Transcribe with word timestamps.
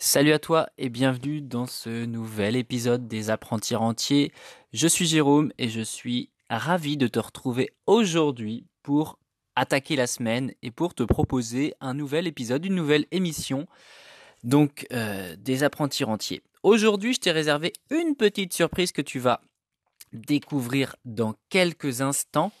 Salut 0.00 0.32
à 0.32 0.38
toi 0.38 0.68
et 0.78 0.90
bienvenue 0.90 1.40
dans 1.40 1.66
ce 1.66 2.04
nouvel 2.04 2.54
épisode 2.54 3.08
des 3.08 3.30
apprentis 3.30 3.74
rentiers. 3.74 4.30
Je 4.72 4.86
suis 4.86 5.06
Jérôme 5.06 5.52
et 5.58 5.68
je 5.68 5.80
suis 5.80 6.30
ravi 6.48 6.96
de 6.96 7.08
te 7.08 7.18
retrouver 7.18 7.72
aujourd'hui 7.88 8.64
pour 8.84 9.18
attaquer 9.56 9.96
la 9.96 10.06
semaine 10.06 10.52
et 10.62 10.70
pour 10.70 10.94
te 10.94 11.02
proposer 11.02 11.74
un 11.80 11.94
nouvel 11.94 12.28
épisode, 12.28 12.64
une 12.64 12.76
nouvelle 12.76 13.06
émission 13.10 13.66
donc 14.44 14.86
euh, 14.92 15.34
des 15.36 15.64
apprentis 15.64 16.04
rentiers. 16.04 16.42
Aujourd'hui, 16.62 17.14
je 17.14 17.18
t'ai 17.18 17.32
réservé 17.32 17.72
une 17.90 18.14
petite 18.14 18.52
surprise 18.52 18.92
que 18.92 19.02
tu 19.02 19.18
vas 19.18 19.40
découvrir 20.12 20.94
dans 21.06 21.34
quelques 21.48 22.02
instants. 22.02 22.52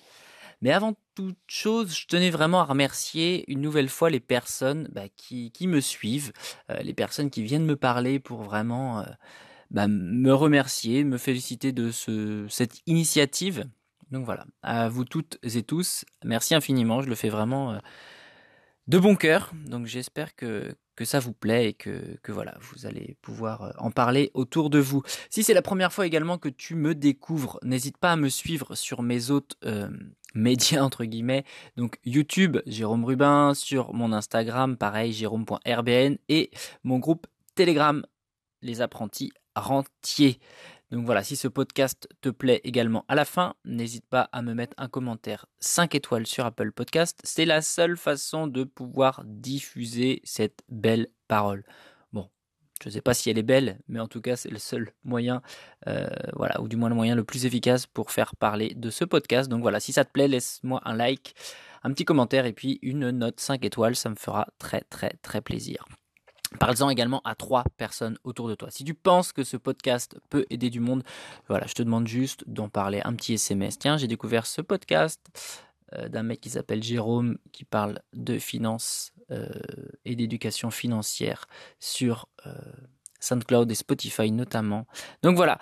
Mais 0.60 0.72
avant 0.72 0.94
toute 1.14 1.38
chose, 1.46 1.96
je 1.96 2.06
tenais 2.06 2.30
vraiment 2.30 2.60
à 2.60 2.64
remercier 2.64 3.44
une 3.50 3.60
nouvelle 3.60 3.88
fois 3.88 4.10
les 4.10 4.20
personnes 4.20 4.88
bah, 4.92 5.08
qui, 5.16 5.52
me 5.62 5.80
suivent, 5.80 6.32
euh, 6.70 6.78
les 6.82 6.94
personnes 6.94 7.30
qui 7.30 7.42
viennent 7.42 7.64
me 7.64 7.76
parler 7.76 8.18
pour 8.18 8.42
vraiment 8.42 9.00
euh, 9.00 9.04
bah, 9.70 9.86
me 9.88 10.32
remercier, 10.32 11.04
me 11.04 11.18
féliciter 11.18 11.72
de 11.72 11.90
ce, 11.90 12.46
cette 12.48 12.80
initiative. 12.86 13.66
Donc 14.10 14.24
voilà, 14.24 14.46
à 14.62 14.88
vous 14.88 15.04
toutes 15.04 15.38
et 15.42 15.62
tous, 15.62 16.04
merci 16.24 16.54
infiniment, 16.54 17.02
je 17.02 17.08
le 17.08 17.14
fais 17.14 17.28
vraiment 17.28 17.72
euh, 17.72 17.78
de 18.86 18.98
bon 18.98 19.16
cœur. 19.16 19.52
Donc 19.66 19.86
j'espère 19.86 20.34
que, 20.34 20.74
que 20.98 21.04
ça 21.04 21.20
vous 21.20 21.32
plaît 21.32 21.68
et 21.68 21.74
que, 21.74 22.18
voilà, 22.26 22.56
vous 22.60 22.84
allez 22.84 23.16
pouvoir 23.22 23.72
en 23.78 23.92
parler 23.92 24.32
autour 24.34 24.68
de 24.68 24.80
vous. 24.80 25.04
Si 25.30 25.44
c'est 25.44 25.54
la 25.54 25.62
première 25.62 25.92
fois 25.92 26.08
également 26.08 26.38
que 26.38 26.48
tu 26.48 26.74
me 26.74 26.92
découvres, 26.92 27.60
n'hésite 27.62 27.98
pas 27.98 28.10
à 28.10 28.16
me 28.16 28.28
suivre 28.28 28.74
sur 28.74 29.02
mes 29.02 29.30
autres 29.30 29.56
médias 30.34 30.82
entre 30.82 31.04
guillemets. 31.04 31.44
Donc 31.76 32.00
YouTube, 32.04 32.58
Jérôme 32.66 33.04
Rubin, 33.04 33.54
sur 33.54 33.94
mon 33.94 34.12
Instagram, 34.12 34.76
pareil, 34.76 35.12
jérôme.rbn 35.12 36.16
et 36.28 36.50
mon 36.82 36.98
groupe 36.98 37.28
Telegram, 37.54 38.04
les 38.62 38.80
apprentis 38.80 39.30
rentiers. 39.54 40.40
Donc 40.90 41.04
voilà, 41.04 41.22
si 41.22 41.36
ce 41.36 41.48
podcast 41.48 42.08
te 42.20 42.28
plaît 42.28 42.60
également 42.64 43.04
à 43.08 43.14
la 43.14 43.24
fin, 43.24 43.54
n'hésite 43.64 44.06
pas 44.06 44.28
à 44.32 44.42
me 44.42 44.54
mettre 44.54 44.74
un 44.78 44.88
commentaire 44.88 45.46
5 45.60 45.94
étoiles 45.94 46.26
sur 46.26 46.46
Apple 46.46 46.72
Podcast. 46.72 47.20
C'est 47.24 47.44
la 47.44 47.60
seule 47.60 47.96
façon 47.96 48.46
de 48.46 48.64
pouvoir 48.64 49.22
diffuser 49.26 50.20
cette 50.24 50.62
belle 50.68 51.08
parole. 51.28 51.64
Je 52.82 52.88
ne 52.88 52.92
sais 52.92 53.00
pas 53.00 53.14
si 53.14 53.28
elle 53.28 53.38
est 53.38 53.42
belle, 53.42 53.80
mais 53.88 53.98
en 53.98 54.06
tout 54.06 54.20
cas, 54.20 54.36
c'est 54.36 54.50
le 54.50 54.58
seul 54.58 54.92
moyen, 55.02 55.42
euh, 55.88 56.08
voilà, 56.34 56.60
ou 56.60 56.68
du 56.68 56.76
moins 56.76 56.88
le 56.88 56.94
moyen 56.94 57.16
le 57.16 57.24
plus 57.24 57.44
efficace 57.44 57.86
pour 57.86 58.12
faire 58.12 58.36
parler 58.36 58.72
de 58.74 58.90
ce 58.90 59.04
podcast. 59.04 59.48
Donc 59.48 59.62
voilà, 59.62 59.80
si 59.80 59.92
ça 59.92 60.04
te 60.04 60.12
plaît, 60.12 60.28
laisse-moi 60.28 60.80
un 60.84 60.94
like, 60.94 61.34
un 61.82 61.92
petit 61.92 62.04
commentaire 62.04 62.46
et 62.46 62.52
puis 62.52 62.78
une 62.82 63.10
note 63.10 63.40
5 63.40 63.64
étoiles. 63.64 63.96
Ça 63.96 64.10
me 64.10 64.14
fera 64.16 64.46
très, 64.58 64.82
très, 64.82 65.10
très 65.22 65.40
plaisir. 65.40 65.86
Parle-en 66.58 66.88
également 66.88 67.20
à 67.24 67.34
trois 67.34 67.64
personnes 67.76 68.18
autour 68.24 68.48
de 68.48 68.54
toi. 68.54 68.70
Si 68.70 68.82
tu 68.82 68.94
penses 68.94 69.32
que 69.32 69.44
ce 69.44 69.58
podcast 69.58 70.18
peut 70.30 70.46
aider 70.48 70.70
du 70.70 70.80
monde, 70.80 71.02
voilà, 71.46 71.66
je 71.66 71.74
te 71.74 71.82
demande 71.82 72.08
juste 72.08 72.42
d'en 72.46 72.70
parler 72.70 73.02
un 73.04 73.14
petit 73.14 73.34
SMS. 73.34 73.78
Tiens, 73.78 73.98
j'ai 73.98 74.06
découvert 74.06 74.46
ce 74.46 74.62
podcast 74.62 75.20
euh, 75.94 76.08
d'un 76.08 76.22
mec 76.22 76.40
qui 76.40 76.50
s'appelle 76.50 76.82
Jérôme 76.82 77.36
qui 77.52 77.64
parle 77.64 78.00
de 78.14 78.38
finances 78.38 79.12
euh, 79.30 79.48
et 80.06 80.16
d'éducation 80.16 80.70
financière 80.70 81.46
sur 81.80 82.28
euh, 82.46 82.52
SoundCloud 83.20 83.70
et 83.70 83.74
Spotify 83.74 84.30
notamment. 84.32 84.86
Donc 85.22 85.36
voilà. 85.36 85.58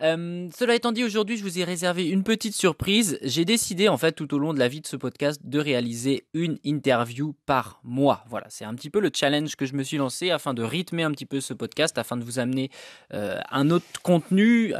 Cela 0.00 0.74
étant 0.74 0.92
dit, 0.92 1.04
aujourd'hui, 1.04 1.36
je 1.36 1.42
vous 1.42 1.58
ai 1.58 1.64
réservé 1.64 2.08
une 2.08 2.24
petite 2.24 2.54
surprise. 2.54 3.18
J'ai 3.22 3.44
décidé, 3.44 3.88
en 3.88 3.96
fait, 3.96 4.12
tout 4.12 4.34
au 4.34 4.38
long 4.38 4.52
de 4.52 4.58
la 4.58 4.68
vie 4.68 4.80
de 4.80 4.86
ce 4.86 4.96
podcast, 4.96 5.40
de 5.44 5.58
réaliser 5.58 6.26
une 6.34 6.58
interview 6.64 7.34
par 7.46 7.80
mois. 7.84 8.24
Voilà, 8.28 8.46
c'est 8.50 8.64
un 8.64 8.74
petit 8.74 8.90
peu 8.90 9.00
le 9.00 9.10
challenge 9.14 9.56
que 9.56 9.66
je 9.66 9.74
me 9.74 9.82
suis 9.82 9.96
lancé 9.96 10.30
afin 10.30 10.54
de 10.54 10.62
rythmer 10.62 11.04
un 11.04 11.12
petit 11.12 11.26
peu 11.26 11.40
ce 11.40 11.54
podcast, 11.54 11.96
afin 11.98 12.16
de 12.16 12.24
vous 12.24 12.38
amener 12.38 12.70
un 13.10 13.70
autre 13.70 13.86
contenu, 14.02 14.72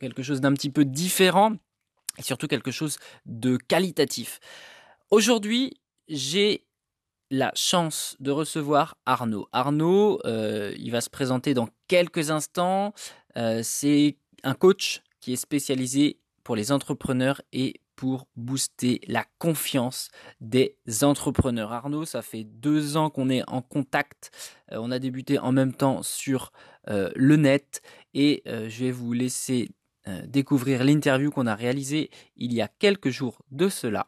quelque 0.00 0.22
chose 0.22 0.40
d'un 0.40 0.52
petit 0.52 0.70
peu 0.70 0.84
différent 0.84 1.52
et 2.18 2.22
surtout 2.22 2.46
quelque 2.46 2.70
chose 2.70 2.98
de 3.24 3.56
qualitatif. 3.56 4.40
Aujourd'hui, 5.10 5.74
j'ai 6.08 6.66
la 7.30 7.52
chance 7.54 8.16
de 8.20 8.30
recevoir 8.30 8.96
Arnaud. 9.04 9.48
Arnaud, 9.52 10.20
euh, 10.24 10.74
il 10.78 10.90
va 10.90 11.00
se 11.00 11.10
présenter 11.10 11.54
dans 11.54 11.68
quelques 11.88 12.30
instants. 12.30 12.94
Euh, 13.36 13.60
c'est 13.62 14.16
un 14.46 14.54
coach 14.54 15.02
qui 15.20 15.32
est 15.32 15.36
spécialisé 15.36 16.18
pour 16.44 16.56
les 16.56 16.72
entrepreneurs 16.72 17.42
et 17.52 17.80
pour 17.96 18.28
booster 18.36 19.00
la 19.06 19.24
confiance 19.38 20.10
des 20.40 20.76
entrepreneurs. 21.02 21.72
Arnaud, 21.72 22.04
ça 22.04 22.22
fait 22.22 22.44
deux 22.44 22.96
ans 22.96 23.10
qu'on 23.10 23.30
est 23.30 23.42
en 23.48 23.62
contact. 23.62 24.30
Euh, 24.72 24.78
on 24.80 24.90
a 24.90 24.98
débuté 24.98 25.38
en 25.38 25.52
même 25.52 25.74
temps 25.74 26.02
sur 26.02 26.52
le 26.88 27.34
net 27.34 27.82
et 28.14 28.44
je 28.46 28.84
vais 28.84 28.92
vous 28.92 29.12
laisser 29.12 29.70
euh, 30.08 30.22
découvrir 30.24 30.84
l'interview 30.84 31.32
qu'on 31.32 31.48
a 31.48 31.56
réalisée 31.56 32.10
il 32.36 32.52
y 32.52 32.62
a 32.62 32.68
quelques 32.68 33.08
jours 33.10 33.42
de 33.50 33.68
cela. 33.68 34.06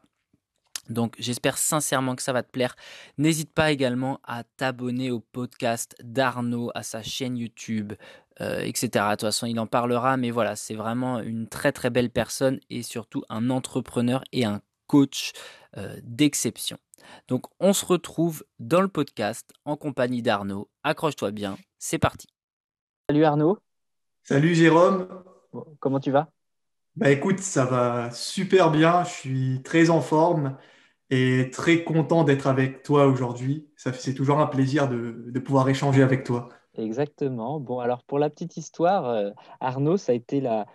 Donc 0.89 1.15
j'espère 1.19 1.59
sincèrement 1.59 2.17
que 2.17 2.23
ça 2.23 2.33
va 2.33 2.43
te 2.43 2.51
plaire. 2.51 2.77
N'hésite 3.19 3.53
pas 3.53 3.71
également 3.71 4.21
à 4.25 4.45
t'abonner 4.45 5.11
au 5.11 5.21
podcast 5.21 5.95
d'Arnaud, 6.03 6.71
à 6.75 6.83
sa 6.83 7.03
chaîne 7.03 7.37
YouTube, 7.37 7.93
euh, 8.41 8.61
etc. 8.61 8.87
De 8.87 9.11
toute 9.13 9.21
façon, 9.23 9.47
il 9.47 9.59
en 9.61 9.67
parlera, 9.67 10.17
mais 10.17 10.31
voilà, 10.31 10.57
c'est 10.57 10.75
vraiment 10.75 11.21
une 11.21 11.49
très 11.49 11.73
très 11.73 11.91
belle 11.91 12.11
personne 12.11 12.61
et 12.71 12.83
surtout 12.83 13.25
un 13.29 13.51
entrepreneur 13.51 14.23
et 14.33 14.45
un 14.45 14.61
coach 14.87 15.33
euh, 15.77 15.97
d'exception. 16.03 16.79
Donc 17.29 17.47
on 17.61 17.73
se 17.73 17.85
retrouve 17.85 18.45
dans 18.59 18.81
le 18.81 18.89
podcast 18.89 19.51
en 19.65 19.77
compagnie 19.77 20.23
d'Arnaud. 20.23 20.69
Accroche-toi 20.83 21.31
bien, 21.31 21.59
c'est 21.79 21.99
parti. 21.99 22.29
Salut 23.09 23.25
Arnaud. 23.25 23.59
Salut 24.23 24.55
Jérôme. 24.55 25.09
Comment 25.81 26.01
tu 26.01 26.11
vas? 26.11 26.29
Bah 26.97 27.11
écoute, 27.11 27.39
ça 27.39 27.65
va 27.65 28.11
super 28.11 28.71
bien. 28.71 29.05
Je 29.05 29.11
suis 29.11 29.63
très 29.63 29.89
en 29.89 30.01
forme 30.01 30.57
et 31.11 31.51
très 31.51 31.85
content 31.85 32.25
d'être 32.25 32.47
avec 32.47 32.83
toi 32.83 33.07
aujourd'hui. 33.07 33.69
C'est 33.77 34.15
toujours 34.15 34.39
un 34.41 34.47
plaisir 34.47 34.89
de, 34.89 35.39
pouvoir 35.39 35.69
échanger 35.69 36.03
avec 36.03 36.25
toi. 36.25 36.49
Exactement. 36.75 37.59
Bon, 37.59 37.81
alors 37.81 38.05
pour 38.05 38.19
la 38.19 38.31
petite 38.31 38.57
histoire, 38.57 39.07
euh, 39.07 39.31
Arnaud, 39.61 39.97
ça 39.97 40.13
a 40.13 40.15
été 40.15 40.41
la, 40.41 40.67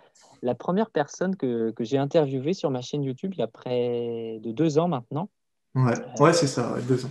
la 0.42 0.54
première 0.54 0.90
personne 0.90 1.34
que, 1.36 1.70
que 1.70 1.84
j'ai 1.84 1.96
interviewée 1.96 2.52
sur 2.52 2.70
ma 2.70 2.82
chaîne 2.82 3.02
YouTube 3.02 3.32
il 3.34 3.40
y 3.40 3.42
a 3.42 3.46
près 3.46 4.38
de 4.42 4.52
deux 4.52 4.78
ans 4.78 4.88
maintenant. 4.88 5.30
Ouais, 5.74 5.94
ouais 6.20 6.32
c'est 6.32 6.46
ça, 6.46 6.74
deux 6.86 7.06
ans. 7.06 7.10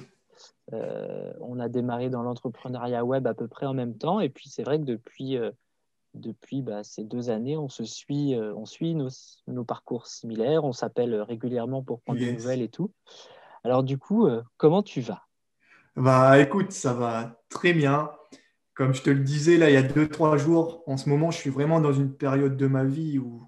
Euh, 0.71 1.33
on 1.41 1.59
a 1.59 1.67
démarré 1.67 2.09
dans 2.09 2.23
l'entrepreneuriat 2.23 3.03
web 3.03 3.27
à 3.27 3.33
peu 3.33 3.47
près 3.47 3.65
en 3.65 3.73
même 3.73 3.97
temps. 3.97 4.19
Et 4.19 4.29
puis 4.29 4.49
c'est 4.49 4.63
vrai 4.63 4.79
que 4.79 4.85
depuis, 4.85 5.37
euh, 5.37 5.51
depuis 6.13 6.61
bah, 6.61 6.83
ces 6.83 7.03
deux 7.03 7.29
années, 7.29 7.57
on 7.57 7.69
se 7.69 7.83
suit, 7.83 8.35
euh, 8.35 8.53
on 8.55 8.65
suit 8.65 8.95
nos, 8.95 9.09
nos, 9.47 9.63
parcours 9.63 10.07
similaires, 10.07 10.63
on 10.63 10.73
s'appelle 10.73 11.15
régulièrement 11.21 11.83
pour 11.83 12.01
prendre 12.01 12.19
des 12.19 12.33
nouvelles 12.33 12.61
et 12.61 12.69
tout. 12.69 12.91
Alors 13.63 13.83
du 13.83 13.97
coup, 13.97 14.27
euh, 14.27 14.41
comment 14.57 14.83
tu 14.83 15.01
vas? 15.01 15.23
Bah 15.95 16.39
écoute, 16.39 16.71
ça 16.71 16.93
va 16.93 17.41
très 17.49 17.73
bien. 17.73 18.11
Comme 18.73 18.93
je 18.93 19.03
te 19.03 19.09
le 19.09 19.19
disais 19.19 19.57
là 19.57 19.69
il 19.69 19.73
y 19.73 19.77
a 19.77 19.83
deux 19.83 20.09
trois 20.09 20.37
jours, 20.37 20.83
en 20.87 20.97
ce 20.97 21.09
moment, 21.09 21.31
je 21.31 21.37
suis 21.37 21.51
vraiment 21.51 21.79
dans 21.79 21.93
une 21.93 22.13
période 22.15 22.57
de 22.57 22.67
ma 22.67 22.83
vie 22.83 23.19
où 23.19 23.47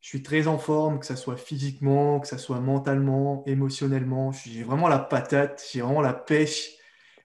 je 0.00 0.08
suis 0.08 0.22
très 0.22 0.46
en 0.46 0.58
forme, 0.58 0.98
que 0.98 1.06
ce 1.06 1.16
soit 1.16 1.36
physiquement, 1.36 2.20
que 2.20 2.28
ce 2.28 2.38
soit 2.38 2.60
mentalement, 2.60 3.42
émotionnellement. 3.46 4.32
J'ai 4.32 4.62
vraiment 4.62 4.88
la 4.88 4.98
patate, 4.98 5.64
j'ai 5.72 5.80
vraiment 5.80 6.00
la 6.00 6.14
pêche. 6.14 6.70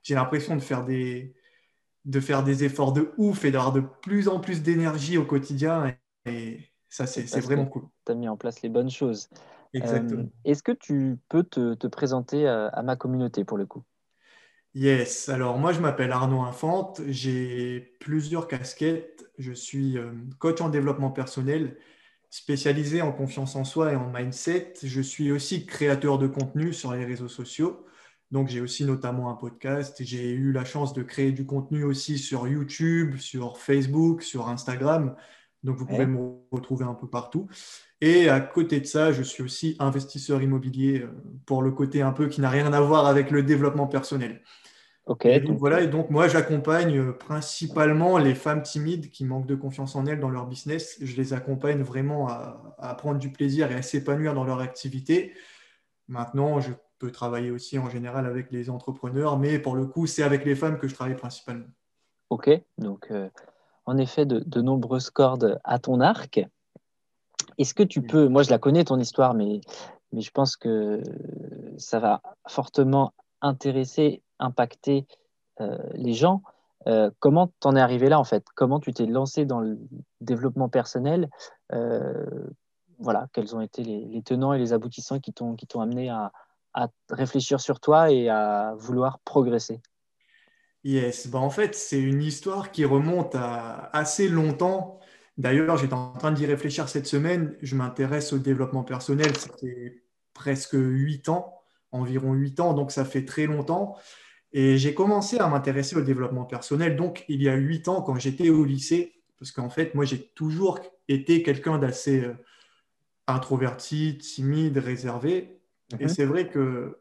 J'ai 0.03 0.15
l'impression 0.15 0.55
de 0.55 0.61
faire 0.61 0.83
des, 0.83 1.33
de 2.05 2.19
faire 2.19 2.43
des 2.43 2.63
efforts 2.63 2.93
de 2.93 3.13
ouf 3.17 3.45
et 3.45 3.51
d'avoir 3.51 3.71
de 3.71 3.81
plus 4.01 4.27
en 4.27 4.39
plus 4.39 4.61
d'énergie 4.61 5.17
au 5.17 5.25
quotidien. 5.25 5.95
Et, 6.25 6.59
ça, 6.89 7.07
c'est 7.07 7.39
vraiment 7.39 7.65
cool. 7.65 7.87
Tu 8.05 8.11
as 8.11 8.15
mis 8.15 8.29
en 8.29 8.37
place 8.37 8.61
les 8.61 8.69
bonnes 8.69 8.89
choses. 8.89 9.29
Exactement. 9.73 10.21
Euh, 10.21 10.29
est-ce 10.45 10.61
que 10.61 10.71
tu 10.71 11.17
peux 11.29 11.43
te, 11.43 11.87
présenter 11.87 12.47
à, 12.47 12.81
ma 12.83 12.95
communauté 12.95 13.43
pour 13.43 13.57
le 13.57 13.65
coup? 13.65 13.83
Yes, 14.75 15.29
alors 15.29 15.59
moi 15.59 15.71
je 15.71 15.79
m'appelle 15.79 16.11
Arnaud 16.11 16.41
Infante, 16.41 16.99
j'ai 17.07 17.95
plusieurs 17.99 18.47
casquettes, 18.47 19.23
je 19.37 19.51
suis 19.51 19.99
euh, 19.99 20.11
coach 20.39 20.61
en 20.61 20.69
développement 20.69 21.11
personnel 21.11 21.77
spécialisé 22.31 23.03
en 23.03 23.11
confiance 23.11 23.55
en 23.55 23.65
soi 23.65 23.93
et 23.93 23.95
en 23.95 24.11
mindset, 24.11 24.73
je 24.81 25.01
suis 25.01 25.31
aussi 25.31 25.67
créateur 25.67 26.17
de 26.17 26.25
contenu 26.25 26.73
sur 26.73 26.91
les 26.91 27.05
réseaux 27.05 27.27
sociaux, 27.27 27.85
donc, 28.33 28.47
j'ai 28.47 28.61
aussi 28.61 28.83
notamment 28.83 29.29
un 29.29 29.35
podcast. 29.35 29.97
J'ai 30.03 30.31
eu 30.31 30.51
la 30.51 30.65
chance 30.65 30.93
de 30.93 31.03
créer 31.03 31.31
du 31.31 31.45
contenu 31.45 31.83
aussi 31.83 32.17
sur 32.17 32.47
YouTube, 32.47 33.17
sur 33.17 33.59
Facebook, 33.59 34.23
sur 34.23 34.49
Instagram. 34.49 35.15
Donc, 35.61 35.77
vous 35.77 35.85
pouvez 35.85 36.07
me 36.07 36.31
retrouver 36.49 36.83
un 36.83 36.95
peu 36.95 37.07
partout. 37.07 37.47
Et 38.01 38.29
à 38.29 38.39
côté 38.39 38.79
de 38.79 38.87
ça, 38.87 39.11
je 39.11 39.21
suis 39.21 39.43
aussi 39.43 39.75
investisseur 39.77 40.41
immobilier 40.41 41.01
euh, 41.01 41.11
pour 41.45 41.61
le 41.61 41.69
côté 41.69 42.01
un 42.01 42.11
peu 42.11 42.27
qui 42.27 42.41
n'a 42.41 42.49
rien 42.49 42.73
à 42.73 42.81
voir 42.81 43.05
avec 43.05 43.29
le 43.29 43.43
développement 43.43 43.85
personnel. 43.85 44.41
Ok. 45.05 45.27
donc, 45.43 45.59
voilà, 45.59 45.81
et 45.81 45.87
donc 45.87 46.09
moi, 46.09 46.27
j'accompagne 46.27 46.97
euh, 46.97 47.11
principalement 47.11 48.17
les 48.17 48.33
femmes 48.33 48.63
timides 48.63 49.11
qui 49.11 49.25
manquent 49.25 49.45
de 49.45 49.53
confiance 49.53 49.95
en 49.95 50.07
elles 50.07 50.19
dans 50.19 50.31
leur 50.31 50.47
business. 50.47 50.97
Je 51.03 51.15
les 51.17 51.33
accompagne 51.33 51.83
vraiment 51.83 52.27
à, 52.29 52.75
à 52.79 52.95
prendre 52.95 53.19
du 53.19 53.31
plaisir 53.31 53.71
et 53.71 53.75
à 53.75 53.83
s'épanouir 53.83 54.33
dans 54.33 54.43
leur 54.43 54.59
activité. 54.59 55.33
Maintenant, 56.07 56.59
je 56.59 56.71
travailler 57.07 57.51
aussi 57.51 57.77
en 57.79 57.89
général 57.89 58.25
avec 58.25 58.51
les 58.51 58.69
entrepreneurs, 58.69 59.37
mais 59.37 59.59
pour 59.59 59.75
le 59.75 59.85
coup, 59.85 60.07
c'est 60.07 60.23
avec 60.23 60.45
les 60.45 60.55
femmes 60.55 60.77
que 60.77 60.87
je 60.87 60.95
travaille 60.95 61.15
principalement. 61.15 61.67
Ok, 62.29 62.49
donc 62.77 63.11
en 63.85 63.97
effet, 63.97 64.25
de, 64.25 64.61
nombreuses 64.61 65.09
cordes 65.09 65.59
à 65.63 65.77
ton 65.77 65.99
arc. 65.99 66.45
Est-ce 67.57 67.73
que 67.73 67.83
tu 67.83 68.01
peux, 68.01 68.27
moi 68.27 68.41
je 68.41 68.49
la 68.49 68.57
connais 68.57 68.83
ton 68.83 68.97
histoire, 68.97 69.33
mais, 69.33 69.61
mais 70.11 70.21
je 70.21 70.31
pense 70.31 70.55
que 70.55 71.03
ça 71.77 71.99
va 71.99 72.21
fortement 72.47 73.13
intéresser, 73.41 74.23
impacter 74.39 75.05
les 75.93 76.13
gens. 76.13 76.41
Euh, 76.87 77.09
comment 77.19 77.51
t'en 77.59 77.75
es 77.75 77.81
arrivé 77.81 78.09
là 78.09 78.19
en 78.19 78.23
fait? 78.23 78.45
Comment 78.55 78.79
tu 78.79 78.93
t'es 78.93 79.05
lancé 79.05 79.45
dans 79.45 79.59
le 79.59 79.79
développement 80.21 80.69
personnel? 80.69 81.29
Euh, 81.71 82.25
Voilà, 82.99 83.27
quels 83.33 83.55
ont 83.55 83.61
été 83.61 83.83
les, 83.83 84.21
tenants 84.23 84.53
et 84.53 84.59
les 84.59 84.73
aboutissants 84.73 85.19
qui 85.19 85.33
t'ont 85.33 85.81
amené 85.81 86.09
à, 86.09 86.31
réfléchir 87.09 87.59
sur 87.59 87.79
toi 87.79 88.11
et 88.11 88.29
à 88.29 88.73
vouloir 88.77 89.19
progresser 89.19 89.81
Yes, 90.83 91.27
bah 91.27 91.39
en 91.39 91.49
fait 91.49 91.75
c'est 91.75 91.99
une 91.99 92.21
histoire 92.21 92.71
qui 92.71 92.83
remonte 92.83 93.35
à 93.35 93.89
assez 93.93 94.27
longtemps. 94.27 94.99
D'ailleurs, 95.37 95.77
j'étais 95.77 95.93
en 95.93 96.13
train 96.13 96.31
d'y 96.31 96.45
réfléchir 96.45 96.89
cette 96.89 97.07
semaine. 97.07 97.55
Je 97.61 97.75
m'intéresse 97.75 98.33
au 98.33 98.37
développement 98.37 98.83
personnel. 98.83 99.35
C'était 99.35 100.03
presque 100.33 100.75
8 100.75 101.29
ans, 101.29 101.61
environ 101.91 102.33
8 102.33 102.59
ans, 102.59 102.73
donc 102.73 102.91
ça 102.91 103.05
fait 103.05 103.25
très 103.25 103.45
longtemps. 103.45 103.95
Et 104.51 104.77
j'ai 104.77 104.93
commencé 104.93 105.39
à 105.39 105.47
m'intéresser 105.47 105.95
au 105.95 106.01
développement 106.01 106.45
personnel, 106.45 106.95
donc 106.95 107.25
il 107.27 107.41
y 107.41 107.49
a 107.49 107.55
huit 107.55 107.87
ans, 107.87 108.03
quand 108.03 108.19
j'étais 108.19 108.49
au 108.49 108.63
lycée, 108.65 109.23
parce 109.39 109.51
qu'en 109.51 109.69
fait, 109.69 109.95
moi, 109.95 110.05
j'ai 110.05 110.27
toujours 110.35 110.79
été 111.07 111.41
quelqu'un 111.41 111.79
d'assez 111.79 112.21
euh, 112.21 112.33
introverti, 113.27 114.19
timide, 114.19 114.77
réservé. 114.77 115.59
Et 115.99 116.03
mhm. 116.03 116.09
c'est 116.09 116.25
vrai 116.25 116.47
que 116.47 116.99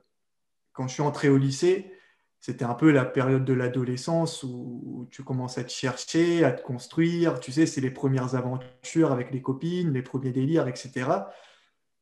quand 0.72 0.88
je 0.88 0.94
suis 0.94 1.02
entré 1.02 1.28
au 1.28 1.36
lycée, 1.36 1.92
c'était 2.40 2.64
un 2.64 2.74
peu 2.74 2.90
la 2.90 3.04
période 3.04 3.44
de 3.44 3.52
l'adolescence 3.52 4.42
où 4.42 5.06
tu 5.12 5.22
commences 5.22 5.58
à 5.58 5.64
te 5.64 5.70
chercher, 5.70 6.42
à 6.44 6.50
te 6.50 6.60
construire. 6.62 7.38
Tu 7.38 7.52
sais, 7.52 7.66
c'est 7.66 7.80
les 7.80 7.92
premières 7.92 8.34
aventures 8.34 9.12
avec 9.12 9.30
les 9.30 9.40
copines, 9.40 9.92
les 9.92 10.02
premiers 10.02 10.32
délires, 10.32 10.66
etc. 10.66 11.08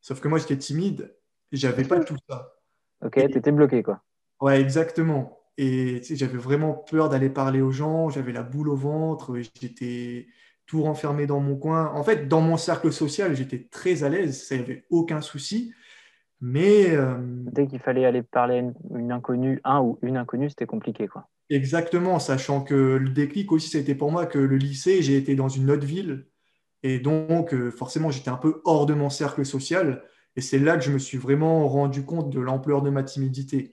Sauf 0.01 0.21
que 0.21 0.29
moi, 0.29 0.39
j'étais 0.39 0.57
timide, 0.57 1.15
j'avais 1.53 1.85
pas 1.85 2.01
tout 2.01 2.17
ça. 2.29 2.55
Ok, 3.05 3.15
tu 3.15 3.39
étais 3.39 3.53
bloqué, 3.53 3.83
quoi. 3.83 4.03
Ouais, 4.41 4.61
exactement. 4.61 5.43
Et 5.59 6.01
j'avais 6.03 6.39
vraiment 6.39 6.73
peur 6.73 7.11
d'aller 7.11 7.29
parler 7.29 7.61
aux 7.61 7.73
gens, 7.73 8.09
j'avais 8.09 8.33
la 8.33 8.43
boule 8.43 8.71
au 8.71 8.77
ventre, 8.77 9.39
j'étais 9.61 10.27
tout 10.65 10.83
renfermé 10.83 11.27
dans 11.27 11.41
mon 11.41 11.57
coin. 11.57 11.93
En 11.93 12.03
fait, 12.03 12.29
dans 12.29 12.41
mon 12.41 12.57
cercle 12.57 12.93
social, 12.93 13.37
j'étais 13.37 13.69
très 13.71 14.05
à 14.05 14.09
l'aise, 14.09 14.43
ça 14.43 14.57
n'y 14.57 14.63
avait 14.63 14.87
aucun 14.89 15.21
souci. 15.21 15.75
Mais. 16.41 16.91
Euh, 16.91 17.17
Dès 17.21 17.67
qu'il 17.67 17.81
fallait 17.81 18.05
aller 18.05 18.23
parler 18.23 18.57
à 18.57 18.97
une, 18.97 19.13
inconnue, 19.13 19.61
un 19.65 19.81
ou 19.81 19.99
une 20.03 20.17
inconnue, 20.17 20.49
c'était 20.49 20.67
compliqué. 20.67 21.09
quoi. 21.09 21.29
Exactement, 21.51 22.19
sachant 22.19 22.63
que 22.63 22.75
le 22.75 23.11
déclic 23.11 23.53
aussi, 23.53 23.77
été 23.77 23.95
pour 23.95 24.13
moi 24.13 24.27
que 24.27 24.39
le 24.39 24.57
lycée, 24.57 25.03
j'ai 25.03 25.17
été 25.17 25.35
dans 25.35 25.49
une 25.49 25.71
autre 25.71 25.87
ville. 25.87 26.27
Et 26.83 26.99
donc, 26.99 27.53
euh, 27.53 27.71
forcément, 27.71 28.11
j'étais 28.11 28.31
un 28.31 28.37
peu 28.37 28.63
hors 28.65 28.87
de 28.87 28.95
mon 28.95 29.11
cercle 29.11 29.45
social. 29.45 30.03
Et 30.37 30.41
c'est 30.41 30.59
là 30.59 30.77
que 30.77 30.85
je 30.85 30.93
me 30.93 30.99
suis 30.99 31.19
vraiment 31.19 31.69
rendu 31.69 32.05
compte 32.05 32.31
de 32.31 32.41
l'ampleur 32.41 32.83
de 32.83 32.91
ma 32.91 33.03
timidité. 33.03 33.73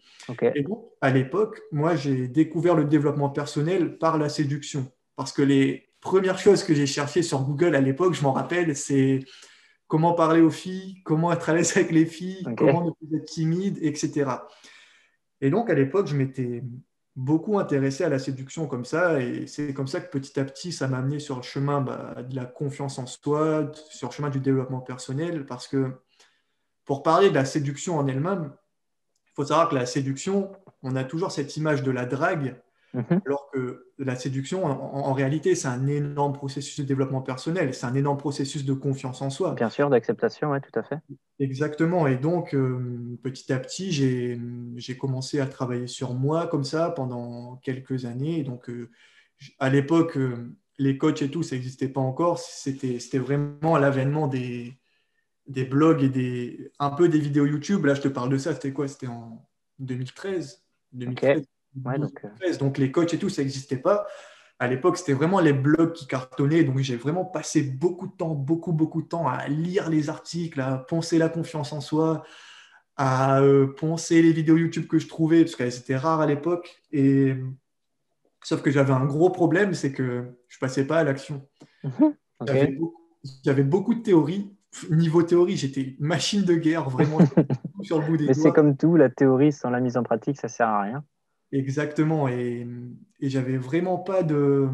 Et 0.55 0.63
donc, 0.63 0.85
à 1.01 1.11
l'époque, 1.11 1.61
moi, 1.71 1.95
j'ai 1.95 2.27
découvert 2.27 2.75
le 2.75 2.85
développement 2.85 3.29
personnel 3.29 3.97
par 3.97 4.17
la 4.17 4.27
séduction. 4.27 4.91
Parce 5.15 5.31
que 5.31 5.43
les 5.43 5.89
premières 6.01 6.39
choses 6.39 6.63
que 6.63 6.73
j'ai 6.73 6.87
cherchées 6.87 7.21
sur 7.21 7.43
Google 7.43 7.75
à 7.75 7.81
l'époque, 7.81 8.15
je 8.15 8.23
m'en 8.23 8.33
rappelle, 8.33 8.75
c'est 8.75 9.19
comment 9.87 10.13
parler 10.13 10.41
aux 10.41 10.51
filles, 10.51 11.01
comment 11.03 11.31
être 11.31 11.49
à 11.49 11.53
l'aise 11.53 11.75
avec 11.75 11.91
les 11.91 12.05
filles, 12.05 12.45
comment 12.57 12.85
ne 12.85 12.91
plus 12.91 13.17
être 13.17 13.25
timide, 13.25 13.77
etc. 13.81 14.31
Et 15.41 15.49
donc, 15.49 15.69
à 15.69 15.73
l'époque, 15.73 16.07
je 16.07 16.15
m'étais 16.15 16.63
beaucoup 17.15 17.57
intéressé 17.57 18.03
à 18.03 18.09
la 18.09 18.19
séduction 18.19 18.67
comme 18.67 18.85
ça. 18.85 19.21
Et 19.21 19.47
c'est 19.47 19.73
comme 19.73 19.87
ça 19.87 19.99
que 19.99 20.09
petit 20.09 20.39
à 20.39 20.45
petit, 20.45 20.71
ça 20.71 20.87
m'a 20.87 20.99
amené 20.99 21.19
sur 21.19 21.35
le 21.37 21.41
chemin 21.41 21.81
bah, 21.81 22.15
de 22.23 22.35
la 22.35 22.45
confiance 22.45 22.99
en 22.99 23.05
soi, 23.05 23.71
sur 23.89 24.09
le 24.09 24.13
chemin 24.13 24.29
du 24.29 24.39
développement 24.39 24.81
personnel. 24.81 25.45
Parce 25.45 25.67
que 25.67 25.91
pour 26.85 27.03
parler 27.03 27.29
de 27.29 27.35
la 27.35 27.45
séduction 27.45 27.97
en 27.97 28.07
elle-même, 28.07 28.53
il 29.25 29.31
faut 29.35 29.45
savoir 29.45 29.69
que 29.69 29.75
la 29.75 29.85
séduction, 29.85 30.51
on 30.83 30.95
a 30.95 31.03
toujours 31.03 31.31
cette 31.31 31.57
image 31.57 31.83
de 31.83 31.91
la 31.91 32.05
drague, 32.05 32.61
mhm. 32.97 33.21
alors 33.25 33.49
que 33.51 33.87
la 33.97 34.15
séduction, 34.15 34.65
en, 34.65 35.13
réalité, 35.13 35.55
c'est 35.55 35.67
un 35.67 35.87
énorme 35.87 36.33
processus 36.33 36.79
de 36.79 36.83
développement 36.83 37.21
personnel, 37.21 37.73
c'est 37.73 37.85
un 37.85 37.95
énorme 37.95 38.17
processus 38.17 38.65
de 38.65 38.73
confiance 38.73 39.21
en 39.21 39.29
soi. 39.29 39.53
Bien 39.53 39.69
sûr, 39.69 39.89
d'acceptation, 39.89 40.51
oui, 40.51 40.59
tout 40.61 40.77
à 40.79 40.83
fait. 40.83 40.97
Exactement. 41.39 42.07
Et 42.07 42.15
donc, 42.15 42.53
euh, 42.53 43.17
petit 43.23 43.51
à 43.51 43.59
petit, 43.59 43.91
j'ai 43.91 44.97
commencé 44.97 45.39
à 45.39 45.45
travailler 45.45 45.87
sur 45.87 46.13
moi 46.13 46.47
comme 46.47 46.63
ça 46.63 46.91
pendant 46.91 47.57
quelques 47.57 48.05
années. 48.05 48.43
donc, 48.43 48.69
euh, 48.69 48.89
à 49.59 49.69
l'époque, 49.69 50.17
euh, 50.17 50.55
les 50.79 50.97
coachs 50.97 51.21
et 51.21 51.29
tout, 51.29 51.43
ça 51.43 51.55
n'existait 51.55 51.89
pas 51.89 52.01
encore. 52.01 52.39
C'était 52.39 53.19
vraiment 53.19 53.75
à 53.75 53.79
l'avènement 53.79 54.27
des 54.27 54.77
des 55.47 55.63
blogs 55.63 56.03
et 56.03 56.09
des, 56.09 56.71
un 56.79 56.89
peu 56.89 57.07
des 57.07 57.19
vidéos 57.19 57.45
YouTube. 57.45 57.85
Là, 57.85 57.93
je 57.93 58.01
te 58.01 58.07
parle 58.07 58.29
de 58.29 58.37
ça, 58.37 58.53
c'était 58.53 58.73
quoi? 58.73 58.87
C'était 58.87 59.07
en 59.07 59.47
2013, 59.79 60.63
2013, 60.93 61.43
euh. 61.85 62.57
donc, 62.57 62.77
les 62.77 62.91
coachs 62.91 63.13
et 63.13 63.17
tout, 63.17 63.29
ça 63.29 63.41
n'existait 63.41 63.77
pas. 63.77 64.05
À 64.59 64.67
l'époque, 64.67 64.97
c'était 64.97 65.13
vraiment 65.13 65.39
les 65.39 65.53
blogs 65.53 65.93
qui 65.93 66.07
cartonnaient. 66.07 66.63
Donc, 66.63 66.79
j'ai 66.79 66.95
vraiment 66.95 67.25
passé 67.25 67.61
beaucoup 67.61 68.07
de 68.07 68.13
temps, 68.13 68.33
beaucoup, 68.33 68.73
beaucoup 68.73 69.01
de 69.01 69.07
temps 69.07 69.27
à 69.27 69.47
lire 69.47 69.89
les 69.89 70.09
articles, 70.09 70.59
à 70.59 70.77
penser 70.77 71.17
la 71.17 71.29
confiance 71.29 71.73
en 71.73 71.81
soi, 71.81 72.23
à 72.95 73.41
euh, 73.41 73.67
penser 73.67 74.21
les 74.21 74.33
vidéos 74.33 74.57
YouTube 74.57 74.87
que 74.87 74.97
je 74.97 75.07
trouvais, 75.07 75.43
parce 75.43 75.55
qu'elles 75.55 75.77
étaient 75.77 75.97
rares 75.97 76.21
à 76.21 76.25
l'époque. 76.25 76.81
Et 76.91 77.35
sauf 78.43 78.61
que 78.61 78.71
j'avais 78.71 78.93
un 78.93 79.05
gros 79.05 79.29
problème, 79.29 79.73
c'est 79.73 79.91
que 79.91 80.25
je 80.47 80.57
passais 80.57 80.87
pas 80.87 80.99
à 80.99 81.03
l'action. 81.03 81.47
Mhm. 81.83 82.15
J'avais 83.43 83.63
beaucoup 83.63 83.93
de 83.93 84.01
théories, 84.01 84.55
niveau 84.89 85.23
théorie, 85.23 85.57
j'étais 85.57 85.95
machine 85.99 86.43
de 86.43 86.55
guerre, 86.55 86.89
vraiment 86.89 87.19
sur 87.81 87.99
le 87.99 88.05
bout 88.05 88.17
des 88.17 88.25
Mais 88.27 88.33
c'est 88.33 88.51
comme 88.51 88.77
tout, 88.77 88.95
la 88.95 89.09
théorie 89.09 89.51
sans 89.51 89.69
la 89.69 89.79
mise 89.79 89.97
en 89.97 90.03
pratique, 90.03 90.39
ça 90.39 90.47
sert 90.47 90.67
à 90.67 90.81
rien. 90.81 91.03
Exactement, 91.51 92.27
et, 92.27 92.67
et 93.19 93.29
j'avais 93.29 93.57
vraiment 93.57 93.97
pas 93.97 94.23
de, 94.23 94.67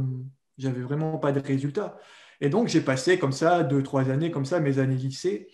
j'avais 0.57 0.81
vraiment 0.81 1.17
pas 1.19 1.31
de 1.31 1.39
résultats. 1.39 1.97
Et 2.41 2.49
donc 2.49 2.67
j'ai 2.67 2.81
passé 2.81 3.19
comme 3.19 3.31
ça 3.31 3.63
deux 3.63 3.83
trois 3.83 4.09
années 4.09 4.31
comme 4.31 4.45
ça 4.45 4.59
mes 4.59 4.79
années 4.79 4.95
lycée. 4.95 5.47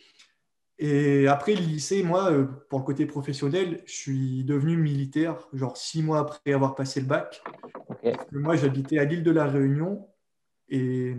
Et 0.82 1.28
après 1.28 1.56
le 1.56 1.62
lycée, 1.62 2.04
moi, 2.04 2.32
euh, 2.32 2.46
pour 2.70 2.80
le 2.80 2.86
côté 2.86 3.06
professionnel, 3.06 3.84
je 3.86 3.92
suis 3.92 4.44
devenu 4.46 4.78
militaire, 4.78 5.50
genre 5.52 5.76
six 5.76 6.02
mois 6.02 6.20
après 6.20 6.54
avoir 6.54 6.74
passé 6.74 7.02
le 7.02 7.06
bac. 7.06 7.44
Moi, 8.32 8.56
j'habitais 8.56 8.98
à 8.98 9.04
l'île 9.04 9.24
de 9.24 9.32
la 9.32 9.46
Réunion 9.46 10.08
et 10.70 11.18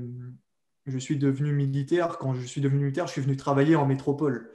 je 0.86 0.98
suis 0.98 1.18
devenu 1.18 1.52
militaire. 1.52 2.16
Quand 2.16 2.32
je 2.32 2.46
suis 2.46 2.62
devenu 2.62 2.84
militaire, 2.84 3.06
je 3.06 3.12
suis 3.12 3.20
venu 3.20 3.36
travailler 3.36 3.76
en 3.76 3.84
métropole. 3.84 4.50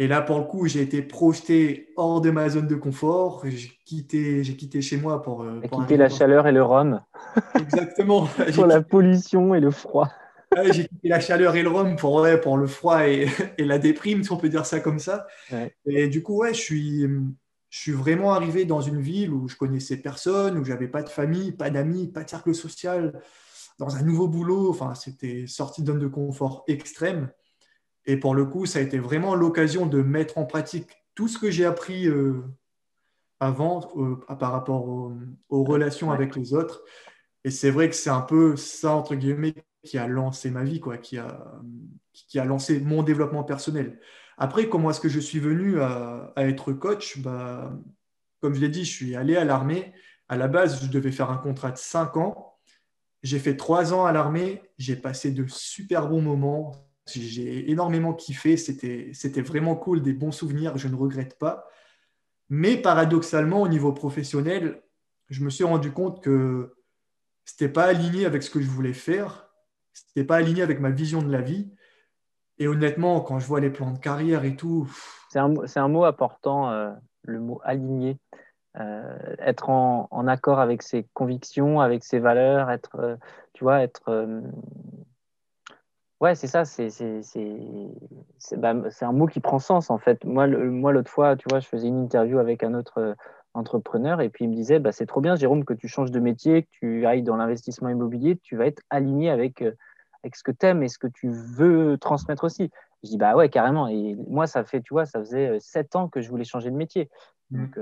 Et 0.00 0.08
là, 0.08 0.22
pour 0.22 0.38
le 0.38 0.44
coup, 0.44 0.66
j'ai 0.66 0.80
été 0.80 1.02
projeté 1.02 1.92
hors 1.94 2.22
de 2.22 2.30
ma 2.30 2.48
zone 2.48 2.66
de 2.66 2.74
confort. 2.74 3.42
J'ai 3.44 3.70
quitté, 3.84 4.42
j'ai 4.42 4.56
quitté 4.56 4.80
chez 4.80 4.96
moi 4.96 5.20
pour. 5.20 5.42
Euh, 5.42 5.60
pour 5.68 5.82
quitté 5.82 5.98
la 5.98 6.08
chaleur 6.08 6.46
et 6.46 6.52
le 6.52 6.62
rhum. 6.62 7.02
Exactement. 7.54 8.26
pour 8.54 8.64
la 8.64 8.80
pollution 8.80 9.54
et 9.54 9.60
le 9.60 9.70
froid. 9.70 10.08
j'ai 10.72 10.86
quitté 10.86 11.08
la 11.08 11.20
chaleur 11.20 11.54
et 11.54 11.62
le 11.62 11.68
rhum 11.68 11.96
pour, 11.96 12.26
pour 12.42 12.56
le 12.56 12.66
froid 12.66 13.06
et, 13.06 13.28
et, 13.58 13.64
la 13.66 13.78
déprime, 13.78 14.24
si 14.24 14.32
on 14.32 14.38
peut 14.38 14.48
dire 14.48 14.64
ça 14.64 14.80
comme 14.80 14.98
ça. 14.98 15.26
Et 15.84 16.08
du 16.08 16.22
coup, 16.22 16.38
ouais, 16.38 16.54
je 16.54 16.60
suis, 16.60 17.00
je 17.02 17.78
suis 17.78 17.92
vraiment 17.92 18.32
arrivé 18.32 18.64
dans 18.64 18.80
une 18.80 19.02
ville 19.02 19.30
où 19.30 19.48
je 19.48 19.56
connaissais 19.56 19.98
personne, 19.98 20.56
où 20.56 20.64
j'avais 20.64 20.88
pas 20.88 21.02
de 21.02 21.10
famille, 21.10 21.52
pas 21.52 21.68
d'amis, 21.68 22.08
pas 22.08 22.24
de 22.24 22.30
cercle 22.30 22.54
social 22.54 23.20
dans 23.78 23.96
un 23.96 24.02
nouveau 24.02 24.28
boulot. 24.28 24.70
Enfin, 24.70 24.94
c'était 24.94 25.44
sorti 25.46 25.82
de 25.82 25.88
zone 25.88 25.98
de 25.98 26.08
confort 26.08 26.64
extrême. 26.68 27.28
Et 28.06 28.16
pour 28.16 28.34
le 28.34 28.44
coup, 28.44 28.66
ça 28.66 28.78
a 28.78 28.82
été 28.82 28.98
vraiment 28.98 29.34
l'occasion 29.34 29.86
de 29.86 30.02
mettre 30.02 30.38
en 30.38 30.46
pratique 30.46 30.88
tout 31.14 31.28
ce 31.28 31.38
que 31.38 31.50
j'ai 31.50 31.64
appris 31.64 32.08
euh, 32.08 32.42
avant 33.40 33.80
euh, 33.96 34.16
par 34.36 34.52
rapport 34.52 34.88
aux, 34.88 35.64
relations 35.64 36.10
avec 36.10 36.36
les 36.36 36.54
autres. 36.54 36.82
Et 37.44 37.50
c'est 37.50 37.70
vrai 37.70 37.88
que 37.88 37.96
c'est 37.96 38.10
un 38.10 38.20
peu 38.20 38.56
ça, 38.56 38.92
entre 38.92 39.14
guillemets, 39.14 39.54
qui 39.84 39.98
a 39.98 40.06
lancé 40.06 40.50
ma 40.50 40.62
vie, 40.62 40.80
quoi, 40.80 40.98
qui, 40.98 41.18
a, 41.18 41.60
qui 42.12 42.38
a 42.38 42.44
lancé 42.44 42.80
mon 42.80 43.02
développement 43.02 43.44
personnel. 43.44 44.00
Après, 44.36 44.68
comment 44.68 44.90
est-ce 44.90 45.00
que 45.00 45.08
je 45.08 45.20
suis 45.20 45.40
venu 45.40 45.80
à, 45.80 46.32
à 46.36 46.46
être 46.46 46.72
coach? 46.72 47.18
Bah, 47.18 47.72
Comme 48.40 48.54
je 48.54 48.60
l'ai 48.60 48.68
dit, 48.68 48.84
je 48.84 48.92
suis 48.92 49.16
allé 49.16 49.36
à 49.36 49.44
l'armée. 49.44 49.92
À 50.28 50.36
la 50.36 50.48
base, 50.48 50.84
je 50.84 50.90
devais 50.90 51.12
faire 51.12 51.30
un 51.30 51.38
contrat 51.38 51.70
de 51.70 51.78
5 51.78 52.16
ans. 52.16 52.50
J'ai 53.22 53.38
fait 53.38 53.56
trois 53.56 53.92
ans 53.92 54.06
à 54.06 54.12
l'armée, 54.12 54.62
j'ai 54.78 54.96
passé 54.96 55.30
de 55.30 55.46
super 55.46 56.08
bons 56.08 56.22
moments, 56.22 56.72
j'ai 57.14 57.70
énormément 57.70 58.14
kiffé, 58.14 58.56
c'était 58.56 59.42
vraiment 59.42 59.76
cool, 59.76 60.02
des 60.02 60.12
bons 60.12 60.32
souvenirs, 60.32 60.76
je 60.76 60.88
ne 60.88 60.94
regrette 60.94 61.38
pas. 61.38 61.68
Mais 62.48 62.76
paradoxalement, 62.76 63.62
au 63.62 63.68
niveau 63.68 63.92
professionnel, 63.92 64.82
je 65.28 65.44
me 65.44 65.50
suis 65.50 65.64
rendu 65.64 65.92
compte 65.92 66.22
que 66.22 66.74
ce 67.44 67.54
n'était 67.54 67.72
pas 67.72 67.84
aligné 67.84 68.26
avec 68.26 68.42
ce 68.42 68.50
que 68.50 68.60
je 68.60 68.68
voulais 68.68 68.92
faire, 68.92 69.48
ce 69.92 70.02
n'était 70.08 70.26
pas 70.26 70.36
aligné 70.36 70.62
avec 70.62 70.80
ma 70.80 70.90
vision 70.90 71.22
de 71.22 71.30
la 71.30 71.40
vie. 71.40 71.72
Et 72.58 72.68
honnêtement, 72.68 73.20
quand 73.20 73.38
je 73.38 73.46
vois 73.46 73.60
les 73.60 73.70
plans 73.70 73.92
de 73.92 73.98
carrière 73.98 74.44
et 74.44 74.54
tout. 74.54 74.90
C'est 75.30 75.38
un, 75.38 75.54
un, 75.76 75.88
mot 75.88 76.04
important, 76.04 76.70
euh, 76.70 76.90
le 77.22 77.40
mot 77.40 77.60
aligné. 77.64 78.18
être 79.38 79.70
en, 79.70 80.26
accord 80.26 80.60
avec 80.60 80.82
ses 80.82 81.06
convictions, 81.14 81.80
avec 81.80 82.04
ses 82.04 82.18
valeurs, 82.18 82.70
être, 82.70 83.18
tu 83.52 83.64
vois, 83.64 83.80
être 83.82 84.26
Ouais, 86.20 86.34
c'est 86.34 86.46
ça, 86.46 86.66
c'est 86.66 86.90
bah, 88.58 88.74
un 89.00 89.12
mot 89.12 89.26
qui 89.26 89.40
prend 89.40 89.58
sens 89.58 89.88
en 89.88 89.96
fait. 89.96 90.22
Moi, 90.24 90.46
moi 90.48 90.92
l'autre 90.92 91.10
fois, 91.10 91.34
tu 91.34 91.46
vois, 91.48 91.60
je 91.60 91.66
faisais 91.66 91.88
une 91.88 92.04
interview 92.04 92.38
avec 92.38 92.62
un 92.62 92.74
autre 92.74 92.98
euh, 92.98 93.14
entrepreneur 93.54 94.20
et 94.20 94.28
puis 94.28 94.44
il 94.44 94.50
me 94.50 94.54
disait 94.54 94.80
bah, 94.80 94.92
c'est 94.92 95.06
trop 95.06 95.22
bien, 95.22 95.34
Jérôme, 95.34 95.64
que 95.64 95.72
tu 95.72 95.88
changes 95.88 96.10
de 96.10 96.20
métier, 96.20 96.64
que 96.64 96.68
tu 96.72 97.06
ailles 97.06 97.22
dans 97.22 97.36
l'investissement 97.36 97.88
immobilier, 97.88 98.38
tu 98.42 98.56
vas 98.56 98.66
être 98.66 98.82
aligné 98.90 99.30
avec, 99.30 99.62
euh, 99.62 99.72
avec 100.22 100.36
ce 100.36 100.42
que 100.42 100.52
tu 100.52 100.66
aimes 100.66 100.82
et 100.82 100.88
ce 100.88 100.98
que 100.98 101.06
tu 101.06 101.30
veux 101.30 101.96
transmettre 101.98 102.44
aussi. 102.44 102.70
Je 103.02 103.08
dis 103.08 103.16
bah 103.16 103.34
ouais, 103.34 103.48
carrément. 103.48 103.88
Et 103.88 104.14
moi, 104.28 104.46
ça 104.46 104.62
fait, 104.62 104.82
tu 104.82 104.92
vois, 104.92 105.06
ça 105.06 105.20
faisait 105.20 105.48
euh, 105.48 105.58
sept 105.58 105.96
ans 105.96 106.08
que 106.08 106.20
je 106.20 106.28
voulais 106.28 106.44
changer 106.44 106.70
de 106.70 106.76
métier. 106.76 107.08
Mmh. 107.50 107.62
Donc, 107.62 107.78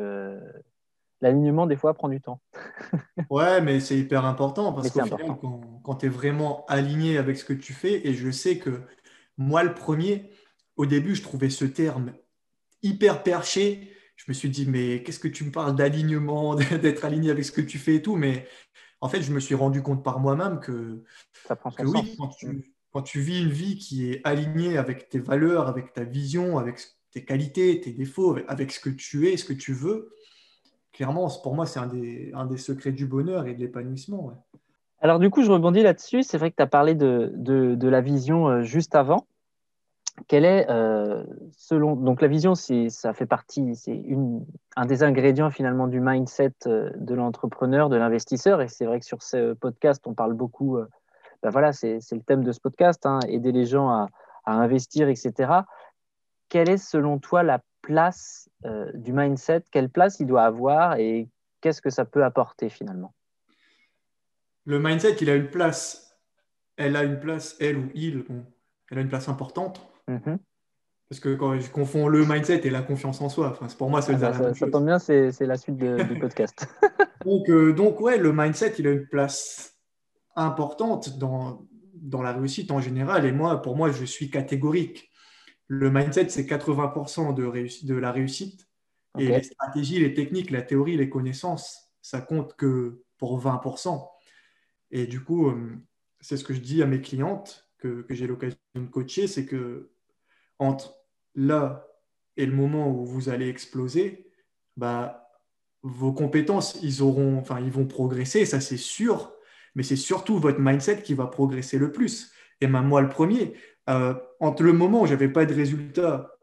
l'alignement, 1.20 1.66
des 1.66 1.76
fois, 1.76 1.94
prend 1.94 2.08
du 2.08 2.20
temps. 2.20 2.40
ouais, 3.30 3.60
mais 3.60 3.80
c'est 3.80 3.98
hyper 3.98 4.24
important 4.24 4.72
parce 4.72 4.90
qu'au 4.90 5.04
final, 5.04 5.36
quand, 5.82 5.96
tu 5.96 6.06
es 6.06 6.08
vraiment 6.08 6.64
aligné 6.66 7.18
avec 7.18 7.36
ce 7.36 7.44
que 7.44 7.52
tu 7.52 7.72
fais, 7.72 8.06
et 8.06 8.14
je 8.14 8.30
sais 8.30 8.58
que 8.58 8.82
moi, 9.36 9.62
le 9.62 9.74
premier, 9.74 10.30
au 10.76 10.86
début, 10.86 11.14
je 11.14 11.22
trouvais 11.22 11.50
ce 11.50 11.64
terme 11.64 12.12
hyper 12.82 13.22
perché. 13.22 13.92
Je 14.16 14.24
me 14.28 14.32
suis 14.32 14.50
dit, 14.50 14.66
mais 14.66 15.02
qu'est-ce 15.02 15.20
que 15.20 15.28
tu 15.28 15.44
me 15.44 15.50
parles 15.50 15.76
d'alignement, 15.76 16.54
d'être 16.82 17.04
aligné 17.04 17.30
avec 17.30 17.44
ce 17.44 17.52
que 17.52 17.60
tu 17.60 17.78
fais 17.78 17.96
et 17.96 18.02
tout? 18.02 18.16
Mais 18.16 18.46
en 19.00 19.08
fait, 19.08 19.22
je 19.22 19.32
me 19.32 19.40
suis 19.40 19.54
rendu 19.54 19.82
compte 19.82 20.02
par 20.02 20.20
moi-même 20.20 20.60
que, 20.60 21.04
Ça 21.46 21.56
prend 21.56 21.70
que 21.70 21.84
oui, 21.84 22.16
quand 22.18 22.28
tu, 22.28 22.74
quand 22.92 23.02
tu 23.02 23.20
vis 23.20 23.42
une 23.42 23.50
vie 23.50 23.76
qui 23.76 24.10
est 24.10 24.20
alignée 24.24 24.76
avec 24.76 25.08
tes 25.08 25.20
valeurs, 25.20 25.68
avec 25.68 25.92
ta 25.92 26.04
vision, 26.04 26.58
avec 26.58 26.80
tes 27.12 27.24
qualités, 27.24 27.80
tes 27.80 27.92
défauts, 27.92 28.36
avec 28.48 28.72
ce 28.72 28.80
que 28.80 28.90
tu 28.90 29.28
es, 29.28 29.36
ce 29.36 29.44
que 29.44 29.52
tu 29.52 29.72
veux, 29.72 30.10
clairement, 30.98 31.28
pour 31.44 31.54
moi, 31.54 31.64
c'est 31.64 31.78
un 31.78 31.86
des, 31.86 32.56
secrets 32.56 32.90
du 32.90 33.06
bonheur 33.06 33.46
et 33.46 33.54
de 33.54 33.60
l'épanouissement. 33.60 34.32
Alors, 35.00 35.20
du 35.20 35.30
coup, 35.30 35.44
je 35.44 35.50
rebondis 35.52 35.84
là-dessus. 35.84 36.24
C'est 36.24 36.38
vrai 36.38 36.50
que 36.50 36.56
tu 36.56 36.62
as 36.62 36.66
parlé 36.66 36.96
de, 36.96 37.78
la 37.88 38.00
vision 38.00 38.48
euh, 38.48 38.62
juste 38.62 38.96
avant. 38.96 39.24
Quelle 40.26 40.44
est, 40.44 40.68
euh, 40.68 41.22
selon. 41.52 41.94
Donc, 41.94 42.20
la 42.20 42.26
vision, 42.26 42.56
ça 42.56 43.14
fait 43.14 43.26
partie, 43.26 43.76
c'est 43.76 44.04
un 44.74 44.86
des 44.86 45.04
ingrédients 45.04 45.52
finalement 45.52 45.86
du 45.86 46.00
mindset 46.00 46.54
euh, 46.66 46.90
de 46.96 47.14
l'entrepreneur, 47.14 47.88
de 47.90 47.96
l'investisseur. 47.96 48.60
Et 48.60 48.66
c'est 48.66 48.84
vrai 48.84 48.98
que 48.98 49.06
sur 49.06 49.22
ce 49.22 49.52
podcast, 49.52 50.02
on 50.08 50.14
parle 50.14 50.34
beaucoup. 50.34 50.78
ben 51.44 51.50
voilà, 51.50 51.72
c'est 51.72 52.00
le 52.10 52.22
thème 52.22 52.42
de 52.42 52.50
ce 52.50 52.58
podcast, 52.58 53.06
hein, 53.06 53.20
aider 53.28 53.52
les 53.52 53.66
gens 53.66 53.88
à 53.88 54.08
investir, 54.46 55.08
etc. 55.08 55.60
Quelle 56.48 56.68
est, 56.68 56.78
selon 56.78 57.20
toi, 57.20 57.44
la 57.44 57.60
place 57.82 58.50
euh, 58.64 58.90
du 58.94 59.12
mindset, 59.12 59.62
quelle 59.70 59.88
place 59.88 60.20
il 60.20 60.26
doit 60.26 60.44
avoir 60.44 60.96
et 60.96 61.28
qu'est-ce 61.60 61.80
que 61.80 61.90
ça 61.90 62.04
peut 62.04 62.24
apporter 62.24 62.68
finalement? 62.68 63.14
Le 64.64 64.78
mindset, 64.78 65.16
il 65.20 65.30
a 65.30 65.34
une 65.34 65.48
place. 65.48 66.16
Elle 66.76 66.96
a 66.96 67.04
une 67.04 67.18
place, 67.18 67.56
elle 67.60 67.78
ou 67.78 67.90
il, 67.94 68.24
elle 68.90 68.98
a 68.98 69.00
une 69.00 69.08
place 69.08 69.28
importante. 69.28 69.80
Mm-hmm. 70.08 70.38
Parce 71.08 71.20
que 71.20 71.34
quand 71.34 71.58
je 71.58 71.70
confonds 71.70 72.06
le 72.06 72.24
mindset 72.26 72.66
et 72.66 72.70
la 72.70 72.82
confiance 72.82 73.20
en 73.22 73.30
soi, 73.30 73.50
enfin, 73.50 73.66
pour 73.78 73.88
moi, 73.88 74.02
c'est 74.02 74.14
ah, 74.22 74.32
ça, 74.34 74.54
ça, 74.54 74.70
tombe 74.70 74.84
bien, 74.84 74.98
c'est 74.98 75.40
la 75.40 75.56
suite 75.56 75.76
du 75.76 76.18
podcast. 76.20 76.68
donc, 77.24 77.48
euh, 77.48 77.72
donc, 77.72 78.00
ouais, 78.00 78.18
le 78.18 78.32
mindset, 78.32 78.74
il 78.78 78.86
a 78.86 78.90
une 78.90 79.06
place 79.06 79.78
importante 80.36 81.18
dans, 81.18 81.66
dans 81.94 82.20
la 82.20 82.32
réussite 82.32 82.70
en 82.70 82.80
général. 82.80 83.24
Et 83.24 83.32
moi, 83.32 83.62
pour 83.62 83.74
moi, 83.74 83.90
je 83.90 84.04
suis 84.04 84.30
catégorique 84.30 85.10
le 85.68 85.90
mindset, 85.90 86.30
c'est 86.30 86.44
80% 86.44 87.34
de, 87.34 87.86
de 87.86 87.94
la 87.94 88.10
réussite. 88.10 88.66
Et 89.18 89.28
les 89.28 89.42
stratégies, 89.42 90.00
les 90.00 90.14
techniques, 90.14 90.50
la 90.50 90.62
théorie, 90.62 90.96
les 90.96 91.10
connaissances, 91.10 91.90
ça 92.02 92.20
compte 92.20 92.56
que 92.56 93.02
pour 93.18 93.40
20%. 93.40 94.08
Et 94.90 95.06
du 95.06 95.22
coup, 95.22 95.48
euh, 95.48 95.76
c'est 96.20 96.36
ce 96.36 96.44
que 96.44 96.54
je 96.54 96.60
dis 96.60 96.82
à 96.82 96.86
mes 96.86 97.00
clientes 97.00 97.68
que, 97.78 98.06
j'ai 98.10 98.26
l'occasion 98.26 98.56
de 98.74 98.86
coacher, 98.86 99.26
c'est 99.26 99.44
que 99.44 99.90
entre 100.58 100.96
là 101.34 101.86
et 102.36 102.46
le 102.46 102.52
moment 102.52 102.90
où 102.90 103.04
vous 103.04 103.28
allez 103.28 103.48
exploser, 103.48 104.30
bah, 104.76 105.30
vos 105.82 106.12
compétences, 106.12 106.78
ils, 106.82 107.02
auront, 107.02 107.38
enfin, 107.38 107.60
ils 107.60 107.70
vont 107.70 107.86
progresser, 107.86 108.46
ça 108.46 108.60
c'est 108.60 108.76
sûr, 108.76 109.32
mais 109.74 109.82
c'est 109.82 109.96
surtout 109.96 110.38
votre 110.38 110.60
mindset 110.60 111.02
qui 111.02 111.14
va 111.14 111.26
progresser 111.26 111.78
le 111.78 111.92
plus. 111.92 112.32
Et 112.60 112.66
même 112.66 112.86
moi, 112.86 113.00
le 113.00 113.08
premier, 113.08 113.54
euh, 113.88 114.14
entre 114.40 114.62
le 114.62 114.72
moment 114.72 115.02
où 115.02 115.06
j'avais 115.06 115.28
pas 115.28 115.46
de 115.46 115.54
résultats 115.54 116.34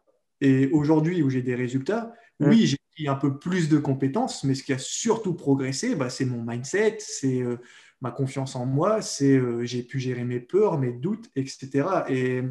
et 0.41 0.67
aujourd'hui 0.67 1.21
où 1.21 1.29
j'ai 1.29 1.41
des 1.41 1.55
résultats, 1.55 2.13
oui, 2.39 2.65
j'ai 2.65 2.77
pris 2.95 3.07
un 3.07 3.15
peu 3.15 3.37
plus 3.37 3.69
de 3.69 3.77
compétences, 3.77 4.43
mais 4.43 4.55
ce 4.55 4.63
qui 4.63 4.73
a 4.73 4.77
surtout 4.77 5.33
progressé, 5.33 5.95
bah, 5.95 6.09
c'est 6.09 6.25
mon 6.25 6.43
mindset, 6.43 6.97
c'est 6.99 7.41
euh, 7.41 7.57
ma 8.01 8.11
confiance 8.11 8.55
en 8.55 8.65
moi, 8.65 9.01
c'est 9.01 9.37
euh, 9.37 9.63
j'ai 9.63 9.83
pu 9.83 9.99
gérer 9.99 10.23
mes 10.23 10.39
peurs, 10.39 10.77
mes 10.77 10.91
doutes, 10.91 11.29
etc. 11.35 12.03
Et 12.09 12.41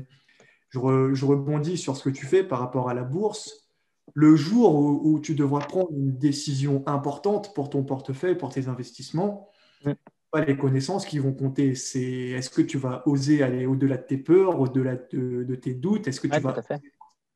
je, 0.70 0.78
rebondis 1.24 1.76
sur 1.76 1.96
ce 1.96 2.04
que 2.04 2.10
tu 2.10 2.26
fais 2.26 2.42
par 2.42 2.60
rapport 2.60 2.88
à 2.88 2.94
la 2.94 3.04
bourse. 3.04 3.68
Le 4.14 4.36
jour 4.36 4.74
où, 4.76 5.18
tu 5.18 5.34
devras 5.34 5.60
prendre 5.60 5.90
une 5.92 6.16
décision 6.18 6.82
importante 6.86 7.54
pour 7.54 7.70
ton 7.70 7.82
portefeuille, 7.84 8.36
pour 8.36 8.52
tes 8.52 8.68
investissements, 8.68 9.48
les 10.40 10.56
connaissances 10.56 11.06
qui 11.06 11.18
vont 11.18 11.32
compter. 11.32 11.74
C'est 11.74 12.02
est-ce 12.02 12.50
que 12.50 12.62
tu 12.62 12.78
vas 12.78 13.02
oser 13.06 13.42
aller 13.42 13.66
au-delà 13.66 13.96
de 13.96 14.02
tes 14.02 14.18
peurs, 14.18 14.60
au-delà 14.60 14.96
de, 14.96 15.54
tes 15.54 15.74
doutes? 15.74 16.08
Est-ce 16.08 16.20
que 16.20 16.28
tu 16.28 16.40
vas 16.40 16.62
faire 16.62 16.78
des 16.78 16.92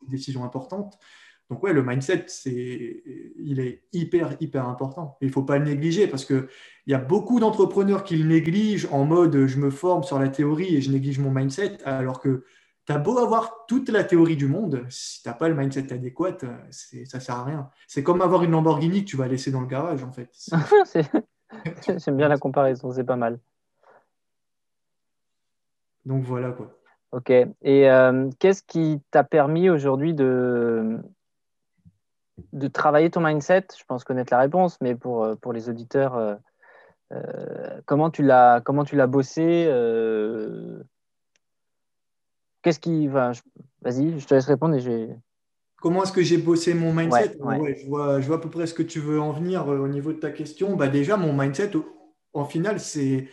décisions 0.08 0.44
importantes? 0.44 0.98
Donc 1.50 1.62
ouais, 1.62 1.72
le 1.72 1.82
mindset, 1.82 2.24
c'est, 2.26 3.02
il 3.38 3.60
est 3.60 3.82
hyper, 3.92 4.36
hyper 4.40 4.68
important. 4.68 5.16
il 5.22 5.28
ne 5.28 5.32
faut 5.32 5.44
pas 5.44 5.58
le 5.58 5.64
négliger 5.64 6.06
parce 6.06 6.26
qu'il 6.26 6.46
y 6.86 6.92
a 6.92 6.98
beaucoup 6.98 7.40
d'entrepreneurs 7.40 8.04
qui 8.04 8.16
le 8.16 8.28
négligent 8.28 8.86
en 8.90 9.06
mode 9.06 9.46
je 9.46 9.58
me 9.58 9.70
forme 9.70 10.02
sur 10.02 10.18
la 10.18 10.28
théorie 10.28 10.76
et 10.76 10.82
je 10.82 10.90
néglige 10.90 11.18
mon 11.18 11.30
mindset, 11.30 11.82
alors 11.84 12.20
que 12.20 12.44
tu 12.84 12.92
as 12.92 12.98
beau 12.98 13.18
avoir 13.18 13.66
toute 13.66 13.88
la 13.88 14.04
théorie 14.04 14.36
du 14.36 14.46
monde, 14.46 14.84
si 14.90 15.22
tu 15.22 15.28
n'as 15.28 15.34
pas 15.34 15.48
le 15.48 15.54
mindset 15.54 15.92
adéquat, 15.92 16.36
ça 16.70 16.96
ne 16.96 17.20
sert 17.20 17.34
à 17.34 17.44
rien. 17.44 17.70
C'est 17.86 18.02
comme 18.02 18.20
avoir 18.20 18.44
une 18.44 18.50
Lamborghini 18.50 19.04
que 19.04 19.10
tu 19.10 19.16
vas 19.16 19.28
laisser 19.28 19.50
dans 19.50 19.60
le 19.60 19.66
garage, 19.66 20.04
en 20.04 20.12
fait. 20.12 20.30
J'aime 21.98 22.16
bien 22.16 22.28
la 22.28 22.38
comparaison, 22.38 22.90
c'est 22.92 23.04
pas 23.04 23.16
mal. 23.16 23.38
Donc 26.04 26.24
voilà 26.24 26.52
quoi. 26.52 26.74
Ok. 27.12 27.30
Et 27.30 27.90
euh, 27.90 28.30
qu'est-ce 28.38 28.62
qui 28.62 29.00
t'a 29.10 29.24
permis 29.24 29.70
aujourd'hui 29.70 30.14
de, 30.14 30.98
de 32.52 32.68
travailler 32.68 33.10
ton 33.10 33.20
mindset? 33.20 33.66
Je 33.78 33.84
pense 33.84 34.04
connaître 34.04 34.32
la 34.32 34.40
réponse, 34.40 34.78
mais 34.80 34.94
pour, 34.94 35.24
euh, 35.24 35.34
pour 35.36 35.52
les 35.52 35.70
auditeurs, 35.70 36.16
euh, 37.12 37.80
comment 37.86 38.10
tu 38.10 38.22
l'as 38.22 38.60
comment 38.60 38.84
tu 38.84 38.96
l'as 38.96 39.06
bossé 39.06 39.66
Qu'est-ce 42.62 42.80
qui 42.80 43.06
va 43.06 43.32
Vas-y, 43.82 44.18
je 44.18 44.26
te 44.26 44.34
laisse 44.34 44.46
répondre 44.46 44.74
et 44.74 44.80
je 44.80 44.90
vais. 44.90 45.16
Comment 45.80 46.02
est-ce 46.02 46.12
que 46.12 46.22
j'ai 46.22 46.38
bossé 46.38 46.74
mon 46.74 46.92
mindset 46.92 47.36
je, 47.38 47.86
vois, 47.86 48.20
je, 48.20 48.26
vois, 48.26 48.36
à 48.36 48.40
peu 48.40 48.50
près 48.50 48.66
ce 48.66 48.74
que 48.74 48.82
tu 48.82 48.98
veux 48.98 49.20
en 49.20 49.32
venir 49.32 49.68
euh, 49.68 49.78
au 49.78 49.88
niveau 49.88 50.12
de 50.12 50.18
ta 50.18 50.30
question. 50.30 50.74
Bah, 50.74 50.88
déjà, 50.88 51.16
mon 51.16 51.32
mindset, 51.32 51.72
en 52.32 52.44
final, 52.44 52.80
c'est 52.80 53.28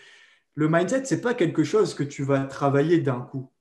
le 0.54 0.70
mindset, 0.70 1.06
c'est 1.06 1.22
pas 1.22 1.34
quelque 1.34 1.64
chose 1.64 1.94
que 1.94 2.04
tu 2.04 2.24
vas 2.24 2.46
travailler 2.46 3.00
d'un 3.00 3.22
coup. 3.22 3.52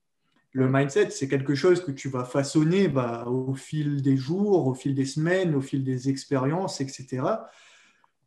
Le 0.51 0.69
mindset, 0.69 1.09
c'est 1.09 1.27
quelque 1.27 1.55
chose 1.55 1.83
que 1.83 1.91
tu 1.91 2.09
vas 2.09 2.23
façonner 2.23 2.87
bah, 2.87 3.25
au 3.27 3.55
fil 3.55 4.01
des 4.01 4.15
jours, 4.15 4.67
au 4.67 4.73
fil 4.73 4.95
des 4.95 5.05
semaines, 5.05 5.55
au 5.55 5.61
fil 5.61 5.83
des 5.83 6.07
expériences, 6.07 6.79
etc. 6.79 7.23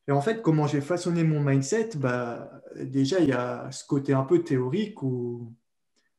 Et 0.09 0.13
en 0.13 0.21
fait, 0.21 0.43
comment 0.43 0.67
j'ai 0.67 0.81
façonné 0.81 1.23
mon 1.23 1.41
mindset 1.41 1.91
bah, 1.97 2.51
Déjà, 2.77 3.21
il 3.21 3.29
y 3.29 3.33
a 3.33 3.71
ce 3.71 3.87
côté 3.87 4.13
un 4.13 4.25
peu 4.25 4.43
théorique 4.43 5.03
où 5.03 5.55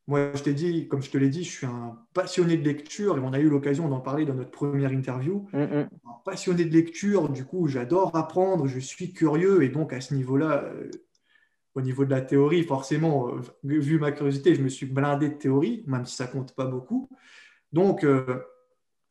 moi, 0.10 0.32
je 0.34 0.42
t'ai 0.42 0.56
dit, 0.56 0.88
comme 0.88 1.04
je 1.04 1.12
te 1.12 1.20
l'ai 1.20 1.30
dit, 1.30 1.44
je 1.44 1.52
suis 1.52 1.66
un 1.68 1.96
passionné 2.16 2.58
de 2.58 2.68
lecture 2.68 3.18
et 3.18 3.22
on 3.22 3.32
a 3.32 3.38
eu 3.38 3.48
l'occasion 3.48 3.88
d'en 3.88 4.00
parler 4.00 4.26
dans 4.26 4.34
notre 4.34 4.50
première 4.50 4.92
interview. 4.92 5.48
Mm, 5.54 5.60
mm. 5.60 5.90
Un 6.04 6.22
passionné 6.26 6.66
de 6.66 6.74
lecture, 6.74 7.30
du 7.30 7.46
coup, 7.46 7.68
j'adore 7.68 8.16
apprendre, 8.16 8.66
je 8.66 8.80
suis 8.80 9.14
curieux 9.14 9.62
et 9.62 9.70
donc 9.70 9.94
à 9.94 10.02
ce 10.02 10.16
niveau-là, 10.16 10.64
euh, 10.64 10.90
au 11.76 11.82
niveau 11.82 12.06
de 12.06 12.10
la 12.10 12.22
théorie, 12.22 12.64
forcément, 12.64 13.30
euh, 13.30 13.42
vu 13.64 14.00
ma 14.00 14.12
curiosité, 14.12 14.56
je 14.56 14.64
me 14.64 14.70
suis 14.70 14.88
blindé 14.88 15.30
de 15.30 15.36
théorie, 15.36 15.84
même 15.86 16.06
si 16.06 16.16
ça 16.16 16.26
compte 16.26 16.56
pas 16.56 16.66
beaucoup. 16.66 17.08
Donc, 17.72 18.04
euh, 18.04 18.42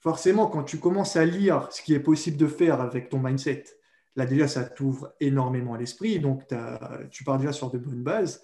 forcément, 0.01 0.49
quand 0.49 0.65
tu 0.65 0.79
commences 0.79 1.15
à 1.15 1.25
lire 1.25 1.69
ce 1.71 1.81
qui 1.81 1.95
est 1.95 2.01
possible 2.01 2.37
de 2.37 2.49
faire 2.49 2.81
avec 2.81 3.09
ton 3.09 3.21
mindset, 3.21 3.67
là 4.17 4.27
déjà, 4.27 4.49
ça 4.49 4.65
t'ouvre 4.65 5.15
énormément 5.21 5.77
l'esprit, 5.77 6.19
donc 6.19 6.43
tu 7.13 7.23
pars 7.23 7.39
déjà 7.39 7.53
sur 7.53 7.71
de 7.71 7.79
bonnes 7.79 8.03
bases. 8.03 8.43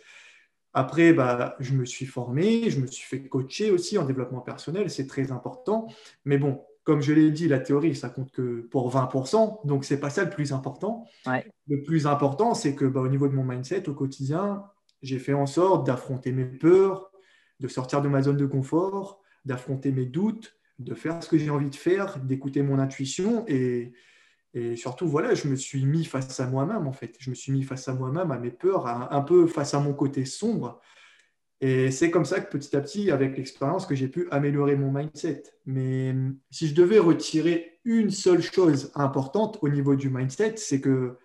Après, 0.74 1.12
bah, 1.12 1.56
je 1.60 1.72
me 1.72 1.84
suis 1.84 2.04
formé, 2.04 2.68
je 2.68 2.80
me 2.80 2.86
suis 2.86 3.06
fait 3.06 3.26
coacher 3.28 3.70
aussi 3.70 3.96
en 3.96 4.04
développement 4.04 4.40
personnel, 4.40 4.90
c'est 4.90 5.06
très 5.06 5.30
important. 5.30 5.86
Mais 6.24 6.36
bon, 6.36 6.60
comme 6.82 7.00
je 7.00 7.12
l'ai 7.12 7.30
dit, 7.30 7.48
la 7.48 7.60
théorie, 7.60 7.94
ça 7.94 8.08
compte 8.08 8.32
que 8.32 8.62
pour 8.70 8.92
20%, 8.92 9.66
donc 9.66 9.84
ce 9.84 9.94
n'est 9.94 10.00
pas 10.00 10.10
ça 10.10 10.24
le 10.24 10.30
plus 10.30 10.52
important. 10.52 11.06
Le 11.68 11.82
plus 11.82 12.06
important, 12.06 12.54
c'est 12.54 12.74
que 12.74 12.84
bah, 12.84 13.00
au 13.00 13.08
niveau 13.08 13.28
de 13.28 13.34
mon 13.34 13.44
mindset 13.44 13.88
au 13.88 13.94
quotidien, 13.94 14.64
j'ai 15.00 15.18
fait 15.18 15.32
en 15.32 15.46
sorte 15.46 15.86
d'affronter 15.86 16.32
mes 16.32 16.44
peurs, 16.44 17.12
de 17.60 17.68
sortir 17.68 18.02
de 18.02 18.08
ma 18.08 18.22
zone 18.22 18.36
de 18.36 18.46
confort, 18.46 19.22
d'affronter 19.44 19.92
mes 19.92 20.06
doutes, 20.06 20.58
de 20.80 20.94
faire 20.94 21.22
ce 21.22 21.28
que 21.28 21.38
j'ai 21.38 21.50
envie 21.50 21.70
de 21.70 21.76
faire, 21.76 22.18
d'écouter 22.18 22.62
mon 22.62 22.80
intuition. 22.80 23.44
Et, 23.46 23.92
Et 24.54 24.76
surtout, 24.76 25.08
voilà, 25.08 25.34
je 25.34 25.48
me 25.48 25.56
suis 25.56 25.84
mis 25.84 26.04
face 26.04 26.38
à 26.40 26.46
moi-même, 26.46 26.86
en 26.86 26.92
fait. 26.92 27.16
Je 27.18 27.28
me 27.28 27.34
suis 27.34 27.52
mis 27.52 27.64
face 27.64 27.88
à 27.88 27.94
moi-même, 27.94 28.30
à 28.30 28.38
mes 28.38 28.50
peurs, 28.50 28.86
un 28.86 29.20
peu 29.22 29.46
face 29.46 29.74
à 29.74 29.80
mon 29.80 29.92
côté 29.92 30.24
sombre. 30.24 30.80
Et 31.60 31.90
c'est 31.90 32.10
comme 32.10 32.24
ça 32.26 32.40
que 32.40 32.50
petit 32.50 32.76
à 32.76 32.80
petit, 32.82 33.10
avec 33.10 33.36
l'expérience, 33.36 33.86
que 33.86 33.94
j'ai 33.94 34.08
pu 34.08 34.28
améliorer 34.30 34.76
mon 34.76 34.92
mindset. 34.92 35.44
Mais 35.66 36.10
hum, 36.10 36.36
si 36.50 36.68
je 36.68 36.74
devais 36.74 36.98
retirer 36.98 37.80
une 37.84 38.10
seule 38.10 38.42
chose 38.42 38.92
importante 38.94 39.58
au 39.62 39.68
niveau 39.68 39.96
du 39.96 40.10
mindset, 40.10 40.56
c'est 40.56 40.80
que 40.80 41.16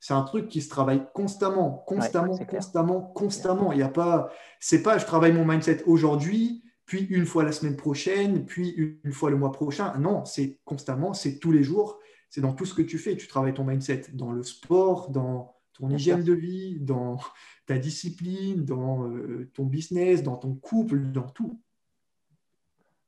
c'est 0.00 0.14
un 0.14 0.22
truc 0.22 0.48
qui 0.48 0.62
se 0.62 0.68
travaille 0.68 1.06
constamment, 1.14 1.84
constamment, 1.86 2.36
constamment, 2.38 3.00
constamment. 3.00 3.72
Il 3.72 3.78
y 3.78 3.82
a 3.82 3.88
pas, 3.88 4.30
c'est 4.58 4.82
pas 4.82 4.98
je 4.98 5.06
travaille 5.06 5.32
mon 5.32 5.46
mindset 5.46 5.82
aujourd'hui, 5.86 6.64
puis 6.86 7.02
une 7.04 7.24
fois 7.24 7.44
la 7.44 7.52
semaine 7.52 7.76
prochaine, 7.76 8.44
puis 8.44 8.98
une 9.04 9.12
fois 9.12 9.30
le 9.30 9.36
mois 9.36 9.52
prochain. 9.52 9.96
Non, 9.98 10.24
c'est 10.24 10.58
constamment, 10.64 11.14
c'est 11.14 11.38
tous 11.38 11.52
les 11.52 11.62
jours, 11.62 12.00
c'est 12.34 12.40
dans 12.40 12.52
tout 12.52 12.64
ce 12.64 12.74
que 12.74 12.82
tu 12.82 12.98
fais. 12.98 13.16
Tu 13.16 13.28
travailles 13.28 13.54
ton 13.54 13.62
mindset 13.62 14.06
dans 14.12 14.32
le 14.32 14.42
sport, 14.42 15.10
dans 15.10 15.54
ton 15.72 15.88
hygiène 15.88 16.24
de 16.24 16.32
vie, 16.32 16.80
dans 16.80 17.20
ta 17.64 17.78
discipline, 17.78 18.64
dans 18.64 19.06
euh, 19.06 19.48
ton 19.54 19.64
business, 19.66 20.24
dans 20.24 20.34
ton 20.34 20.52
couple, 20.56 21.12
dans 21.12 21.28
tout. 21.28 21.60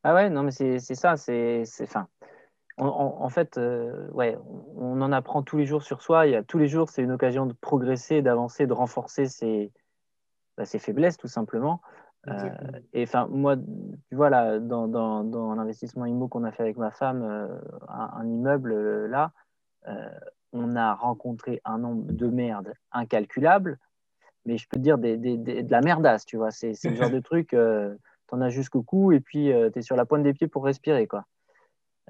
Ah 0.04 0.14
ouais, 0.14 0.30
non, 0.30 0.44
mais 0.44 0.52
c'est 0.52 0.78
ça, 0.78 1.16
c'est 1.16 1.64
fin 1.88 2.06
en, 2.76 3.28
fait, 3.30 3.58
euh, 3.58 4.08
ouais, 4.12 4.38
on 4.76 5.00
en 5.00 5.10
apprend 5.10 5.42
tous 5.42 5.56
les 5.56 5.66
jours 5.66 5.82
sur 5.82 6.02
soi. 6.02 6.26
Il 6.26 6.32
y 6.32 6.36
a, 6.36 6.44
tous 6.44 6.58
les 6.58 6.68
jours, 6.68 6.88
c'est 6.88 7.02
une 7.02 7.10
occasion 7.10 7.46
de 7.46 7.54
progresser, 7.54 8.22
d'avancer, 8.22 8.68
de 8.68 8.72
renforcer 8.74 9.26
ses, 9.26 9.72
bah, 10.56 10.66
ses, 10.66 10.78
faiblesses, 10.78 11.16
tout 11.16 11.26
simplement. 11.26 11.80
Euh, 12.28 12.50
et 12.92 13.04
enfin, 13.04 13.28
moi, 13.30 13.56
tu 13.56 14.16
vois, 14.16 14.30
là, 14.30 14.58
dans, 14.58 14.88
dans, 14.88 15.22
dans 15.24 15.54
l'investissement 15.54 16.06
IMO 16.06 16.28
qu'on 16.28 16.44
a 16.44 16.52
fait 16.52 16.62
avec 16.62 16.76
ma 16.76 16.90
femme, 16.90 17.22
euh, 17.22 17.46
un, 17.88 18.26
immeuble 18.26 19.06
là, 19.06 19.32
on 20.52 20.74
a 20.74 20.94
rencontré 20.94 21.60
un 21.64 21.78
nombre 21.78 22.10
de 22.12 22.26
merdes 22.26 22.72
incalculable, 22.90 23.78
mais 24.44 24.58
je 24.58 24.68
peux 24.68 24.78
te 24.78 24.82
dire 24.82 24.98
des, 24.98 25.16
des, 25.16 25.36
de 25.36 25.70
la 25.70 25.80
merdasse, 25.80 26.24
tu 26.24 26.36
vois. 26.36 26.50
C'est 26.50 26.72
le 26.84 26.94
genre 26.94 27.10
de 27.10 27.20
truc, 27.20 27.50
tu 27.50 27.56
en 28.34 28.40
as 28.40 28.48
jusqu'au 28.48 28.82
cou 28.82 29.12
et 29.12 29.20
puis 29.20 29.52
tu 29.72 29.78
es 29.78 29.82
sur 29.82 29.96
la 29.96 30.04
pointe 30.04 30.22
des 30.22 30.34
pieds 30.34 30.48
pour 30.48 30.64
respirer, 30.64 31.06
quoi. 31.06 31.24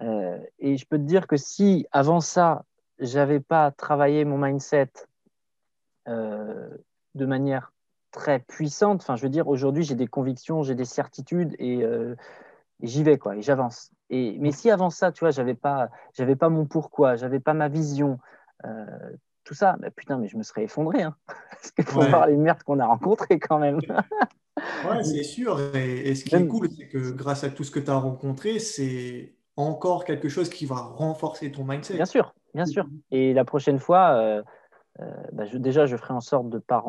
Euh, 0.02 0.38
et 0.58 0.76
je 0.76 0.86
peux 0.86 0.98
te 0.98 1.04
dire 1.04 1.26
que 1.26 1.36
si 1.36 1.86
avant 1.92 2.20
ça, 2.20 2.64
j'avais 2.98 3.40
pas 3.40 3.70
travaillé 3.70 4.24
mon 4.24 4.38
mindset 4.38 4.90
euh, 6.08 6.68
de 7.14 7.26
manière 7.26 7.72
très 8.10 8.38
puissante, 8.40 9.02
enfin, 9.02 9.16
je 9.16 9.22
veux 9.22 9.28
dire, 9.28 9.48
aujourd'hui, 9.48 9.84
j'ai 9.84 9.94
des 9.94 10.06
convictions, 10.06 10.62
j'ai 10.62 10.74
des 10.74 10.84
certitudes 10.84 11.54
et, 11.58 11.84
euh, 11.84 12.14
j'y 12.82 13.02
vais, 13.02 13.18
quoi, 13.18 13.36
et 13.36 13.42
j'avance. 13.42 13.90
Et, 14.10 14.36
mais 14.38 14.52
si 14.52 14.70
avant 14.70 14.90
ça, 14.90 15.12
tu 15.12 15.20
vois, 15.20 15.30
j'avais 15.30 15.54
pas, 15.54 15.88
j'avais 16.14 16.36
pas 16.36 16.48
mon 16.48 16.66
pourquoi, 16.66 17.16
j'avais 17.16 17.40
pas 17.40 17.54
ma 17.54 17.68
vision, 17.68 18.18
tout 19.46 19.54
ça, 19.54 19.76
bah, 19.78 19.90
putain, 19.90 20.18
mais 20.18 20.28
je 20.28 20.36
me 20.36 20.42
serais 20.42 20.64
effondré. 20.64 21.02
Hein, 21.02 21.16
parce 21.50 21.70
qu'il 21.70 21.84
faut 21.84 22.02
voir 22.02 22.26
les 22.26 22.36
merdes 22.36 22.62
qu'on 22.64 22.80
a 22.80 22.86
rencontrées 22.86 23.38
quand 23.38 23.58
même. 23.58 23.78
ouais, 24.88 25.04
c'est 25.04 25.22
sûr. 25.22 25.74
Et, 25.74 26.10
et 26.10 26.14
ce 26.14 26.24
qui 26.24 26.34
est 26.34 26.46
cool, 26.46 26.68
c'est 26.76 26.88
que 26.88 27.12
grâce 27.12 27.44
à 27.44 27.50
tout 27.50 27.64
ce 27.64 27.70
que 27.70 27.80
tu 27.80 27.90
as 27.90 27.96
rencontré, 27.96 28.58
c'est 28.58 29.34
encore 29.56 30.04
quelque 30.04 30.28
chose 30.28 30.50
qui 30.50 30.66
va 30.66 30.76
renforcer 30.76 31.50
ton 31.50 31.64
mindset. 31.64 31.94
Bien 31.94 32.04
sûr, 32.04 32.34
bien 32.54 32.66
sûr. 32.66 32.86
Et 33.10 33.32
la 33.32 33.44
prochaine 33.44 33.78
fois, 33.78 34.16
euh, 34.16 34.42
euh, 35.00 35.04
bah, 35.32 35.44
déjà, 35.54 35.86
je 35.86 35.96
ferai 35.96 36.14
en 36.14 36.20
sorte 36.20 36.48
de 36.48 36.56
ne 36.56 36.60
pas, 36.60 36.82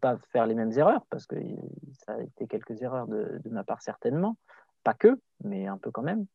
pas 0.00 0.18
faire 0.30 0.46
les 0.46 0.54
mêmes 0.54 0.72
erreurs, 0.72 1.06
parce 1.10 1.26
que 1.26 1.36
ça 2.04 2.12
a 2.12 2.20
été 2.20 2.46
quelques 2.46 2.82
erreurs 2.82 3.06
de, 3.06 3.40
ma 3.50 3.64
part 3.64 3.82
certainement. 3.82 4.36
Pas 4.84 4.94
que, 4.94 5.18
mais 5.42 5.66
un 5.66 5.78
peu 5.78 5.90
quand 5.90 6.02
même. 6.02 6.26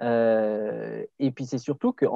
Euh, 0.00 1.04
et 1.18 1.30
puis 1.30 1.44
c'est 1.44 1.58
surtout 1.58 1.92
que 1.92 2.06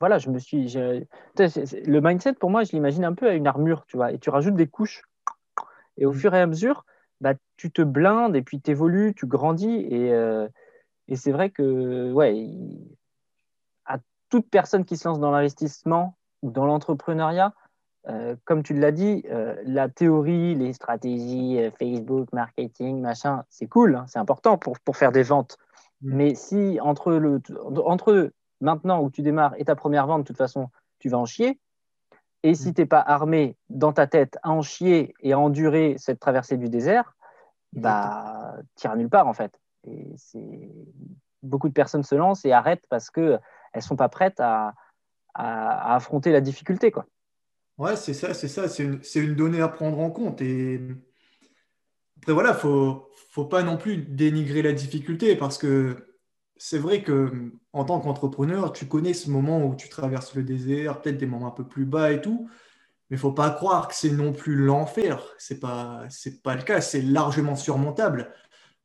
voilà, 0.00 0.18
je 0.18 0.30
me 0.30 0.38
suis. 0.38 0.72
Le 0.74 2.00
mindset, 2.00 2.34
pour 2.34 2.50
moi, 2.50 2.64
je 2.64 2.72
l'imagine 2.72 3.04
un 3.04 3.14
peu 3.14 3.28
à 3.28 3.34
une 3.34 3.46
armure, 3.46 3.84
tu 3.86 3.96
vois, 3.96 4.12
et 4.12 4.18
tu 4.18 4.30
rajoutes 4.30 4.54
des 4.54 4.68
couches. 4.68 5.02
Et 5.96 6.06
au 6.06 6.12
mm. 6.12 6.16
fur 6.16 6.34
et 6.34 6.40
à 6.40 6.46
mesure, 6.46 6.84
bah, 7.20 7.34
tu 7.56 7.70
te 7.70 7.82
blindes 7.82 8.36
et 8.36 8.42
puis 8.42 8.60
tu 8.60 8.70
évolues, 8.70 9.14
tu 9.14 9.26
grandis. 9.26 9.86
Et, 9.90 10.12
et 11.08 11.16
c'est 11.16 11.32
vrai 11.32 11.50
que, 11.50 12.12
ouais, 12.12 12.48
à 13.84 13.98
toute 14.30 14.48
personne 14.48 14.84
qui 14.84 14.96
se 14.96 15.06
lance 15.06 15.20
dans 15.20 15.30
l'investissement 15.30 16.16
ou 16.44 16.50
dans 16.50 16.66
l'entrepreneuriat, 16.66 17.54
euh, 18.08 18.36
comme 18.44 18.62
tu 18.62 18.74
l'as 18.74 18.92
dit, 18.92 19.24
euh, 19.30 19.56
la 19.64 19.88
théorie, 19.88 20.54
les 20.54 20.74
stratégies, 20.74 21.58
euh, 21.58 21.70
Facebook, 21.70 22.28
marketing, 22.34 23.00
machin, 23.00 23.44
c'est 23.48 23.66
cool, 23.66 23.96
hein, 23.96 24.04
c'est 24.08 24.18
important 24.18 24.58
pour, 24.58 24.78
pour, 24.80 24.98
faire 24.98 25.10
des 25.10 25.22
ventes. 25.22 25.56
Mm. 26.02 26.14
Mais 26.14 26.34
si 26.34 26.78
entre, 26.82 27.14
le, 27.14 27.40
entre 27.82 28.30
maintenant 28.60 29.02
où 29.02 29.10
tu 29.10 29.22
démarres 29.22 29.54
et 29.56 29.64
ta 29.64 29.74
première 29.74 30.06
vente, 30.06 30.20
de 30.20 30.26
toute 30.26 30.36
façon, 30.36 30.68
tu 30.98 31.08
vas 31.08 31.16
en 31.16 31.24
chier, 31.24 31.58
et 32.42 32.54
si 32.54 32.70
mm. 32.70 32.74
tu 32.74 32.80
n'es 32.82 32.86
pas 32.86 33.00
armé 33.00 33.56
dans 33.70 33.94
ta 33.94 34.06
tête 34.06 34.36
à 34.42 34.50
en 34.50 34.60
chier 34.60 35.14
et 35.20 35.32
à 35.32 35.38
endurer 35.38 35.94
cette 35.96 36.20
traversée 36.20 36.58
du 36.58 36.68
désert, 36.68 37.16
bah, 37.72 38.56
tu 38.76 38.86
n'iras 38.86 38.96
nulle 38.96 39.08
part 39.08 39.26
en 39.28 39.32
fait. 39.32 39.58
Et 39.84 40.14
beaucoup 41.42 41.68
de 41.68 41.74
personnes 41.74 42.02
se 42.02 42.14
lancent 42.14 42.44
et 42.44 42.52
arrêtent 42.52 42.86
parce 42.90 43.10
qu'elles 43.10 43.40
ne 43.74 43.80
sont 43.80 43.96
pas 43.96 44.10
prêtes 44.10 44.40
à, 44.40 44.74
à, 45.34 45.94
affronter 45.94 46.32
la 46.32 46.40
difficulté. 46.40 46.90
Quoi. 46.90 47.06
Ouais, 47.78 47.96
c'est 47.96 48.14
ça, 48.14 48.34
c'est 48.34 48.48
ça, 48.48 48.68
c'est 48.68 48.84
une, 48.84 49.00
une, 49.16 49.34
donnée 49.34 49.60
à 49.60 49.68
prendre 49.68 49.98
en 49.98 50.10
compte. 50.10 50.40
Et 50.40 50.80
après, 52.18 52.32
voilà, 52.32 52.50
il 52.50 52.56
faut, 52.56 53.08
faut 53.30 53.44
pas 53.44 53.62
non 53.62 53.76
plus 53.76 53.98
dénigrer 53.98 54.62
la 54.62 54.72
difficulté 54.72 55.36
parce 55.36 55.58
que 55.58 56.14
c'est 56.56 56.78
vrai 56.78 57.02
que 57.02 57.52
en 57.72 57.84
tant 57.84 58.00
qu'entrepreneur, 58.00 58.72
tu 58.72 58.86
connais 58.86 59.14
ce 59.14 59.28
moment 59.30 59.64
où 59.66 59.74
tu 59.74 59.88
traverses 59.88 60.34
le 60.34 60.44
désert, 60.44 61.00
peut-être 61.00 61.18
des 61.18 61.26
moments 61.26 61.48
un 61.48 61.50
peu 61.50 61.66
plus 61.66 61.84
bas 61.84 62.12
et 62.12 62.20
tout, 62.20 62.48
mais 63.10 63.16
faut 63.16 63.32
pas 63.32 63.50
croire 63.50 63.88
que 63.88 63.94
c'est 63.94 64.10
non 64.10 64.32
plus 64.32 64.56
l'enfer. 64.56 65.22
C'est 65.38 65.60
pas, 65.60 66.04
c'est 66.08 66.42
pas 66.42 66.54
le 66.54 66.62
cas. 66.62 66.80
C'est 66.80 67.02
largement 67.02 67.56
surmontable. 67.56 68.32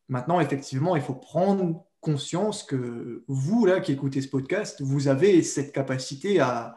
Maintenant, 0.10 0.40
effectivement, 0.40 0.96
il 0.96 1.02
faut 1.02 1.16
prendre 1.16 1.86
conscience 2.02 2.64
que 2.64 3.24
vous, 3.28 3.66
là, 3.66 3.80
qui 3.80 3.92
écoutez 3.92 4.22
ce 4.22 4.30
podcast, 4.30 4.82
vous 4.82 5.08
avez 5.08 5.42
cette 5.44 5.72
capacité 5.72 6.40
à, 6.40 6.76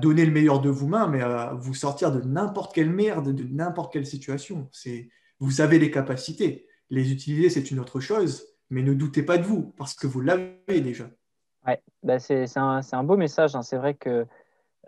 donner 0.00 0.24
le 0.24 0.32
meilleur 0.32 0.62
de 0.62 0.70
vous-même 0.70 1.14
et 1.14 1.20
à 1.20 1.52
vous 1.60 1.74
sortir 1.74 2.10
de 2.10 2.22
n'importe 2.22 2.74
quelle 2.74 2.88
merde, 2.88 3.34
de 3.34 3.44
n'importe 3.44 3.92
quelle 3.92 4.06
situation. 4.06 4.66
C'est, 4.72 5.10
vous 5.40 5.60
avez 5.60 5.78
les 5.78 5.90
capacités. 5.90 6.66
Les 6.88 7.12
utiliser, 7.12 7.50
c'est 7.50 7.70
une 7.70 7.80
autre 7.80 8.00
chose, 8.00 8.46
mais 8.70 8.82
ne 8.82 8.94
doutez 8.94 9.22
pas 9.22 9.36
de 9.36 9.42
vous, 9.42 9.74
parce 9.76 9.92
que 9.92 10.06
vous 10.06 10.22
l'avez 10.22 10.80
déjà. 10.80 11.10
Ouais, 11.66 11.82
bah 12.02 12.18
c'est, 12.18 12.46
un, 12.56 12.80
un, 12.90 13.04
beau 13.04 13.18
message. 13.18 13.54
Hein. 13.56 13.62
C'est 13.62 13.76
vrai 13.76 13.92
que 13.92 14.26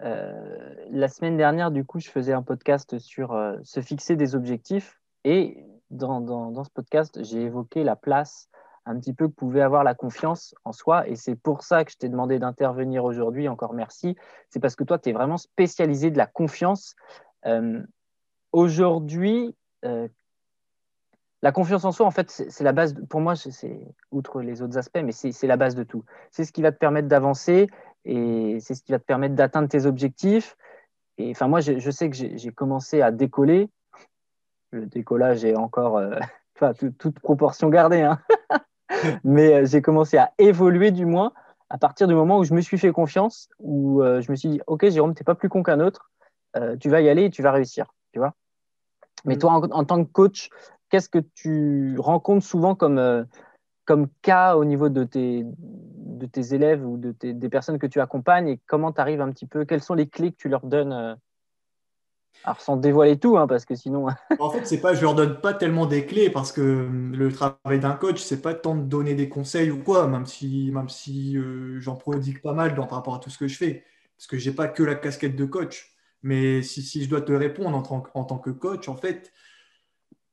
euh, 0.01 0.75
la 0.91 1.09
semaine 1.09 1.37
dernière, 1.37 1.71
du 1.71 1.85
coup, 1.85 2.01
je 2.01 2.09
faisais 2.09 2.33
un 2.33 2.43
podcast 2.43 2.99
sur 2.99 3.33
euh, 3.33 3.57
se 3.65 3.81
fixer 3.81 4.17
des 4.17 4.35
objectifs 4.35 5.01
et 5.25 5.65
dans, 5.91 6.21
dans, 6.21 6.65
ce 6.65 6.71
podcast, 6.71 7.23
j'ai 7.23 7.43
évoqué 7.43 7.85
la 7.85 7.97
place 7.97 8.49
un 8.87 8.99
petit 8.99 9.13
peu 9.13 9.29
que 9.29 9.35
pouvait 9.35 9.61
avoir 9.61 9.85
la 9.85 9.95
confiance 9.95 10.55
en 10.65 10.73
soi. 10.73 11.07
Et 11.09 11.17
c'est 11.17 11.35
pour 11.35 11.63
ça 11.63 11.85
que 11.85 11.93
je 11.93 11.97
t'ai 11.97 12.09
demandé 12.09 12.39
d'intervenir 12.39 13.05
aujourd'hui. 13.05 13.49
Encore 13.49 13.75
merci. 13.75 14.17
C'est 14.49 14.61
parce 14.61 14.77
que 14.77 14.85
toi, 14.85 14.99
tu 14.99 15.11
es 15.11 15.13
vraiment 15.13 15.37
spécialisé 15.37 16.11
de 16.11 16.19
la 16.19 16.27
confiance. 16.27 16.95
Euh, 17.45 17.83
aujourd'hui, 18.53 19.55
euh, 19.85 20.09
la 21.43 21.53
confiance 21.53 21.85
en 21.85 21.93
soi, 21.93 22.07
en 22.07 22.11
fait, 22.11 22.31
c'est 22.31 22.65
la 22.65 22.73
base, 22.73 22.95
pour 23.11 23.21
moi, 23.21 23.37
c'est 23.37 23.87
outre 24.11 24.41
les 24.41 24.63
autres 24.63 24.79
aspects, 24.79 25.03
mais 25.05 25.13
c'est 25.13 25.47
la 25.47 25.57
base 25.57 25.75
de 25.75 25.83
tout. 25.83 26.05
C'est 26.31 26.45
ce 26.45 26.53
qui 26.53 26.63
va 26.63 26.73
te 26.73 26.79
permettre 26.79 27.09
d'avancer 27.09 27.69
et 28.05 28.59
c'est 28.61 28.75
ce 28.75 28.83
qui 28.83 28.93
va 28.93 28.99
te 28.99 29.05
permettre 29.05 29.35
d'atteindre 29.35 29.69
tes 29.69 29.85
objectifs. 29.85 30.57
Et 31.19 31.31
enfin, 31.31 31.49
moi, 31.49 31.61
je, 31.61 31.91
sais 31.91 32.09
que 32.09 32.17
j'ai 32.17 32.53
commencé 32.53 33.03
à 33.03 33.11
décoller 33.11 33.69
le 34.77 34.87
décollage 34.87 35.45
est 35.45 35.57
encore, 35.57 35.99
euh, 35.99 36.19
toute, 36.99 37.19
proportion 37.21 37.69
gardée, 37.69 38.03
hein. 38.03 38.21
mais 39.25 39.55
euh, 39.55 39.67
j'ai 39.67 39.83
commencé 39.83 40.17
à 40.17 40.33
évoluer 40.39 40.91
du 40.91 41.07
moins 41.07 41.33
à 41.69 41.79
partir 41.79 42.07
du 42.07 42.15
moment 42.15 42.39
où 42.39 42.45
je 42.45 42.55
me 42.55 42.61
suis 42.61 42.79
fait 42.79 42.93
confiance, 42.93 43.49
où 43.59 44.03
euh, 44.03 44.21
je 44.21 44.31
me 44.31 44.37
suis 44.37 44.49
dit, 44.49 44.61
ok 44.67 44.89
Jérôme, 44.89 45.15
tu 45.15 45.23
n'es 45.23 45.25
pas 45.25 45.35
plus 45.35 45.49
con 45.49 45.63
qu'un 45.63 45.81
autre, 45.81 46.11
tu 46.81 46.89
vas 46.89 47.03
y 47.03 47.09
aller 47.11 47.25
et 47.25 47.31
tu 47.31 47.43
vas 47.43 47.53
réussir, 47.53 47.93
tu 48.13 48.19
vois. 48.19 48.33
Mais 49.27 49.35
mm. 49.35 49.39
toi, 49.39 49.61
en, 49.73 49.85
tant 49.85 50.03
que 50.03 50.11
coach, 50.11 50.49
qu'est-ce 50.89 51.11
que 51.11 51.19
tu 51.35 51.97
rencontres 51.99 52.47
souvent 52.47 52.75
comme, 52.75 53.27
comme 53.85 54.09
cas 54.23 54.57
au 54.57 54.65
niveau 54.65 54.89
de 54.89 55.05
tes, 55.05 55.45
de 55.45 56.25
tes 56.25 56.55
élèves 56.55 56.83
ou 56.83 56.97
de 56.97 57.15
des 57.21 57.49
personnes 57.51 57.79
que 57.79 57.87
tu 57.87 58.01
accompagnes 58.01 58.49
et 58.49 58.61
comment 58.67 58.91
tu 58.91 59.03
arrives 59.03 59.21
un 59.21 59.31
petit 59.33 59.45
peu, 59.45 59.67
quelles 59.67 59.83
sont 59.83 59.93
les 59.93 60.09
clés 60.09 60.33
que 60.33 60.39
tu 60.39 60.49
leur 60.49 60.65
donnes 60.65 61.19
alors 62.45 62.61
sans 62.61 62.77
dévoiler 62.77 63.19
tout, 63.19 63.37
hein, 63.39 63.47
parce 63.47 63.65
que 63.65 63.75
sinon. 63.75 64.07
en 64.39 64.51
fait, 64.51 64.65
c'est 64.67 64.81
pas, 64.81 64.95
je 64.95 65.03
leur 65.03 65.15
donne 65.15 65.41
pas 65.41 65.53
tellement 65.53 65.87
des 65.87 66.07
clés 66.07 66.31
parce 66.31 66.53
que 66.53 66.61
hum, 66.61 67.13
le 67.15 67.33
travail 67.33 67.81
d'un 67.81 67.95
coach, 67.95 68.21
c'est 68.21 68.41
pas 68.41 68.55
tant 68.55 68.77
de 68.77 68.83
donner 68.83 69.15
des 69.15 69.29
conseils 69.29 69.71
ou 69.71 69.83
quoi, 69.83 70.07
même 70.07 70.27
si, 70.27 70.71
même 70.73 70.89
si 70.89 71.37
euh, 71.37 71.81
j'en 71.81 71.97
prodigue 71.97 72.41
pas 72.43 72.53
mal 72.53 72.75
dans, 72.75 72.87
par 72.87 72.99
rapport 72.99 73.17
à 73.17 73.19
tout 73.19 73.31
ce 73.31 73.39
que 73.39 73.49
je 73.49 73.57
fais, 73.57 73.85
parce 74.17 74.29
que 74.29 74.39
j'ai 74.39 74.53
pas 74.53 74.69
que 74.69 74.83
la 74.83 74.95
casquette 74.95 75.37
de 75.37 75.45
coach. 75.45 75.93
Mais 76.23 76.63
si, 76.63 76.83
si 76.83 77.05
je 77.05 77.09
dois 77.11 77.21
te 77.21 77.33
répondre 77.33 77.77
en, 77.77 78.05
en, 78.15 78.25
tant 78.25 78.39
que 78.39 78.51
coach, 78.51 78.89
en 78.89 78.97
fait, 78.97 79.33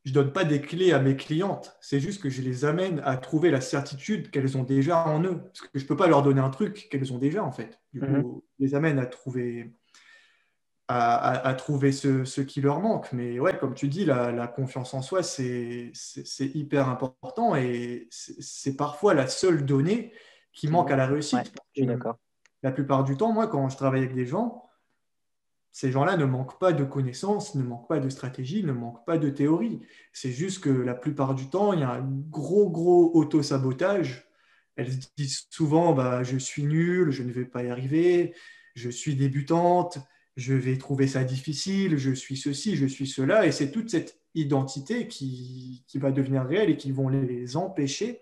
je 0.05 0.11
ne 0.11 0.15
donne 0.15 0.33
pas 0.33 0.43
des 0.43 0.61
clés 0.61 0.91
à 0.91 0.99
mes 0.99 1.15
clientes. 1.15 1.77
C'est 1.81 1.99
juste 1.99 2.21
que 2.21 2.29
je 2.29 2.41
les 2.41 2.65
amène 2.65 3.01
à 3.05 3.15
trouver 3.17 3.51
la 3.51 3.61
certitude 3.61 4.31
qu'elles 4.31 4.57
ont 4.57 4.63
déjà 4.63 5.07
en 5.07 5.23
eux. 5.23 5.41
Parce 5.43 5.61
que 5.61 5.79
je 5.79 5.83
ne 5.83 5.87
peux 5.87 5.95
pas 5.95 6.07
leur 6.07 6.23
donner 6.23 6.41
un 6.41 6.49
truc 6.49 6.87
qu'elles 6.91 7.13
ont 7.13 7.17
déjà, 7.17 7.43
en 7.43 7.51
fait. 7.51 7.79
Du 7.93 8.01
coup, 8.01 8.05
Mhm. 8.05 8.41
je 8.59 8.65
les 8.65 8.75
amène 8.75 8.99
à 8.99 9.05
trouver, 9.05 9.73
à, 10.87 11.15
à- 11.15 11.47
à 11.47 11.53
trouver 11.53 11.91
ce, 11.91 12.25
ce 12.25 12.41
qui 12.41 12.61
leur 12.61 12.79
manque. 12.79 13.11
Mais 13.13 13.39
ouais, 13.39 13.57
comme 13.57 13.73
tu 13.73 13.87
dis, 13.87 14.05
la, 14.05 14.31
la 14.31 14.47
confiance 14.47 14.93
en 14.93 15.01
soi, 15.01 15.23
c'est 15.23 15.91
hyper 16.39 16.89
important 16.89 17.55
et 17.55 18.07
c'est 18.11 18.75
parfois 18.75 19.13
la 19.13 19.27
seule 19.27 19.65
donnée 19.65 20.13
qui 20.51 20.67
manque 20.67 20.91
à 20.91 20.95
la 20.95 21.07
réussite. 21.07 21.39
Ouais, 21.39 21.43
je 21.75 21.81
suis 21.81 21.87
d'accord. 21.87 22.17
La 22.61 22.71
plupart 22.71 23.03
du 23.03 23.17
temps, 23.17 23.33
moi, 23.33 23.47
quand 23.47 23.67
je 23.69 23.77
travaille 23.77 24.01
avec 24.03 24.15
des 24.15 24.25
gens, 24.25 24.69
ces 25.71 25.91
gens-là 25.91 26.17
ne 26.17 26.25
manquent 26.25 26.59
pas 26.59 26.71
de 26.71 26.83
connaissances, 26.83 27.55
ne 27.55 27.63
manquent 27.63 27.89
pas 27.89 27.99
de 27.99 28.07
stratégie, 28.07 28.63
ne 28.63 28.73
manquent 28.73 29.05
pas 29.05 29.17
de 29.17 29.29
théorie. 29.29 29.81
C'est 30.13 30.31
juste 30.31 30.63
que 30.63 30.69
la 30.69 30.93
plupart 30.93 31.33
du 31.33 31.49
temps, 31.49 31.73
il 31.73 31.79
y 31.79 31.83
a 31.83 31.89
un 31.89 32.07
gros, 32.29 32.69
gros 32.69 33.11
auto-sabotage. 33.15 34.29
Elles 34.75 34.91
se 34.91 35.07
disent 35.17 35.47
souvent, 35.49 35.93
bah, 35.93 36.23
je 36.23 36.37
suis 36.37 36.63
nulle, 36.63 37.09
je 37.09 37.23
ne 37.23 37.31
vais 37.31 37.45
pas 37.45 37.63
y 37.63 37.69
arriver, 37.71 38.35
je 38.75 38.89
suis 38.89 39.15
débutante, 39.15 39.97
je 40.35 40.53
vais 40.53 40.77
trouver 40.77 41.07
ça 41.07 41.23
difficile, 41.23 41.97
je 41.97 42.11
suis 42.11 42.37
ceci, 42.37 42.75
je 42.75 42.85
suis 42.85 43.07
cela. 43.07 43.45
Et 43.45 43.51
c'est 43.51 43.71
toute 43.71 43.89
cette 43.89 44.19
identité 44.35 45.07
qui, 45.07 45.83
qui 45.87 45.97
va 45.99 46.11
devenir 46.11 46.43
réelle 46.43 46.69
et 46.69 46.77
qui 46.77 46.91
vont 46.91 47.09
les 47.09 47.55
empêcher 47.55 48.21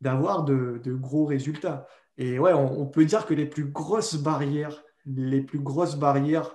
d'avoir 0.00 0.44
de, 0.44 0.80
de 0.82 0.94
gros 0.94 1.24
résultats. 1.24 1.86
Et 2.16 2.38
ouais, 2.38 2.52
on, 2.52 2.86
peut 2.86 3.04
dire 3.04 3.26
que 3.26 3.34
les 3.34 3.46
plus 3.46 3.64
grosses 3.64 4.16
barrières, 4.16 4.84
les 5.06 5.40
plus 5.40 5.60
grosses 5.60 5.96
barrières 5.96 6.54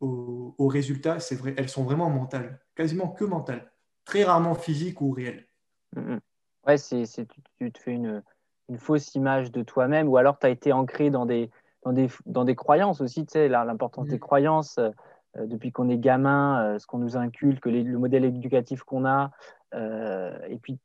aux, 0.00 0.54
aux 0.58 0.68
résultats, 0.68 1.20
c'est 1.20 1.36
vrai, 1.36 1.54
elles 1.56 1.68
sont 1.68 1.84
vraiment 1.84 2.10
mentales, 2.10 2.60
quasiment 2.74 3.08
que 3.08 3.24
mentales, 3.24 3.72
très 4.04 4.24
rarement 4.24 4.54
physiques 4.54 5.00
ou 5.00 5.10
réelles. 5.12 5.46
Mhm. 5.94 6.20
Ouais, 6.66 6.78
c'est, 6.78 7.04
c'est- 7.04 7.26
tu, 7.26 7.40
tu 7.58 7.72
te 7.72 7.78
fais 7.78 7.92
une, 7.92 8.22
une 8.68 8.78
fausse 8.78 9.14
image 9.14 9.52
de 9.52 9.62
toi-même 9.62 10.08
ou 10.08 10.16
alors 10.16 10.38
tu 10.38 10.46
as 10.46 10.50
été 10.50 10.72
ancré 10.72 11.10
dans 11.10 11.26
des, 11.26 11.50
dans 11.84 11.92
des, 11.92 12.08
dans 12.26 12.44
des 12.44 12.54
croyances 12.56 13.00
aussi, 13.00 13.24
tu 13.26 13.32
sais, 13.32 13.48
l'importance 13.48 14.06
des 14.08 14.18
croyances 14.18 14.78
euh, 14.78 14.90
euh, 15.36 15.46
depuis 15.46 15.70
qu'on 15.70 15.88
est 15.88 15.98
gamin, 15.98 16.64
euh, 16.64 16.78
ce 16.78 16.86
qu'on 16.86 16.98
nous 16.98 17.16
inculque, 17.16 17.66
les- 17.66 17.82
le 17.82 17.98
modèle 17.98 18.24
éducatif 18.24 18.82
qu'on 18.82 19.04
a. 19.04 19.30
euh, 19.74 20.36
et 20.48 20.58
puis, 20.58 20.78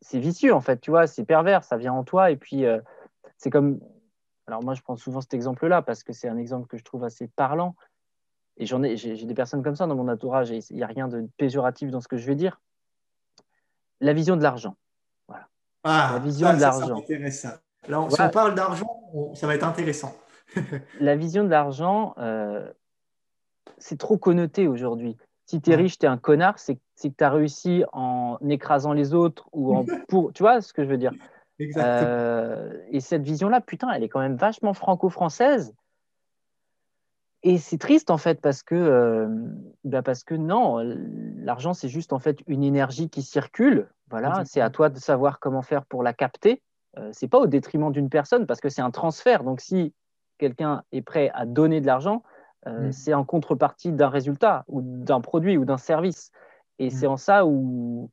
c'est 0.00 0.18
vicieux 0.18 0.54
en 0.54 0.60
fait, 0.60 0.80
tu 0.80 0.90
vois, 0.90 1.06
c'est 1.06 1.24
pervers, 1.24 1.64
ça 1.64 1.76
vient 1.76 1.92
en 1.92 2.04
toi. 2.04 2.30
Et 2.30 2.36
puis, 2.36 2.64
c'est 3.38 3.50
comme. 3.50 3.80
Alors, 4.46 4.62
moi, 4.62 4.74
je 4.74 4.82
prends 4.82 4.94
souvent 4.96 5.20
cet 5.20 5.34
exemple-là 5.34 5.82
parce 5.82 6.04
que 6.04 6.12
c'est 6.12 6.28
un 6.28 6.36
exemple 6.38 6.68
que 6.68 6.76
je 6.76 6.84
trouve 6.84 7.02
assez 7.02 7.26
parlant. 7.28 7.74
Et 8.58 8.64
j'en 8.66 8.82
ai, 8.84 8.96
j'ai, 8.96 9.16
des 9.16 9.34
personnes 9.34 9.62
comme 9.62 9.74
ça 9.74 9.86
dans 9.86 9.96
mon 9.96 10.08
entourage 10.08 10.52
et 10.52 10.60
il 10.70 10.76
n'y 10.76 10.82
a 10.84 10.86
rien 10.86 11.08
de 11.08 11.28
péjoratif 11.36 11.90
dans 11.90 12.00
ce 12.00 12.08
que 12.08 12.16
je 12.16 12.26
vais 12.26 12.36
dire. 12.36 12.60
La 14.00 14.12
vision 14.12 14.36
de 14.36 14.42
l'argent. 14.42 14.76
Ah, 15.82 16.10
La 16.14 16.18
vision 16.20 16.52
de 16.54 16.60
l'argent. 16.60 17.02
Là, 17.88 18.00
on- 18.00 18.10
si 18.10 18.20
Ouais. 18.20 18.26
on 18.28 18.30
parle 18.30 18.54
d'argent, 18.54 19.32
ça 19.34 19.46
va 19.46 19.54
être 19.54 19.66
intéressant. 19.66 20.14
La 21.00 21.16
vision 21.16 21.44
de 21.44 21.48
l'argent, 21.48 22.14
euh, 22.18 22.70
c'est 23.78 23.98
trop 23.98 24.16
connoté 24.18 24.68
aujourd'hui. 24.68 25.16
Si 25.44 25.60
tu 25.60 25.70
es 25.70 25.76
riche, 25.76 25.98
tu 25.98 26.06
es 26.06 26.08
un 26.08 26.18
connard, 26.18 26.58
c'est 26.58 26.74
que 26.74 26.80
tu 27.16 27.24
as 27.24 27.30
réussi 27.30 27.84
en 27.92 28.38
écrasant 28.48 28.92
les 28.92 29.14
autres 29.14 29.48
ou 29.52 29.76
en 29.76 29.84
pour. 30.08 30.32
Tu 30.32 30.42
vois 30.42 30.60
ce 30.60 30.72
que 30.72 30.84
je 30.84 30.88
veux 30.88 30.98
dire? 30.98 31.12
Exactement. 31.58 32.10
Euh, 32.10 32.78
Et 32.90 33.00
cette 33.00 33.22
vision-là, 33.22 33.60
putain, 33.60 33.90
elle 33.90 34.02
est 34.02 34.08
quand 34.08 34.20
même 34.20 34.36
vachement 34.36 34.74
franco-française. 34.74 35.72
Et 37.42 37.58
c'est 37.58 37.78
triste 37.78 38.10
en 38.10 38.18
fait 38.18 38.40
parce 38.40 38.64
que, 38.64 38.74
euh, 38.74 39.28
bah 39.84 40.02
parce 40.02 40.24
que 40.24 40.34
non, 40.34 40.78
l'argent 41.38 41.74
c'est 41.74 41.88
juste 41.88 42.12
en 42.12 42.18
fait 42.18 42.40
une 42.48 42.64
énergie 42.64 43.08
qui 43.08 43.22
circule. 43.22 43.88
Voilà, 44.10 44.44
c'est 44.44 44.60
à 44.60 44.70
toi 44.70 44.88
de 44.88 44.98
savoir 44.98 45.38
comment 45.38 45.62
faire 45.62 45.84
pour 45.84 46.02
la 46.02 46.12
capter. 46.12 46.60
Euh, 46.98 47.10
c'est 47.12 47.28
pas 47.28 47.38
au 47.38 47.46
détriment 47.46 47.92
d'une 47.92 48.08
personne 48.08 48.46
parce 48.46 48.60
que 48.60 48.68
c'est 48.68 48.82
un 48.82 48.90
transfert. 48.90 49.44
Donc 49.44 49.60
si 49.60 49.92
quelqu'un 50.38 50.82
est 50.92 51.02
prêt 51.02 51.30
à 51.34 51.46
donner 51.46 51.80
de 51.80 51.86
l'argent, 51.86 52.22
euh, 52.66 52.88
Mm. 52.88 52.92
c'est 52.92 53.14
en 53.14 53.24
contrepartie 53.24 53.92
d'un 53.92 54.08
résultat 54.08 54.64
ou 54.68 54.80
d'un 54.82 55.20
produit 55.20 55.56
ou 55.56 55.64
d'un 55.64 55.78
service. 55.78 56.30
Et 56.78 56.88
Mm. 56.88 56.90
c'est 56.90 57.06
en 57.06 57.16
ça 57.16 57.46
où, 57.46 58.10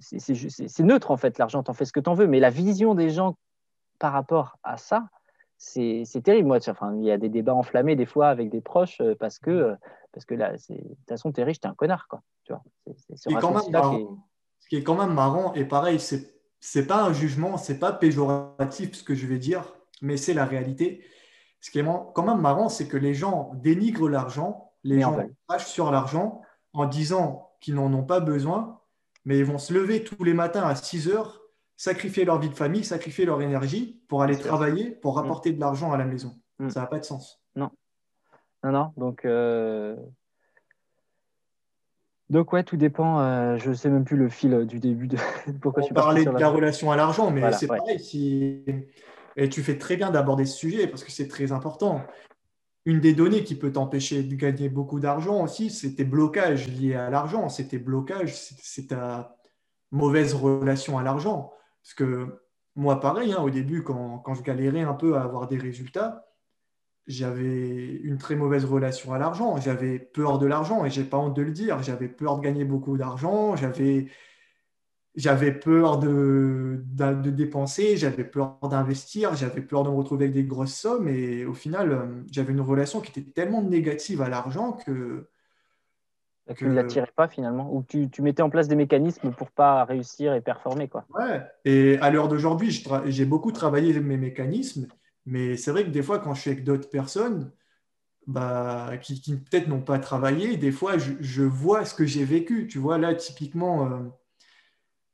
c'est- 0.00 0.80
neutre 0.82 1.10
en 1.10 1.16
fait. 1.16 1.38
L'argent, 1.38 1.62
t'en 1.62 1.72
fais 1.74 1.84
ce 1.84 1.92
que 1.92 2.00
t'en 2.00 2.14
veux. 2.14 2.26
Mais 2.26 2.40
la 2.40 2.50
vision 2.50 2.94
des 2.94 3.10
gens 3.10 3.36
par 3.98 4.12
rapport 4.12 4.58
à 4.62 4.76
ça, 4.76 5.08
c'est 5.56 6.04
terrible. 6.22 6.46
Moi, 6.48 6.58
enfin, 6.68 6.94
il 6.96 7.04
y 7.04 7.10
a 7.10 7.18
des 7.18 7.28
débats 7.28 7.54
enflammés 7.54 7.96
des 7.96 8.06
fois 8.06 8.28
avec 8.28 8.48
des 8.50 8.60
proches 8.60 9.00
euh, 9.00 9.14
parce 9.18 9.38
que, 9.40 9.50
euh, 9.50 9.74
parce 10.12 10.24
que 10.24 10.34
là, 10.34 10.52
de 10.52 10.56
toute 10.56 11.08
façon, 11.08 11.32
t'es 11.32 11.42
riche, 11.42 11.58
t'es 11.60 11.66
un 11.68 11.74
connard, 11.74 12.06
quoi. 12.08 12.22
Tu 12.44 12.52
vois, 12.52 12.62
ce 13.16 13.28
quand 13.28 13.50
même 13.52 13.60
qui 13.62 13.68
est- 13.68 13.72
marrant. 13.72 14.18
Ce 14.60 14.68
qui 14.68 14.76
est 14.76 14.82
quand 14.84 14.94
même 14.96 15.12
marrant, 15.14 15.52
et 15.54 15.64
pareil, 15.64 15.98
c'est 15.98 16.86
pas 16.86 17.02
un 17.04 17.12
jugement, 17.12 17.56
c'est 17.56 17.78
pas 17.78 17.92
péjoratif 17.92 18.94
ce 18.94 19.02
que 19.02 19.14
je 19.14 19.26
vais 19.26 19.38
dire, 19.38 19.64
mais 20.02 20.16
c'est 20.16 20.34
la 20.34 20.44
réalité. 20.44 21.04
Ce 21.60 21.70
qui 21.70 21.78
est 21.80 21.84
quand 21.84 22.22
même 22.22 22.40
marrant, 22.40 22.68
c'est 22.68 22.86
que 22.86 22.96
les 22.96 23.14
gens 23.14 23.52
dénigrent 23.56 24.08
l'argent, 24.08 24.72
les 24.84 24.96
Mais 24.96 25.04
en 25.04 25.14
gens 25.14 25.26
crachent 25.48 25.66
sur 25.66 25.90
l'argent 25.90 26.42
en 26.72 26.86
disant 26.86 27.50
qu'ils 27.60 27.74
n'en 27.74 27.92
ont 27.92 28.04
pas 28.04 28.20
besoin, 28.20 28.80
mais 29.24 29.38
ils 29.38 29.44
vont 29.44 29.58
se 29.58 29.74
lever 29.74 30.04
tous 30.04 30.22
les 30.22 30.34
matins 30.34 30.62
à 30.62 30.74
6 30.74 31.08
heures, 31.08 31.42
sacrifier 31.76 32.24
leur 32.24 32.38
vie 32.38 32.48
de 32.48 32.54
famille, 32.54 32.84
sacrifier 32.84 33.24
leur 33.24 33.42
énergie 33.42 34.00
pour 34.08 34.22
aller 34.22 34.38
travailler, 34.38 34.90
pour 34.90 35.16
rapporter 35.16 35.52
de 35.52 35.60
l'argent 35.60 35.92
à 35.92 35.96
la 35.96 36.04
maison. 36.04 36.38
Mm. 36.58 36.70
Ça 36.70 36.80
n'a 36.80 36.86
pas 36.86 36.98
de 36.98 37.04
sens. 37.04 37.40
Non, 37.56 37.70
non. 38.64 38.92
Donc, 38.96 39.24
euh, 39.24 39.96
donc 42.30 42.52
ouais, 42.52 42.62
tout 42.62 42.76
dépend. 42.76 43.20
euh, 43.20 43.56
je 43.56 43.72
sais 43.72 43.88
même 43.88 44.04
plus 44.04 44.16
le 44.16 44.28
fil 44.28 44.66
du 44.66 44.80
début 44.80 45.08
de 45.08 45.16
pourquoi 45.60 45.82
On 45.84 45.94
parlait 45.94 46.22
sur 46.22 46.32
de 46.32 46.38
la. 46.38 46.46
la 46.46 46.48
relation 46.50 46.90
à 46.90 46.96
l'argent, 46.96 47.30
mais 47.30 47.40
Voilà, 47.40 47.56
c'est 47.56 47.70
ouais. 47.70 47.78
pareil. 47.78 48.00
Si... 48.00 48.64
Et 49.38 49.48
tu 49.48 49.62
fais 49.62 49.78
très 49.78 49.96
bien 49.96 50.10
d'aborder 50.10 50.44
ce 50.44 50.56
sujet 50.56 50.88
parce 50.88 51.04
que 51.04 51.12
c'est 51.12 51.28
très 51.28 51.52
important. 51.52 52.04
Une 52.84 52.98
des 52.98 53.14
données 53.14 53.44
qui 53.44 53.54
peut 53.54 53.70
t'empêcher 53.70 54.24
de 54.24 54.34
gagner 54.34 54.68
beaucoup 54.68 54.98
d'argent 54.98 55.44
aussi, 55.44 55.70
c'est 55.70 55.94
tes 55.94 56.04
blocages 56.04 56.66
liés 56.68 56.96
à 56.96 57.08
l'argent. 57.08 57.48
C'est 57.48 57.68
tes 57.68 57.78
blocages, 57.78 58.34
c'est 58.34 58.88
ta 58.88 59.36
mauvaise 59.92 60.34
relation 60.34 60.98
à 60.98 61.04
l'argent. 61.04 61.52
Parce 61.82 61.94
que 61.94 62.40
moi, 62.74 62.98
pareil, 62.98 63.32
hein, 63.32 63.40
au 63.40 63.50
début, 63.50 63.84
quand, 63.84 64.18
quand 64.18 64.34
je 64.34 64.42
galérais 64.42 64.82
un 64.82 64.94
peu 64.94 65.16
à 65.16 65.22
avoir 65.22 65.46
des 65.46 65.56
résultats, 65.56 66.26
j'avais 67.06 67.94
une 68.02 68.18
très 68.18 68.34
mauvaise 68.34 68.64
relation 68.64 69.12
à 69.14 69.18
l'argent. 69.18 69.56
J'avais 69.60 70.00
peur 70.00 70.40
de 70.40 70.46
l'argent 70.46 70.84
et 70.84 70.90
j'ai 70.90 71.04
pas 71.04 71.16
honte 71.16 71.36
de 71.36 71.42
le 71.42 71.52
dire. 71.52 71.80
J'avais 71.84 72.08
peur 72.08 72.38
de 72.38 72.42
gagner 72.42 72.64
beaucoup 72.64 72.96
d'argent. 72.96 73.54
J'avais 73.54 74.08
j'avais 75.18 75.52
peur 75.52 75.98
de, 76.00 76.82
de, 76.86 77.14
de 77.22 77.30
dépenser, 77.30 77.98
j'avais 77.98 78.24
peur 78.24 78.58
d'investir, 78.70 79.36
j'avais 79.36 79.62
peur 79.62 79.84
de 79.84 79.90
me 79.90 79.96
retrouver 79.96 80.26
avec 80.26 80.34
des 80.34 80.44
grosses 80.44 80.74
sommes. 80.76 81.08
Et 81.08 81.44
au 81.46 81.54
final, 81.54 81.92
euh, 81.92 82.06
j'avais 82.32 82.52
une 82.54 82.62
relation 82.62 83.02
qui 83.02 83.10
était 83.20 83.30
tellement 83.32 83.62
négative 83.62 84.22
à 84.22 84.30
l'argent 84.30 84.72
que 84.74 85.28
Tu 86.46 86.64
que- 86.64 86.66
ne 86.66 86.74
l'attirais 86.74 87.10
pas 87.14 87.28
finalement, 87.28 87.72
ou 87.74 87.82
tu, 87.82 88.10
tu 88.10 88.20
mettais 88.22 88.42
en 88.42 88.50
place 88.50 88.68
des 88.68 88.76
mécanismes 88.76 89.32
pour 89.32 89.50
pas 89.50 89.84
réussir 89.84 90.34
et 90.34 90.40
performer, 90.42 90.88
quoi. 90.88 91.06
Ouais. 91.08 91.42
Et 91.64 91.98
à 92.00 92.10
l'heure 92.10 92.28
d'aujourd'hui, 92.28 92.70
j'ai 93.06 93.24
beaucoup 93.24 93.52
travaillé 93.52 93.98
mes 94.00 94.16
mécanismes, 94.16 94.88
mais 95.26 95.56
c'est 95.56 95.70
vrai 95.70 95.84
que 95.84 95.90
des 95.90 96.02
fois, 96.02 96.18
quand 96.18 96.34
je 96.34 96.40
suis 96.42 96.50
avec 96.50 96.64
d'autres 96.64 96.90
personnes 96.90 97.50
bah, 98.26 98.92
qui, 99.02 99.20
qui 99.20 99.36
peut-être 99.36 99.68
n'ont 99.68 99.82
pas 99.82 99.98
travaillé, 100.00 100.56
des 100.58 100.72
fois, 100.72 100.98
je, 100.98 101.14
je 101.20 101.42
vois 101.44 101.84
ce 101.86 101.94
que 101.94 102.06
j'ai 102.06 102.24
vécu. 102.24 102.66
Tu 102.68 102.78
vois, 102.78 102.98
là, 102.98 103.14
typiquement, 103.14 103.86
euh, 103.92 104.00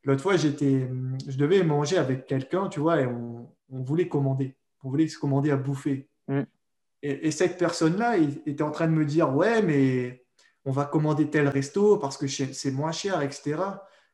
l'autre 0.04 0.22
fois, 0.22 0.36
j'étais, 0.36 0.88
je 1.26 1.36
devais 1.36 1.62
manger 1.62 1.98
avec 1.98 2.26
quelqu'un, 2.26 2.68
tu 2.68 2.80
vois, 2.80 3.00
et 3.00 3.06
on, 3.06 3.48
on 3.70 3.82
voulait 3.82 4.08
commander. 4.08 4.56
On 4.82 4.90
voulait 4.90 5.08
se 5.08 5.18
commander 5.18 5.50
à 5.50 5.56
bouffer. 5.56 6.08
Mm. 6.28 6.42
Et, 7.02 7.28
et 7.28 7.30
cette 7.30 7.58
personne-là, 7.58 8.18
il 8.18 8.42
était 8.46 8.62
en 8.62 8.70
train 8.70 8.86
de 8.86 8.92
me 8.92 9.04
dire, 9.04 9.34
ouais, 9.34 9.62
mais 9.62 10.24
on 10.64 10.72
va 10.72 10.84
commander 10.84 11.28
tel 11.28 11.48
resto 11.48 11.98
parce 11.98 12.16
que 12.16 12.26
c'est 12.26 12.70
moins 12.70 12.92
cher, 12.92 13.20
etc. 13.22 13.56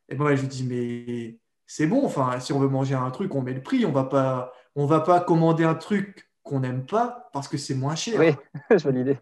Et 0.08 0.16
moi, 0.16 0.34
je 0.34 0.42
lui 0.42 0.48
dis, 0.48 0.64
mais 0.64 1.38
c'est 1.66 1.86
bon, 1.86 2.04
enfin, 2.04 2.40
si 2.40 2.52
on 2.52 2.58
veut 2.58 2.68
manger 2.68 2.94
un 2.94 3.10
truc, 3.10 3.34
on 3.34 3.42
met 3.42 3.54
le 3.54 3.62
prix. 3.62 3.86
On 3.86 3.92
va 3.92 4.04
pas, 4.04 4.52
on 4.74 4.86
va 4.86 5.00
pas 5.00 5.20
commander 5.20 5.64
un 5.64 5.76
truc 5.76 6.28
qu'on 6.42 6.60
n'aime 6.60 6.84
pas 6.84 7.30
parce 7.32 7.46
que 7.46 7.56
c'est 7.56 7.74
moins 7.74 7.94
cher. 7.94 8.18
Oui, 8.18 8.34
jolie 8.78 9.02
idée. 9.02 9.18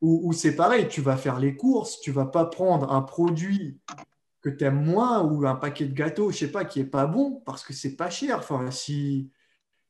Ou, 0.00 0.22
ou 0.24 0.32
c'est 0.32 0.56
pareil, 0.56 0.88
tu 0.88 1.02
vas 1.02 1.18
faire 1.18 1.38
les 1.38 1.56
courses, 1.56 2.00
tu 2.00 2.10
vas 2.10 2.24
pas 2.24 2.46
prendre 2.46 2.90
un 2.90 3.02
produit 3.02 3.78
que 4.40 4.48
tu 4.48 4.64
aimes 4.64 4.82
moins 4.84 5.22
ou 5.22 5.46
un 5.46 5.54
paquet 5.56 5.86
de 5.86 5.92
gâteaux, 5.94 6.30
je 6.30 6.38
sais 6.38 6.50
pas, 6.52 6.64
qui 6.64 6.80
est 6.80 6.84
pas 6.84 7.06
bon 7.06 7.42
parce 7.44 7.62
que 7.64 7.72
c'est 7.72 7.96
pas 7.96 8.08
cher. 8.10 8.38
Enfin, 8.38 8.70
si, 8.70 9.30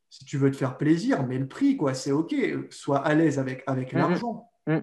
si 0.09 0.25
tu 0.25 0.39
veux 0.39 0.51
te 0.51 0.57
faire 0.57 0.77
plaisir, 0.77 1.25
mets 1.27 1.39
le 1.39 1.47
prix, 1.49 1.77
quoi, 1.77 1.95
c'est 1.95 2.13
OK. 2.13 2.35
Sois 2.71 2.99
à 2.99 3.15
l'aise 3.15 3.39
avec, 3.39 3.63
avec 3.67 3.93
Mhm. 3.93 3.99
l'argent. 3.99 4.51
Mhm. 4.67 4.83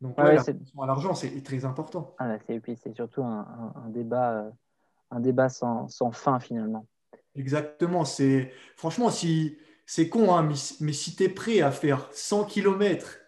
Donc, 0.00 0.18
ouais, 0.18 0.24
ouais, 0.38 0.38
à 0.82 0.86
l'argent, 0.86 1.14
c'est 1.14 1.42
très 1.42 1.64
important. 1.64 2.14
Ah, 2.18 2.36
et 2.48 2.60
puis 2.60 2.76
c'est 2.76 2.94
surtout 2.94 3.22
un, 3.22 3.72
un- 3.76 3.82
un 3.84 3.88
débat, 3.90 4.32
euh, 4.44 4.50
un 5.10 5.20
débat 5.20 5.48
sans, 5.48 5.88
sans 5.88 6.10
fin 6.10 6.40
finalement. 6.40 6.86
Exactement. 7.34 8.04
C'est 8.04 8.52
franchement 8.76 9.10
si 9.10 9.58
c'est 9.84 10.08
con, 10.08 10.32
hein, 10.34 10.42
mais, 10.42 10.54
mais 10.80 10.92
si 10.92 11.16
tu 11.16 11.24
es 11.24 11.28
prêt 11.28 11.60
à 11.60 11.70
faire 11.70 12.08
100 12.12 12.44
km 12.44 13.18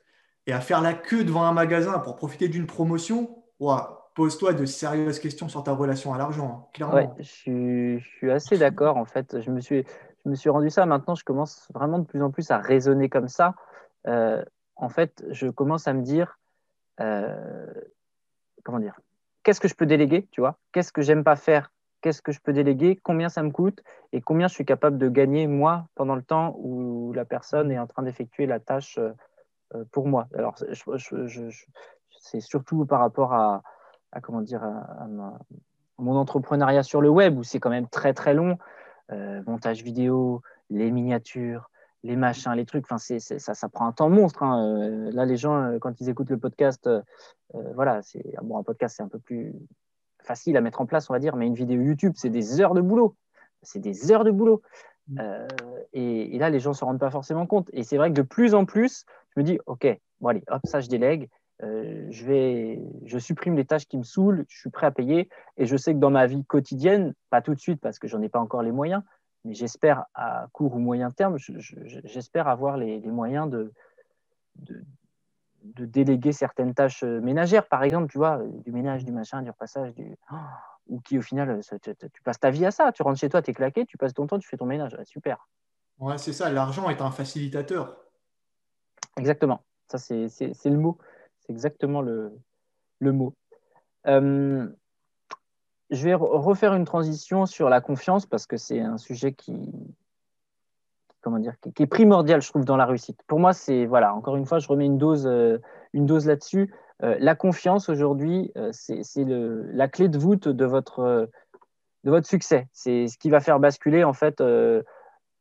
et 0.47 0.53
à 0.53 0.61
faire 0.61 0.81
la 0.81 0.95
queue 0.95 1.25
devant 1.25 1.45
un 1.45 1.53
magasin 1.53 1.99
pour 1.99 2.17
profiter 2.17 2.49
d'une 2.49 2.67
promotion, 2.67 3.45
ouah, 3.61 4.02
pose-toi 4.15 4.53
de 4.53 4.65
sérieuses 4.67 5.19
questions 5.19 5.49
sur 5.49 5.63
ta 5.63 5.73
relation 5.73 6.13
à 6.13 6.19
l'argent, 6.19 6.65
hein, 6.65 6.67
clairement. 6.73 6.95
Ouais, 6.95 7.11
je 7.19 7.23
suis, 7.23 8.01
je 8.01 8.09
suis 8.09 8.31
assez 8.31 8.59
d'accord. 8.59 8.97
En 8.97 9.05
fait, 9.05 9.41
je 9.41 9.51
me 9.51 9.61
suis, 9.61 9.85
je 10.25 10.31
me 10.31 10.35
suis 10.35 10.51
rendu 10.51 10.71
ça. 10.71 10.87
Maintenant, 10.87 11.15
je 11.15 11.25
commence 11.25 11.69
vraiment 11.75 11.99
de 11.99 12.05
plus 12.05 12.23
en 12.23 12.31
plus 12.31 12.51
à 12.51 12.59
raisonner 12.59 13.09
comme 13.09 13.29
ça. 13.29 13.55
Euh, 14.07 14.45
en 14.77 14.89
fait, 14.89 15.25
je 15.31 15.49
commence 15.49 15.89
à 15.89 15.93
me 15.93 16.03
dire, 16.03 16.39
euh, 17.01 17.67
comment 18.65 18.79
dire, 18.79 18.99
qu'est-ce 19.43 19.61
que 19.61 19.69
je 19.69 19.75
peux 19.75 19.87
déléguer, 19.87 20.29
tu 20.31 20.41
vois? 20.41 20.59
Qu'est-ce 20.73 20.93
que 20.93 21.03
j'aime 21.03 21.25
pas 21.25 21.37
faire? 21.37 21.73
Qu'est-ce 22.01 22.21
que 22.21 22.33
je 22.33 22.41
peux 22.41 22.53
déléguer? 22.53 23.01
Combien 23.03 23.29
ça 23.29 23.43
me 23.43 23.51
coûte? 23.51 23.83
Et 24.13 24.21
combien 24.21 24.49
je 24.49 24.55
suis 24.55 24.65
capable 24.65 24.99
de 24.99 25.09
gagner 25.09 25.47
moi 25.47 25.87
pendant 25.95 26.17
le 26.17 26.23
temps 26.23 26.55
où 26.59 27.13
la 27.13 27.25
personne 27.25 27.71
est 27.71 27.79
en 27.79 27.87
train 27.87 28.03
d'effectuer 28.03 28.47
la 28.47 28.59
tâche 28.59 28.99
euh, 28.99 29.85
pour 29.93 30.09
moi? 30.09 30.27
Alors, 30.35 30.57
c'est 32.19 32.41
surtout 32.41 32.85
par 32.87 33.01
rapport 33.01 33.33
à, 33.33 33.63
comment 34.21 34.43
dire, 34.43 34.63
à, 34.63 35.07
mon 35.99 36.17
entrepreneuriat 36.17 36.83
sur 36.83 37.01
le 37.01 37.09
web 37.09 37.39
où 37.39 37.43
c'est 37.43 37.61
quand 37.61 37.71
même 37.71 37.89
très 37.89 38.13
très 38.13 38.35
long. 38.35 38.59
Euh, 39.11 39.43
montage 39.47 39.83
vidéo, 39.83 40.43
les 40.71 40.91
miniatures, 40.91 41.71
les 42.03 42.17
machins, 42.17 42.53
les 42.53 42.65
trucs. 42.65 42.85
Enfin, 42.85 42.99
c'est, 42.99 43.19
ça, 43.19 43.55
ça 43.55 43.69
prend 43.69 43.87
un 43.87 43.93
temps 43.93 44.09
monstre. 44.09 44.43
Hein. 44.43 44.67
Euh, 44.67 45.11
là, 45.13 45.25
les 45.25 45.37
gens, 45.37 45.55
euh, 45.55 45.79
quand 45.79 46.01
ils 46.01 46.09
écoutent 46.09 46.31
le 46.31 46.39
podcast, 46.39 46.89
voilà, 47.75 48.01
c'est 48.01 48.35
bon, 48.43 48.57
un 48.59 48.63
podcast, 48.63 48.97
c'est 48.97 49.03
un 49.03 49.09
peu 49.09 49.19
plus 49.19 49.53
facile 50.23 50.57
à 50.57 50.63
mettre 50.63 50.81
en 50.81 50.87
place, 50.87 51.11
on 51.11 51.13
va 51.13 51.19
dire, 51.19 51.37
mais 51.37 51.47
une 51.47 51.55
vidéo 51.55 51.83
YouTube, 51.83 52.15
c'est 52.17 52.31
des 52.31 52.61
heures 52.61 52.73
de 52.73 52.81
boulot. 52.81 53.15
C'est 53.63 53.79
des 53.79 54.11
heures 54.11 54.25
de 54.25 54.31
boulot. 54.31 54.63
Mmh. 55.09 55.21
et, 55.93 56.39
là, 56.39 56.49
les 56.49 56.61
gens 56.61 56.71
ne 56.71 56.77
se 56.77 56.85
rendent 56.85 57.01
pas 57.01 57.11
forcément 57.11 57.47
compte. 57.47 57.69
Et 57.73 57.83
c'est 57.83 57.97
vrai 57.97 58.09
que 58.09 58.15
de 58.15 58.23
plus 58.23 58.55
en 58.55 58.65
plus, 58.65 59.05
je 59.35 59.41
me 59.41 59.45
dis, 59.45 59.59
OK, 59.67 59.87
bon, 60.21 60.29
allez, 60.29 60.43
hop, 60.49 60.63
ça, 60.65 60.81
je 60.81 60.89
délègue. 60.89 61.29
Euh, 61.63 62.07
je, 62.11 62.25
vais, 62.25 62.83
je 63.05 63.19
supprime 63.19 63.55
les 63.57 63.65
tâches 63.65 63.87
qui 63.87 63.97
me 63.97 64.03
saoulent, 64.03 64.45
je 64.49 64.59
suis 64.59 64.71
prêt 64.71 64.87
à 64.87 64.91
payer 64.91 65.29
et 65.57 65.67
je 65.67 65.77
sais 65.77 65.95
que 65.95 65.99
dans 65.99 66.11
ma 66.11 66.27
vie 66.27 66.45
quotidienne, 66.45 67.15
pas 67.31 67.41
tout 67.41 67.55
de 67.55 67.61
suite 67.61 67.81
parce 67.81 67.99
que 67.99 68.09
j'en 68.09 68.21
ai 68.21 68.29
pas 68.29 68.41
encore 68.41 68.63
les 68.63 68.73
moyens, 68.73 69.03
mais 69.45 69.55
j'espère 69.55 70.05
à 70.15 70.49
court 70.53 70.75
ou 70.75 70.79
moyen 70.79 71.13
terme, 71.13 71.37
j'espère 71.39 72.49
avoir 72.49 72.77
les, 72.77 73.01
moyens 73.03 73.49
de, 73.49 73.73
de, 74.57 75.85
déléguer 75.85 76.33
certaines 76.33 76.75
tâches 76.75 77.05
euh, 77.05 77.21
ménagères, 77.21 77.69
par 77.69 77.85
exemple, 77.85 78.11
tu 78.11 78.19
vois, 78.19 78.41
du 78.65 78.73
ménage, 78.73 79.05
du 79.05 79.13
machin, 79.13 79.43
du 79.43 79.51
repassage, 79.51 79.95
du... 79.95 80.17
ou 80.89 81.01
qui 81.01 81.17
au 81.17 81.23
final, 81.23 81.61
tu, 81.81 82.23
passes 82.25 82.41
ta 82.41 82.51
vie 82.51 82.67
à 82.67 82.73
ça, 82.73 82.91
tu 82.91 83.03
rentres 83.03 83.21
chez 83.21 83.29
toi, 83.29 83.41
tu 83.41 83.53
es 83.53 83.55
claqué, 83.55 83.87
tu 83.87 83.97
passes 83.97 84.15
ton 84.15 84.27
temps, 84.27 84.41
tu 84.41 84.49
fais 84.49 84.57
ton 84.57 84.67
ménage, 84.67 84.97
super. 85.05 85.49
Ouais, 86.01 86.19
c'est 86.19 86.33
ça, 86.33 86.51
l'argent 86.51 86.91
est 86.91 87.01
un 87.01 87.13
facilitateur. 87.13 87.97
Exactement, 89.17 89.63
ça 89.87 89.99
c'est 89.99 90.65
le 90.65 90.79
mot. 90.79 90.99
C'est 91.43 91.53
exactement 91.53 92.03
le, 92.03 92.33
mot. 93.01 93.35
Euh, 94.07 94.69
je 95.91 96.05
vais 96.05 96.15
refaire 96.15 96.75
une 96.75 96.85
transition 96.85 97.47
sur 97.47 97.69
la 97.69 97.81
confiance 97.81 98.27
parce 98.27 98.47
que 98.47 98.57
c'est 98.57 98.81
un 98.81 98.97
sujet 98.97 99.33
qui, 99.33 99.73
comment 101.21 101.41
dire, 101.41 101.55
qui, 101.75 101.83
est 101.83 101.87
primordial, 101.87 102.41
je 102.41 102.49
trouve, 102.49 102.65
dans 102.65 102.77
la 102.77 102.87
réussite. 102.87 103.21
Pour 103.27 103.41
moi, 103.41 103.53
c'est, 103.53 103.87
voilà, 103.87 104.15
encore 104.15 104.37
une 104.37 104.47
fois, 104.47 104.61
je 104.61 104.69
remets 104.69 104.87
une 104.87 104.99
dose, 104.99 105.27
euh, 105.27 105.59
une 105.93 106.07
dose 106.07 106.27
là-dessus. 106.27 106.73
Euh, 107.03 107.17
la 107.19 107.35
confiance, 107.35 107.89
aujourd'hui, 107.89 108.53
c'est 108.71 109.03
la 109.27 109.89
clé 109.89 110.09
de 110.09 110.19
voûte 110.19 110.49
de 110.49 110.65
votre, 110.65 111.29
de 112.05 112.11
votre 112.11 112.29
succès. 112.29 112.69
C'est 112.73 113.09
ce 113.09 113.19
qui 113.19 113.31
va 113.31 113.41
faire 113.41 113.59
basculer, 113.59 114.05
en 114.05 114.13
fait, 114.13 114.41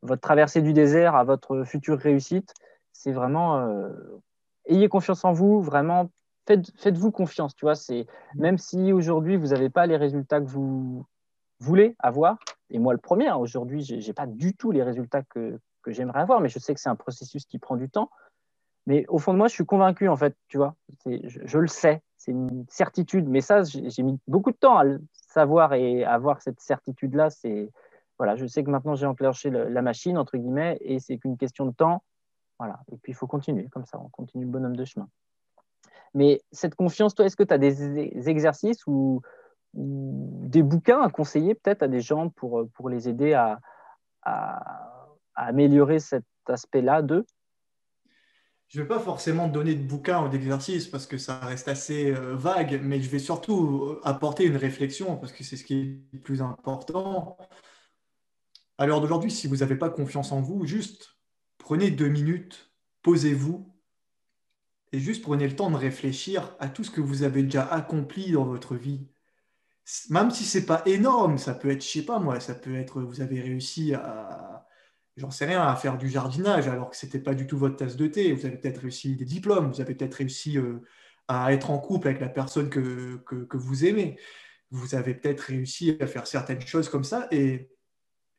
votre 0.02 0.22
traversée 0.22 0.64
du 0.64 0.74
désert 0.74 1.16
à 1.16 1.24
votre 1.24 1.64
future 1.64 2.00
réussite. 2.00 2.56
C'est 2.92 3.12
vraiment 3.12 3.92
ayez 4.66 4.90
confiance 4.90 5.26
en 5.26 5.34
vous, 5.34 5.62
vraiment, 5.62 6.10
faites, 6.48 6.98
vous 6.98 7.12
confiance. 7.12 7.56
Tu 7.56 7.66
vois, 7.66 7.76
c'est 7.76 8.06
même 8.36 8.58
si 8.58 8.94
aujourd'hui 8.94 9.38
vous 9.38 9.48
n'avez 9.48 9.70
pas 9.70 9.86
les 9.86 9.98
résultats 9.98 10.40
que 10.40 10.46
vous 10.46 11.06
voulez 11.60 11.96
avoir, 12.00 12.38
et 12.70 12.80
moi 12.80 12.94
le 12.94 13.00
premier, 13.00 13.28
hein, 13.28 13.38
aujourd'hui, 13.38 13.84
je 13.84 13.96
n'ai 13.96 14.14
pas 14.14 14.26
du 14.28 14.56
tout 14.56 14.72
les 14.72 14.84
résultats 14.84 15.22
que, 15.24 15.60
j'aimerais 15.88 16.22
avoir, 16.22 16.42
mais 16.42 16.50
je 16.50 16.60
sais 16.60 16.76
que 16.76 16.80
c'est 16.80 16.90
un 16.90 16.96
processus 16.96 17.46
qui 17.46 17.58
prend 17.58 17.76
du 17.76 17.90
temps. 17.90 18.12
Mais 18.86 19.06
au 19.08 19.18
fond 19.18 19.34
de 19.34 19.38
moi, 19.38 19.48
je 19.48 19.54
suis 19.54 19.66
convaincu, 19.66 20.08
en 20.08 20.16
fait, 20.16 20.36
tu 20.48 20.58
vois, 20.58 20.76
je, 21.06 21.58
le 21.58 21.68
sais, 21.68 22.02
c'est 22.18 22.32
une 22.32 22.66
certitude. 22.70 23.28
Mais 23.28 23.42
ça, 23.42 23.64
j'ai 23.64 24.04
mis 24.04 24.20
beaucoup 24.28 24.52
de 24.52 24.58
temps 24.58 24.78
à 24.78 24.84
le 24.84 25.02
savoir 25.12 25.74
et 25.74 26.04
à 26.04 26.14
avoir 26.14 26.42
cette 26.42 26.60
certitude-là. 26.60 27.32
C'est 27.32 27.72
voilà, 28.20 28.36
je 28.36 28.46
sais 28.46 28.64
que 28.64 28.70
maintenant 28.70 28.94
j'ai 28.94 29.08
enclenché 29.08 29.50
la 29.50 29.82
machine 29.82 30.16
entre 30.16 30.38
guillemets, 30.38 30.78
et 30.82 31.00
c'est 31.00 31.18
qu'une 31.18 31.38
question 31.38 31.66
de 31.66 31.72
temps. 31.72 32.04
Voilà. 32.62 32.80
Et 32.92 32.98
puis, 32.98 33.14
il 33.14 33.16
faut 33.16 33.26
continuer 33.26 33.68
comme 33.70 33.88
ça, 33.88 34.00
on 34.00 34.10
continue 34.10 34.46
le 34.46 34.52
bonhomme 34.52 34.76
de 34.76 34.86
chemin. 34.86 35.10
Mais 36.14 36.44
cette 36.52 36.76
confiance, 36.76 37.16
toi, 37.16 37.26
est-ce 37.26 37.36
que 37.36 37.42
tu 37.42 37.56
as 37.56 37.58
des 37.58 38.30
exercices 38.30 38.86
ou, 38.86 39.24
des 39.74 40.62
bouquins 40.62 41.02
à 41.02 41.10
conseiller 41.10 41.56
peut-être 41.56 41.82
à 41.82 41.88
des 41.88 42.02
gens 42.02 42.30
pour, 42.30 42.70
pour 42.76 42.88
les 42.88 43.10
aider 43.10 43.34
à, 43.34 43.60
améliorer 45.34 45.98
cet 45.98 46.26
aspect-là 46.46 47.02
d'eux? 47.02 47.26
Je 48.68 48.78
ne 48.78 48.84
vais 48.84 48.90
pas 48.90 49.00
forcément 49.00 49.48
donner 49.48 49.74
de 49.74 49.84
bouquins 49.84 50.24
ou 50.24 50.30
d'exercices 50.30 50.88
parce 50.88 51.08
que 51.08 51.18
ça 51.18 51.40
reste 51.40 51.68
assez 51.68 52.12
euh, 52.12 52.36
vague, 52.36 52.80
mais 52.84 53.02
je 53.02 53.10
vais 53.10 53.18
surtout 53.18 53.86
euh, 53.86 54.02
apporter 54.04 54.46
une 54.46 54.56
réflexion 54.56 55.18
parce 55.18 55.32
que 55.32 55.44
c'est 55.44 55.58
ce 55.58 55.64
qui 55.64 55.82
est 55.82 56.14
le 56.14 56.20
plus 56.20 56.44
important. 56.44 57.38
À 58.78 58.86
l'heure 58.86 59.02
d'aujourd'hui, 59.02 59.32
si 59.32 59.48
vous 59.48 59.58
n'avez 59.58 59.78
pas 59.78 59.90
confiance 59.90 60.32
en 60.32 60.42
vous, 60.42 60.64
juste 60.68 61.21
prenez 61.72 61.90
deux 61.90 62.10
minutes, 62.10 62.70
posez-vous 63.02 63.74
et 64.92 65.00
juste 65.00 65.22
prenez 65.24 65.48
le 65.48 65.56
temps 65.56 65.72
de 65.72 65.78
réfléchir 65.78 66.54
à 66.60 66.68
tout 66.68 66.84
ce 66.84 66.92
que 66.92 67.00
vous 67.00 67.24
avez 67.24 67.44
déjà 67.44 67.64
accompli 67.64 68.34
dans 68.34 68.44
votre 68.44 68.76
vie. 68.76 69.08
Même 70.10 70.32
si 70.32 70.44
c'est 70.44 70.66
pas 70.66 70.84
énorme, 70.86 71.38
ça 71.38 71.54
peut 71.54 71.70
être, 71.70 71.82
je 71.82 71.88
sais 71.88 72.02
pas 72.02 72.20
moi, 72.20 72.42
ça 72.42 72.56
peut 72.56 72.76
être, 72.76 73.02
vous 73.02 73.22
avez 73.22 73.40
réussi 73.40 73.94
à, 73.94 74.68
j'en 75.16 75.32
sais 75.32 75.46
rien, 75.46 75.66
à 75.66 75.74
faire 75.78 75.98
du 75.98 76.10
jardinage 76.10 76.68
alors 76.68 76.90
que 76.90 76.98
c'était 76.98 77.22
pas 77.22 77.34
du 77.34 77.48
tout 77.48 77.58
votre 77.58 77.78
tasse 77.78 77.96
de 77.96 78.08
thé. 78.08 78.34
Vous 78.34 78.46
avez 78.46 78.58
peut-être 78.58 78.82
réussi 78.82 79.16
des 79.16 79.24
diplômes, 79.24 79.72
vous 79.72 79.80
avez 79.80 79.96
peut-être 79.96 80.16
réussi 80.16 80.58
euh, 80.58 80.80
à 81.30 81.54
être 81.54 81.72
en 81.72 81.80
couple 81.80 82.10
avec 82.10 82.20
la 82.20 82.28
personne 82.28 82.70
que, 82.70 83.24
que 83.26 83.58
vous 83.58 83.86
aimez. 83.86 84.20
Vous 84.72 84.94
avez 84.94 85.14
peut-être 85.14 85.40
réussi 85.40 85.96
à 86.02 86.08
faire 86.08 86.28
certaines 86.28 86.60
choses 86.68 86.90
comme 86.90 87.06
ça 87.06 87.30
et 87.32 87.70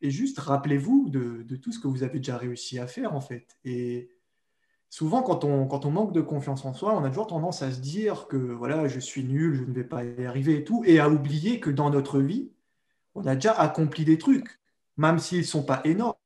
et 0.03 0.11
juste 0.11 0.41
rappelez-vous 0.41 1.09
de, 1.09 1.57
tout 1.57 1.73
ce 1.73 1.79
que 1.79 1.87
vous 1.87 2.03
avez 2.03 2.19
déjà 2.19 2.37
réussi 2.37 2.79
à 2.81 2.89
faire, 2.89 3.15
en 3.15 3.21
fait. 3.21 3.57
Et 3.65 4.11
souvent, 4.91 5.23
quand 5.23 5.45
on, 5.45 5.67
quand 5.67 5.87
on 5.87 5.93
manque 5.93 6.13
de 6.13 6.21
confiance 6.21 6.65
en 6.65 6.75
soi, 6.75 6.95
on 6.95 7.05
a 7.05 7.09
toujours 7.09 7.29
tendance 7.29 7.63
à 7.63 7.71
se 7.71 7.81
dire 7.81 8.27
que 8.27 8.37
voilà, 8.37 8.89
je 8.89 8.99
suis 8.99 9.23
nul, 9.23 9.55
je 9.55 9.63
ne 9.63 9.73
vais 9.73 9.85
pas 9.85 10.05
y 10.05 10.27
arriver 10.27 10.57
et 10.57 10.65
tout, 10.65 10.83
et 10.85 10.99
à 10.99 11.09
oublier 11.09 11.61
que 11.61 11.71
dans 11.71 11.89
notre 11.89 12.21
vie, 12.21 12.51
on 13.15 13.25
a 13.27 13.37
déjà 13.37 13.53
accompli 13.53 14.05
des 14.05 14.19
trucs, 14.19 14.61
même 14.97 15.21
s'ils 15.21 15.39
ne 15.39 15.45
sont 15.45 15.63
pas 15.63 15.81
énormes, 15.85 16.17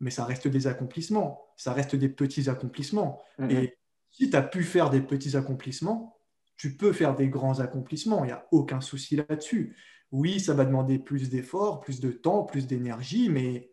mais 0.00 0.10
ça 0.10 0.24
reste 0.24 0.48
des 0.48 0.66
accomplissements, 0.66 1.46
ça 1.56 1.72
reste 1.72 1.94
des 1.94 2.08
petits 2.08 2.50
accomplissements. 2.50 3.22
Mm-hmm. 3.38 3.50
Et 3.52 3.78
si 4.10 4.30
tu 4.30 4.36
as 4.36 4.42
pu 4.42 4.64
faire 4.64 4.90
des 4.90 5.00
petits 5.00 5.36
accomplissements, 5.36 6.18
tu 6.56 6.76
peux 6.76 6.92
faire 6.92 7.14
des 7.14 7.28
grands 7.28 7.60
accomplissements, 7.60 8.24
il 8.24 8.28
n'y 8.28 8.32
a 8.32 8.46
aucun 8.50 8.80
souci 8.80 9.14
là-dessus. 9.14 9.76
Oui, 10.12 10.40
ça 10.40 10.54
va 10.54 10.64
demander 10.64 10.98
plus 10.98 11.30
d'efforts, 11.30 11.80
plus 11.80 12.00
de 12.00 12.10
temps, 12.10 12.44
plus 12.44 12.66
d'énergie, 12.66 13.28
mais 13.28 13.70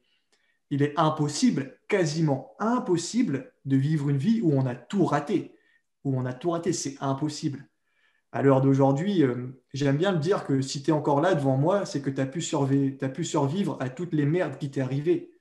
il 0.69 0.83
est 0.83 0.93
impossible, 0.97 1.79
quasiment 1.87 2.55
impossible, 2.59 3.53
de 3.65 3.77
vivre 3.77 4.09
une 4.09 4.17
vie 4.17 4.41
où 4.41 4.53
on 4.53 4.65
a 4.65 4.75
tout 4.75 5.05
raté. 5.05 5.55
Où 6.03 6.17
on 6.17 6.25
a 6.25 6.33
tout 6.33 6.51
raté, 6.51 6.73
c'est 6.73 6.95
impossible. 6.99 7.67
À 8.31 8.41
l'heure 8.41 8.61
d'aujourd'hui, 8.61 9.23
euh, 9.23 9.47
j'aime 9.73 9.97
bien 9.97 10.11
le 10.11 10.19
dire 10.19 10.45
que 10.45 10.61
si 10.61 10.83
tu 10.83 10.91
es 10.91 10.93
encore 10.93 11.21
là 11.21 11.33
devant 11.33 11.57
moi, 11.57 11.85
c'est 11.85 12.01
que 12.01 12.09
tu 12.09 12.21
as, 12.21 12.25
pu 12.25 12.41
survivre 12.41 13.77
à 13.79 13.89
toutes 13.89 14.13
les 14.13 14.25
merdes 14.25 14.57
qui 14.57 14.69
t'est 14.69 14.81
arrivées. 14.81 15.31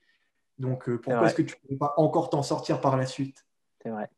Donc 0.58 0.88
euh, 0.88 0.98
pourquoi 0.98 1.26
est-ce 1.26 1.34
que 1.34 1.42
tu 1.42 1.56
ne 1.64 1.68
peux 1.70 1.78
pas 1.78 1.94
encore 1.96 2.30
t'en 2.30 2.42
sortir 2.42 2.80
par 2.80 2.96
la 2.96 3.06
suite? 3.06 3.44
C'est 3.82 3.90
vrai. 3.90 4.08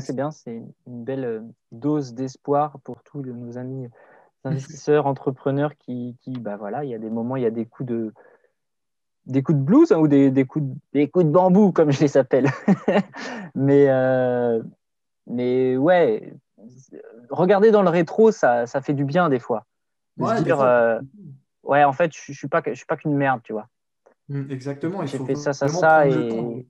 c'est 0.00 0.14
bien, 0.14 0.30
c'est 0.30 0.62
une 0.86 1.04
belle 1.04 1.24
euh, 1.24 1.40
dose 1.72 2.14
d'espoir 2.14 2.78
pour 2.84 3.02
tous 3.02 3.22
nos 3.22 3.56
amis 3.56 3.88
investisseurs, 4.46 5.06
entrepreneurs 5.06 5.76
qui, 5.76 6.16
qui, 6.20 6.30
bah 6.38 6.56
voilà, 6.56 6.84
il 6.84 6.90
y 6.90 6.94
a 6.94 6.98
des 6.98 7.10
moments, 7.10 7.36
il 7.36 7.42
y 7.42 7.46
a 7.46 7.50
des 7.50 7.66
coups 7.66 7.88
de, 7.88 8.12
des 9.26 9.42
coups 9.42 9.58
de 9.58 9.62
blues 9.62 9.92
hein, 9.92 9.98
ou 9.98 10.08
des, 10.08 10.30
des, 10.30 10.44
coups 10.44 10.64
de, 10.64 10.74
des 10.92 11.08
coups 11.08 11.24
de 11.24 11.30
bambou, 11.30 11.72
comme 11.72 11.90
je 11.90 12.00
les 12.00 12.16
appelle. 12.16 12.48
mais, 13.54 13.86
euh, 13.88 14.62
mais 15.26 15.76
ouais, 15.76 16.32
regarder 17.30 17.70
dans 17.70 17.82
le 17.82 17.90
rétro, 17.90 18.30
ça, 18.30 18.66
ça 18.66 18.80
fait 18.80 18.94
du 18.94 19.04
bien 19.04 19.28
des 19.28 19.38
fois. 19.38 19.66
ouais, 20.18 20.42
dire, 20.42 20.60
euh, 20.60 21.00
ouais, 21.62 21.84
en 21.84 21.92
fait, 21.92 22.12
je 22.14 22.32
ne 22.32 22.36
suis 22.36 22.48
pas, 22.48 22.62
je 22.64 22.74
suis 22.74 22.86
pas 22.86 22.96
qu'une 22.96 23.14
merde, 23.14 23.40
tu 23.42 23.52
vois. 23.52 23.68
Mmh, 24.28 24.50
exactement. 24.50 25.06
J'ai 25.06 25.18
fait 25.18 25.34
ça, 25.34 25.52
ça, 25.52 25.68
ça. 25.68 26.08
Et... 26.08 26.66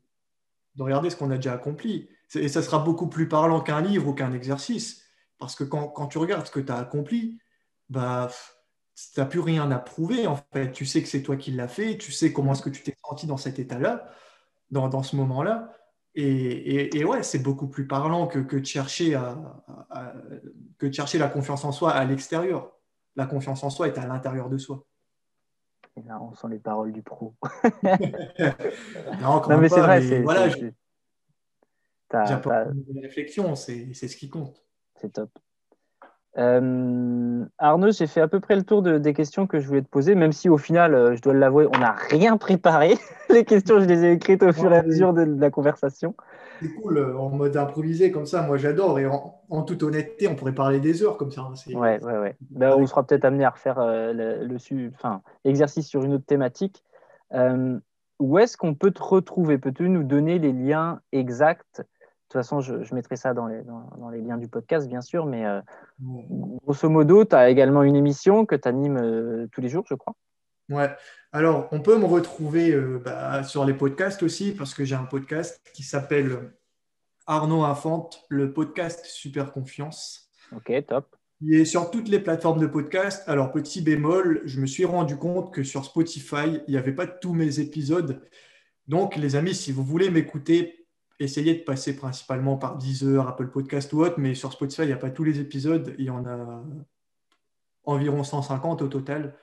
De 0.75 0.83
regarder 0.83 1.11
ce 1.11 1.17
qu'on 1.17 1.31
a 1.31 1.37
déjà 1.37 1.55
accompli. 1.55 2.09
Et 2.35 2.49
ça 2.49 2.61
sera 2.61 2.81
beaucoup 2.81 3.07
plus 3.07 3.29
parlant 3.29 3.61
qu'un 3.61 3.81
livre 3.81 4.09
ou 4.09 4.13
qu'un 4.13 4.33
exercice. 4.33 5.05
Parce 5.39 5.55
que 5.55 5.65
quand, 5.65 5.89
quand, 5.89 6.07
tu 6.07 6.19
regardes 6.19 6.47
ce 6.47 6.51
que 6.51 6.61
tu 6.61 6.73
as 6.73 6.77
accompli, 6.77 7.39
bah, 7.89 8.31
tu 8.95 9.21
n'as 9.21 9.27
plus 9.27 9.41
rien 9.41 9.71
à 9.71 9.79
prouver. 9.79 10.27
En 10.27 10.37
fait, 10.37 10.73
tu 10.73 10.87
sais 10.87 11.03
que 11.03 11.09
c'est 11.09 11.23
toi 11.23 11.37
qui 11.37 11.53
l'as 11.53 11.69
fait, 11.69 11.99
tu 11.99 12.13
sais 12.13 12.33
comment 12.33 12.53
est-ce 12.53 12.63
que 12.63 12.71
tu 12.71 12.83
t'es 12.83 12.95
senti 13.05 13.27
dans 13.27 13.37
cet 13.37 13.59
état-là, 13.59 14.09
dans, 14.71 14.89
dans, 14.89 15.03
ce 15.03 15.17
moment-là. 15.17 15.73
Et, 16.15 17.05
ouais, 17.05 17.23
c'est 17.23 17.41
beaucoup 17.41 17.69
plus 17.69 17.87
parlant 17.87 18.27
que, 18.27 18.39
que 18.39 18.57
de 18.57 18.65
chercher 18.65 19.15
à, 19.15 19.37
que 20.79 20.87
de 20.87 20.93
chercher 20.93 21.19
la 21.19 21.29
confiance 21.29 21.65
en 21.65 21.73
soi 21.73 21.93
à 21.93 22.05
l'extérieur. 22.05 22.73
La 23.17 23.27
confiance 23.27 23.63
en 23.65 23.71
soi 23.71 23.89
est 23.89 23.99
à 23.99 24.07
l'intérieur 24.07 24.49
de 24.49 24.59
soi. 24.59 24.85
Et 25.97 26.03
là, 26.03 26.21
on 26.21 26.35
sent 26.35 26.49
les 26.51 26.59
paroles 26.59 26.93
du 26.93 27.03
pro. 27.03 27.35
non, 29.21 29.59
mais 29.59 29.69
c'est 29.69 29.81
vrai. 29.81 30.03
c'est, 30.03 30.23
voilà, 30.23 30.49
j'ai 30.49 30.75
une 32.13 33.01
réflexion, 33.01 33.55
c'est 33.55 33.93
ce 33.93 34.17
qui 34.17 34.29
compte. 34.29 34.65
C'est 35.01 35.13
top. 35.13 35.31
Euh, 36.39 37.45
Arnaud, 37.59 37.93
j'ai 37.93 38.07
fait 38.07 38.21
à 38.21 38.29
peu 38.29 38.41
près 38.41 38.57
le 38.57 38.63
tour 38.63 38.83
de, 38.83 38.99
des 38.99 39.15
questions 39.15 39.47
que 39.47 39.59
je 39.59 39.67
voulais 39.67 39.83
te 39.83 39.89
poser, 39.89 40.15
même 40.15 40.33
si 40.33 40.49
au 40.49 40.59
final, 40.59 40.95
euh, 40.95 41.17
je 41.17 41.23
dois 41.23 41.33
l'avouer, 41.33 41.67
on 41.75 41.79
n'a 41.79 41.93
rien 41.93 42.37
préparé. 42.37 42.95
les 43.31 43.45
questions, 43.45 43.81
je 43.81 43.87
les 43.87 44.05
ai 44.05 44.13
écrites 44.13 44.43
au 44.43 44.53
fur 44.53 44.73
et 44.73 44.79
à 44.79 44.83
mesure 44.83 45.15
de, 45.15 45.23
la 45.23 45.51
conversation. 45.51 46.15
C'est 46.61 46.75
cool, 46.75 46.99
euh, 46.99 47.17
en 47.17 47.31
mode 47.31 47.57
improvisé 47.57 48.11
comme 48.11 48.27
ça, 48.27 48.43
moi 48.43 48.59
j'adore. 48.59 48.99
Et 48.99 49.07
en, 49.07 49.63
toute 49.63 49.83
honnêteté, 49.83 50.29
on 50.29 50.35
pourrait 50.35 50.55
parler 50.55 50.81
des 50.81 51.03
heures 51.03 51.17
comme 51.17 51.31
ça. 51.31 51.43
Hein, 51.43 51.55
ouais, 51.75 52.03
ouais, 52.05 52.19
ouais. 52.19 52.37
Ben, 52.51 52.75
on 52.77 52.87
sera 52.87 53.07
peut-être 53.07 53.25
amené 53.25 53.45
à 53.45 53.51
refaire 53.51 53.79
le, 53.79 54.57
enfin, 54.95 55.23
exercice 55.45 55.87
sur 55.87 56.05
une 56.05 56.15
autre 56.15 56.27
thématique. 56.27 56.85
où 58.19 58.39
est-ce 58.39 58.57
qu'on 58.57 58.75
peut 58.75 58.91
te 58.91 59.03
retrouver? 59.03 59.59
Peux-tu 59.59 59.89
nous 59.89 60.03
donner 60.03 60.39
les 60.39 60.53
liens 60.53 61.01
exacts 61.13 61.83
de 62.27 62.33
toute 62.33 62.41
façon, 62.41 62.61
je, 62.61 62.93
mettrai 62.93 63.15
ça 63.15 63.35
dans 63.35 63.47
les, 63.47 63.63
dans, 63.63 64.09
les, 64.11 64.21
liens 64.21 64.37
du 64.37 64.49
podcast, 64.49 64.89
bien 64.89 65.01
sûr, 65.01 65.27
mais 65.27 65.47
euh, 65.47 65.61
grosso 66.01 66.89
modo, 66.89 67.25
tu 67.25 67.37
as 67.37 67.49
également 67.49 67.85
une 67.85 67.95
émission 67.95 68.45
que 68.45 68.57
tu 68.57 68.67
animes 68.67 68.97
euh, 68.97 69.47
tous 69.53 69.61
les 69.61 69.69
jours, 69.69 69.85
je 69.89 69.95
crois. 69.95 70.17
Ouais, 70.69 70.91
alors 71.31 71.69
on 71.71 71.81
peut 71.81 71.97
me 71.97 72.05
retrouver 72.05 72.73
euh, 72.73 73.01
bah, 73.05 73.45
sur 73.45 73.65
les 73.65 73.75
podcasts 73.75 74.25
aussi, 74.25 74.51
parce 74.51 74.75
que 74.75 74.85
j'ai 74.85 74.97
un 74.97 75.05
podcast 75.05 75.61
qui 75.73 75.85
s'appelle 75.85 76.53
Arnaud 77.29 77.63
Infante, 77.63 78.25
le 78.29 78.53
podcast 78.53 79.05
Super 79.05 79.53
Confiance. 79.53 80.29
Ok, 80.51 80.73
top. 80.89 81.15
Il 81.41 81.55
est 81.55 81.65
sur 81.65 81.93
toutes 81.93 82.09
les 82.09 82.19
plateformes 82.19 82.59
de 82.59 82.67
podcast. 82.67 83.23
Alors, 83.29 83.53
petit 83.53 83.83
bémol, 83.83 84.43
je 84.47 84.59
me 84.59 84.67
suis 84.67 84.85
rendu 84.85 85.17
compte 85.17 85.55
que 85.55 85.63
sur 85.63 85.85
Spotify, 85.85 86.61
il 86.67 86.73
n'y 86.73 86.77
avait 86.77 86.95
pas 86.95 87.07
tous 87.07 87.35
mes 87.35 87.61
épisodes. 87.61 88.21
Donc, 88.89 89.15
les 89.15 89.37
amis, 89.37 89.55
si 89.55 89.71
vous 89.71 89.85
voulez 89.85 90.11
m'écouter 90.11 90.86
essayez 91.19 91.55
de 91.55 91.63
passer 91.63 91.97
principalement 91.97 92.57
par 92.57 92.77
Deezer, 92.77 93.27
Apple 93.27 93.49
Podcast 93.49 93.93
ou 93.93 94.01
autre, 94.01 94.17
mais 94.19 94.35
sur 94.35 94.53
Spotify, 94.53 94.83
il 94.83 94.89
n'y 94.89 94.93
a 94.93 94.99
pas 94.99 95.11
tous 95.11 95.25
les 95.25 95.41
épisodes. 95.41 95.95
Il 95.99 96.05
y 96.05 96.11
en 96.11 96.27
a 96.27 96.63
environ 97.85 98.23
150 98.25 98.83
au 98.83 98.89
total. 98.89 99.35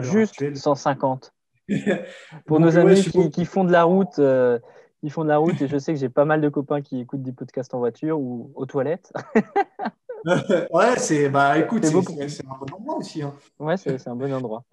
Juste 0.00 0.54
150. 0.54 1.32
Pour 2.46 2.60
nos 2.60 2.76
amis 2.78 3.02
qui, 3.30 3.44
font 3.44 3.64
de 3.64 3.72
la 3.72 3.84
route, 3.84 4.18
euh, 4.18 4.58
qui 5.00 5.10
font 5.10 5.24
de 5.24 5.28
la 5.28 5.38
route, 5.38 5.60
et 5.62 5.68
je 5.68 5.78
sais 5.78 5.94
que 5.94 5.98
j'ai 5.98 6.08
pas 6.08 6.24
mal 6.24 6.40
de 6.40 6.48
copains 6.48 6.82
qui 6.82 7.00
écoutent 7.00 7.22
des 7.22 7.32
podcasts 7.32 7.74
en 7.74 7.78
voiture 7.78 8.18
ou 8.18 8.52
aux 8.54 8.66
toilettes. 8.66 9.12
ouais, 10.24 10.96
c'est 10.96 11.28
bah 11.28 11.58
écoute, 11.58 11.84
c'est 11.84 12.44
un 12.46 12.58
bon 12.58 12.74
endroit 12.74 12.96
aussi. 12.96 13.22
Hein. 13.22 13.34
Ouais, 13.58 13.76
c'est 13.76 14.08
un 14.08 14.16
bon 14.16 14.32
endroit. 14.32 14.64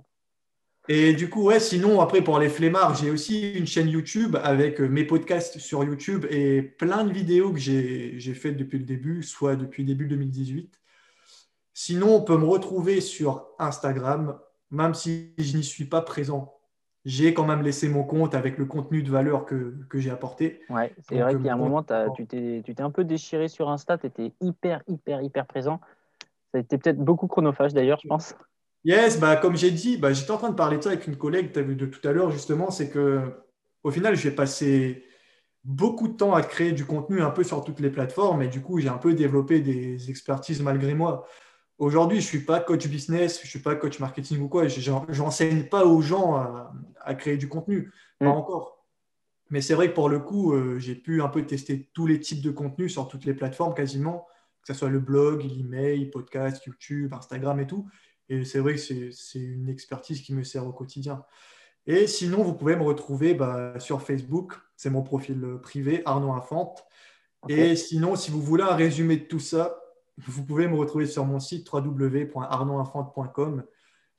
Et 0.87 1.13
du 1.13 1.29
coup, 1.29 1.43
ouais, 1.43 1.59
sinon, 1.59 2.01
après, 2.01 2.21
pour 2.21 2.39
les 2.39 2.49
flemmards, 2.49 2.95
j'ai 2.95 3.11
aussi 3.11 3.51
une 3.53 3.67
chaîne 3.67 3.87
YouTube 3.87 4.35
avec 4.43 4.81
euh, 4.81 4.87
mes 4.87 5.03
podcasts 5.03 5.59
sur 5.59 5.83
YouTube 5.83 6.25
et 6.29 6.61
plein 6.61 7.03
de 7.03 7.13
vidéos 7.13 7.53
que 7.53 7.59
j'ai 7.59 8.33
faites 8.33 8.57
depuis 8.57 8.79
le 8.79 8.85
début, 8.85 9.21
soit 9.21 9.55
depuis 9.55 9.83
début 9.83 10.07
2018. 10.07 10.81
Sinon, 11.73 12.15
on 12.15 12.21
peut 12.21 12.37
me 12.37 12.45
retrouver 12.45 12.99
sur 12.99 13.47
Instagram, 13.59 14.39
même 14.71 14.93
si 14.93 15.33
je 15.37 15.55
n'y 15.55 15.63
suis 15.63 15.85
pas 15.85 16.01
présent. 16.01 16.57
J'ai 17.05 17.33
quand 17.33 17.45
même 17.45 17.61
laissé 17.61 17.87
mon 17.87 18.03
compte 18.03 18.35
avec 18.35 18.57
le 18.57 18.65
contenu 18.65 19.01
de 19.01 19.09
valeur 19.09 19.45
que, 19.45 19.75
que 19.89 19.99
j'ai 19.99 20.11
apporté. 20.11 20.61
Ouais, 20.69 20.93
c'est 21.07 21.19
vrai 21.19 21.35
qu'il 21.35 21.45
y 21.45 21.49
a 21.49 21.53
un 21.53 21.57
moment, 21.57 21.83
tu 22.15 22.27
t'es 22.27 22.81
un 22.81 22.91
peu 22.91 23.03
déchiré 23.03 23.47
sur 23.47 23.69
Insta, 23.69 23.97
tu 23.97 24.07
étais 24.07 24.33
hyper, 24.41 24.83
hyper, 24.87 25.21
hyper 25.21 25.45
présent. 25.45 25.79
Ça 26.51 26.57
a 26.57 26.61
été 26.61 26.77
peut-être 26.77 26.99
beaucoup 26.99 27.27
chronophage 27.27 27.73
d'ailleurs, 27.73 27.99
je 28.03 28.07
pense. 28.07 28.35
Yes, 28.83 29.19
bah, 29.19 29.35
comme 29.35 29.55
j'ai 29.55 29.71
dit, 29.71 29.97
bah, 29.97 30.11
j'étais 30.11 30.31
en 30.31 30.37
train 30.37 30.49
de 30.49 30.55
parler 30.55 30.77
de 30.77 30.83
ça 30.83 30.89
avec 30.89 31.05
une 31.07 31.17
collègue, 31.17 31.51
tu 31.53 31.59
as 31.59 31.61
vu 31.61 31.75
de 31.75 31.85
tout 31.85 32.05
à 32.07 32.11
l'heure, 32.11 32.31
justement, 32.31 32.71
c'est 32.71 32.89
que 32.89 33.21
au 33.83 33.91
final, 33.91 34.15
j'ai 34.15 34.31
passé 34.31 35.05
beaucoup 35.63 36.07
de 36.07 36.13
temps 36.13 36.33
à 36.33 36.41
créer 36.41 36.71
du 36.71 36.85
contenu 36.85 37.21
un 37.21 37.29
peu 37.29 37.43
sur 37.43 37.63
toutes 37.63 37.79
les 37.79 37.89
plateformes 37.89 38.41
et 38.41 38.47
du 38.47 38.61
coup, 38.61 38.79
j'ai 38.79 38.89
un 38.89 38.97
peu 38.97 39.13
développé 39.13 39.59
des 39.59 40.09
expertises 40.09 40.61
malgré 40.61 40.93
moi. 40.93 41.27
Aujourd'hui, 41.77 42.19
je 42.19 42.25
ne 42.25 42.29
suis 42.29 42.45
pas 42.45 42.59
coach 42.59 42.87
business, 42.87 43.39
je 43.39 43.45
ne 43.45 43.49
suis 43.49 43.59
pas 43.59 43.75
coach 43.75 43.99
marketing 43.99 44.39
ou 44.41 44.47
quoi, 44.47 44.67
je 44.67 44.91
n'enseigne 45.21 45.63
pas 45.63 45.85
aux 45.85 46.01
gens 46.01 46.35
à, 46.35 47.15
créer 47.15 47.37
du 47.37 47.47
contenu, 47.47 47.91
pas 48.19 48.25
mm. 48.25 48.29
encore. 48.29 48.85
Mais 49.49 49.61
c'est 49.61 49.73
vrai 49.73 49.89
que 49.89 49.95
pour 49.95 50.07
le 50.07 50.19
coup, 50.19 50.53
euh, 50.53 50.79
j'ai 50.79 50.95
pu 50.95 51.21
un 51.21 51.27
peu 51.27 51.45
tester 51.45 51.89
tous 51.93 52.07
les 52.07 52.19
types 52.19 52.41
de 52.41 52.51
contenus 52.51 52.93
sur 52.93 53.07
toutes 53.07 53.25
les 53.25 53.33
plateformes 53.33 53.73
quasiment, 53.73 54.27
que 54.63 54.73
ce 54.73 54.79
soit 54.79 54.89
le 54.89 54.99
blog, 54.99 55.43
l'email, 55.43 56.09
podcast, 56.09 56.65
YouTube, 56.65 57.13
Instagram 57.13 57.59
et 57.59 57.67
tout. 57.67 57.87
Et 58.31 58.45
c'est 58.45 58.59
vrai 58.59 58.75
que 58.75 59.11
c'est 59.11 59.39
une 59.39 59.67
expertise 59.67 60.21
qui 60.21 60.33
me 60.33 60.43
sert 60.43 60.65
au 60.65 60.71
quotidien. 60.71 61.25
Et 61.85 62.07
sinon, 62.07 62.43
vous 62.43 62.53
pouvez 62.53 62.77
me 62.77 62.83
retrouver 62.83 63.33
bah, 63.33 63.77
sur 63.77 64.01
Facebook. 64.01 64.53
C'est 64.77 64.89
mon 64.89 65.03
profil 65.03 65.57
privé, 65.61 66.01
Arnaud 66.05 66.31
Infante. 66.31 66.85
Et 67.49 67.75
sinon, 67.75 68.15
si 68.15 68.31
vous 68.31 68.41
voulez 68.41 68.63
un 68.63 68.75
résumé 68.75 69.17
de 69.17 69.25
tout 69.25 69.41
ça, 69.41 69.81
vous 70.17 70.45
pouvez 70.45 70.69
me 70.69 70.77
retrouver 70.77 71.07
sur 71.07 71.25
mon 71.25 71.41
site 71.41 71.69
www.arnaudinfante.com. 71.73 73.65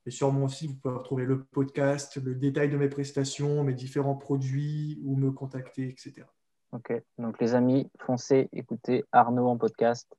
Et 0.04 0.10
sur 0.10 0.30
mon 0.30 0.46
site, 0.46 0.72
vous 0.72 0.76
pouvez 0.76 0.94
retrouver 0.94 1.24
le 1.24 1.44
podcast, 1.44 2.22
le 2.22 2.34
détail 2.34 2.68
de 2.68 2.76
mes 2.76 2.90
prestations, 2.90 3.64
mes 3.64 3.72
différents 3.72 4.16
produits, 4.16 5.00
ou 5.04 5.16
me 5.16 5.30
contacter, 5.30 5.88
etc. 5.88 6.26
Ok, 6.72 6.92
donc 7.16 7.40
les 7.40 7.54
amis, 7.54 7.90
foncez, 7.98 8.50
écoutez 8.52 9.04
Arnaud 9.10 9.46
en 9.46 9.56
podcast. 9.56 10.14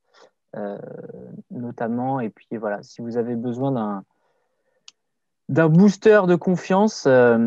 Euh, 0.55 0.77
notamment. 1.49 2.19
Et 2.19 2.29
puis 2.29 2.47
voilà, 2.57 2.83
si 2.83 3.01
vous 3.01 3.17
avez 3.17 3.35
besoin 3.35 3.71
d'un 3.71 4.03
d'un 5.49 5.67
booster 5.67 6.21
de 6.27 6.35
confiance, 6.35 7.05
euh, 7.07 7.37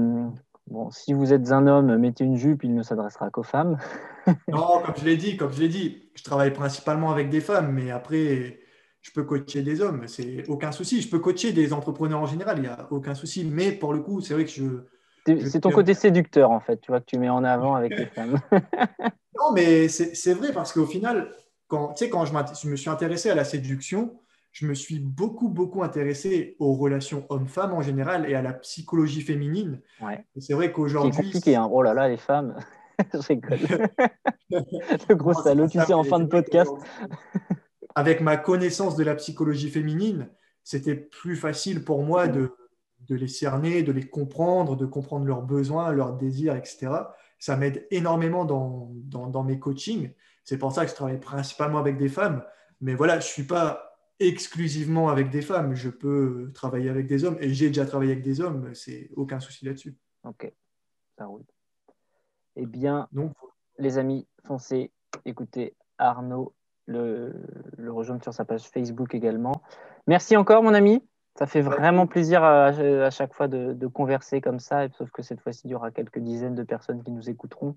bon, 0.66 0.90
si 0.90 1.12
vous 1.14 1.33
êtes 1.33 1.51
un 1.53 1.66
homme, 1.66 1.97
mettez 1.97 2.25
une 2.25 2.37
jupe, 2.37 2.64
il 2.64 2.75
ne 2.75 2.83
s'adressera 2.83 3.31
qu'aux 3.31 3.42
femmes. 3.42 3.79
non, 4.49 4.83
comme 4.85 4.97
je 4.97 5.05
l'ai 5.05 5.16
dit, 5.16 5.37
comme 5.37 5.53
je 5.53 5.61
l'ai 5.61 5.69
dit, 5.69 6.11
je 6.14 6.23
travaille 6.23 6.53
principalement 6.53 7.11
avec 7.11 7.31
des 7.31 7.40
femmes, 7.40 7.73
mais 7.73 7.90
après, 7.90 8.61
je 9.03 9.12
peux 9.12 9.23
coacher 9.23 9.62
des 9.62 9.81
hommes, 9.81 10.09
c'est 10.09 10.47
aucun 10.49 10.73
souci. 10.73 11.01
Je 11.01 11.09
peux 11.09 11.21
coacher 11.21 11.53
des 11.53 11.73
entrepreneurs 11.73 12.21
en 12.21 12.27
général, 12.27 12.59
il 12.59 12.62
n'y 12.62 12.69
a 12.69 12.87
aucun 12.90 13.14
souci. 13.14 13.45
Mais 13.45 13.73
pour 13.73 13.92
le 13.92 14.01
coup, 14.01 14.21
c'est 14.21 14.35
vrai 14.35 14.45
que 14.45 14.51
je. 14.51 14.64
C'est 15.49 15.61
ton 15.61 15.71
côté 15.71 15.95
séducteur, 15.95 16.51
en 16.51 16.61
fait, 16.61 16.81
tu 16.81 16.92
vois, 16.92 17.01
que 17.01 17.07
tu 17.07 17.19
mets 17.19 17.29
en 17.29 17.42
avant 17.42 17.75
avec 17.75 17.97
les 17.97 18.07
femmes. 18.07 18.38
non, 18.53 19.53
mais 19.55 19.88
c'est 19.88 20.35
vrai 20.35 20.53
parce 20.53 20.73
qu'au 20.73 20.87
final, 20.87 21.29
quand, 21.69 21.95
tu 21.95 22.05
sais, 22.05 22.11
quand 22.11 22.25
je, 22.25 22.69
me 22.69 22.77
suis 22.77 22.91
intéressé 22.91 23.31
à 23.31 23.35
la 23.35 23.45
séduction, 23.45 24.21
je 24.53 24.67
me 24.67 24.75
suis 24.75 24.99
beaucoup, 24.99 25.49
beaucoup 25.49 25.83
intéressé 25.83 26.57
aux 26.59 26.75
relations 26.75 27.27
hommes-femmes 27.29 27.75
en 27.75 27.83
général 27.83 28.29
et 28.31 28.35
à 28.35 28.43
la 28.43 28.55
psychologie 28.55 29.21
féminine. 29.21 29.81
Ouais. 30.01 30.25
C'est 30.39 30.55
vrai 30.55 30.73
qu'aujourd'hui. 30.73 31.13
C'est 31.15 31.23
compliqué, 31.23 31.57
hein. 31.57 31.69
oh 31.71 31.83
là 31.83 31.93
là, 31.93 32.09
les 32.09 32.17
femmes. 32.17 32.57
je 33.13 33.19
rigole. 33.19 33.59
Le 34.51 35.15
gros 35.15 35.35
salaud, 35.35 35.69
tu 35.69 35.81
sais, 35.81 35.93
en 35.93 36.05
fin 36.05 36.21
de 36.21 36.27
podcast. 36.27 36.73
Avec 37.95 38.21
ma 38.21 38.37
connaissance 38.37 38.97
de 38.97 39.05
la 39.05 39.15
psychologie 39.15 39.71
féminine, 39.71 40.29
c'était 40.63 40.97
plus 40.97 41.37
facile 41.37 41.85
pour 41.85 42.03
moi 42.03 42.29
de, 42.29 42.55
de 43.09 43.15
les 43.15 43.29
cerner, 43.29 43.83
de 43.83 43.93
les 43.93 44.09
comprendre, 44.09 44.77
de 44.77 44.87
comprendre 44.87 45.27
leurs 45.27 45.43
besoins, 45.43 45.93
leurs 45.93 46.15
désirs, 46.15 46.57
etc. 46.57 46.89
Ça 47.39 47.57
m'aide 47.57 47.87
énormément 47.91 48.45
dans, 48.45 48.91
dans, 48.95 49.27
dans 49.27 49.45
mes 49.45 49.59
coachings. 49.59 50.13
C'est 50.47 50.59
pour 50.59 50.73
ça 50.73 50.85
que 50.85 50.91
je 50.91 50.95
travaille 50.95 51.19
principalement 51.19 51.79
avec 51.79 51.99
des 51.99 52.09
femmes. 52.09 52.45
Mais 52.81 52.95
voilà, 52.95 53.15
je 53.15 53.27
ne 53.27 53.31
suis 53.31 53.43
pas 53.43 53.99
exclusivement 54.21 55.09
avec 55.09 55.29
des 55.29 55.43
femmes. 55.43 55.75
Je 55.75 55.91
peux 55.91 56.53
travailler 56.55 56.89
avec 56.89 57.09
des 57.09 57.25
hommes 57.25 57.37
et 57.41 57.53
j'ai 57.53 57.67
déjà 57.67 57.85
travaillé 57.85 58.13
avec 58.13 58.25
des 58.25 58.41
hommes. 58.41 58.73
C'est 58.73 59.11
aucun 59.17 59.41
souci 59.41 59.65
là-dessus. 59.65 59.97
Ok, 60.23 60.51
ça 61.19 61.27
roule. 61.27 61.43
Eh 62.55 62.65
bien, 62.65 63.09
Donc, 63.11 63.33
les 63.79 63.99
amis, 63.99 64.27
foncez, 64.45 64.93
écoutez 65.25 65.75
Arnaud, 65.99 66.55
le, 66.87 67.35
le 67.77 67.93
rejoindre 67.93 68.23
sur 68.23 68.33
sa 68.33 68.45
page 68.45 68.69
Facebook 68.69 69.17
également. 69.17 69.63
Merci 70.07 70.37
encore, 70.37 70.63
mon 70.63 70.75
ami. 70.75 71.03
Ça 71.37 71.47
fait 71.47 71.61
vraiment 71.61 72.07
plaisir 72.07 72.45
à, 72.45 73.11
chaque 73.11 73.35
fois 73.35 73.49
de, 73.49 73.75
de, 73.75 73.87
converser 73.89 74.41
comme 74.41 74.61
ça, 74.61 74.89
sauf 74.91 75.11
que 75.11 75.23
cette 75.23 75.41
fois-ci, 75.41 75.63
il 75.67 75.73
y 75.73 75.75
aura 75.75 75.91
quelques 75.91 76.21
dizaines 76.21 76.55
de 76.55 76.63
personnes 76.63 77.03
qui 77.03 77.11
nous 77.11 77.29
écouteront. 77.29 77.77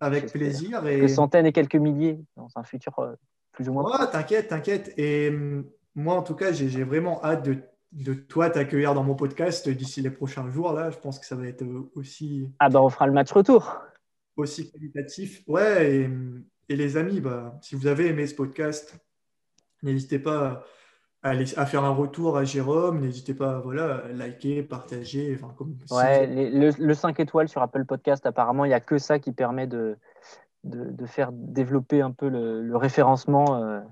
Avec 0.00 0.32
plaisir. 0.32 0.86
Et... 0.86 1.00
Quelques 1.00 1.10
centaines 1.10 1.46
et 1.46 1.52
quelques 1.52 1.76
milliers 1.76 2.18
dans 2.36 2.48
un 2.56 2.62
futur 2.62 2.98
euh, 2.98 3.14
plus 3.52 3.68
ou 3.68 3.72
moins. 3.72 4.06
T'inquiète, 4.06 4.48
t'inquiète. 4.48 4.94
Et 4.96 5.28
hum, 5.28 5.64
moi, 5.94 6.14
en 6.14 6.22
tout 6.22 6.34
cas, 6.34 6.52
j'ai 6.52 6.84
vraiment 6.84 7.22
hâte 7.24 7.44
de, 7.44 7.58
de 7.92 8.14
toi 8.14 8.50
t'accueillir 8.50 8.94
dans 8.94 9.04
mon 9.04 9.14
podcast 9.14 9.68
d'ici 9.68 10.02
les 10.02 10.10
prochains 10.10 10.48
jours. 10.50 10.72
Là, 10.72 10.90
je 10.90 10.98
pense 10.98 11.18
que 11.18 11.26
ça 11.26 11.36
va 11.36 11.46
être 11.46 11.62
euh, 11.62 11.90
aussi. 11.94 12.48
Ah, 12.58 12.68
bah, 12.68 12.82
on 12.82 12.88
fera 12.88 13.06
le 13.06 13.12
match 13.12 13.32
retour. 13.32 13.78
Aussi 14.36 14.70
qualitatif. 14.70 15.42
Ouais, 15.46 15.94
et, 15.94 16.10
et 16.68 16.76
les 16.76 16.96
amis, 16.96 17.20
bah, 17.20 17.58
si 17.62 17.74
vous 17.74 17.86
avez 17.86 18.06
aimé 18.06 18.26
ce 18.26 18.34
podcast, 18.34 18.96
n'hésitez 19.82 20.18
pas 20.18 20.64
à, 21.22 21.66
faire 21.66 21.84
un 21.84 21.90
retour 21.90 22.36
à 22.36 22.44
Jérôme. 22.44 23.00
N'hésitez 23.00 23.34
pas 23.34 23.56
à 23.56 23.58
voilà, 23.58 24.02
liker, 24.12 24.62
partager. 24.62 25.34
Enfin, 25.34 25.52
comme, 25.56 25.76
ouais, 25.90 26.26
le, 26.26 26.70
le, 26.78 26.94
5 26.94 27.18
étoiles 27.20 27.48
sur 27.48 27.62
Apple 27.62 27.84
Podcast, 27.84 28.24
apparemment, 28.26 28.64
il 28.64 28.68
n'y 28.68 28.74
a 28.74 28.80
que 28.80 28.98
ça 28.98 29.18
qui 29.18 29.32
permet 29.32 29.66
de, 29.66 29.96
de, 30.64 31.06
faire 31.06 31.30
développer 31.32 32.00
un 32.00 32.12
peu 32.12 32.28
le, 32.28 32.76
référencement. 32.76 33.82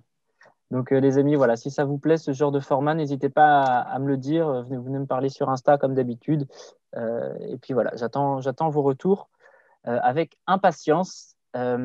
Donc, 0.71 0.91
les 0.91 1.19
amis, 1.19 1.35
voilà, 1.35 1.57
si 1.57 1.71
ça 1.71 1.85
vous 1.85 1.99
plaît, 1.99 2.17
ce 2.17 2.33
genre 2.33 2.53
de 2.53 2.61
format, 2.61 2.95
n'hésitez 2.95 3.29
pas 3.29 3.63
à, 3.63 3.99
me 3.99 4.07
le 4.07 4.17
dire. 4.17 4.63
Venez, 4.65 4.79
venez, 4.79 4.99
me 4.99 5.07
parler 5.07 5.29
sur 5.29 5.49
Insta 5.49 5.79
comme 5.79 5.95
d'habitude. 5.95 6.47
et 6.95 7.57
puis 7.61 7.75
voilà, 7.75 7.93
j'attends 7.97 8.71
vos 8.71 8.83
retours 8.83 9.29
avec 9.85 10.37
impatience. 10.47 11.35
à 11.55 11.79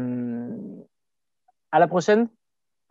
la 1.79 1.87
prochaine. 1.87 2.27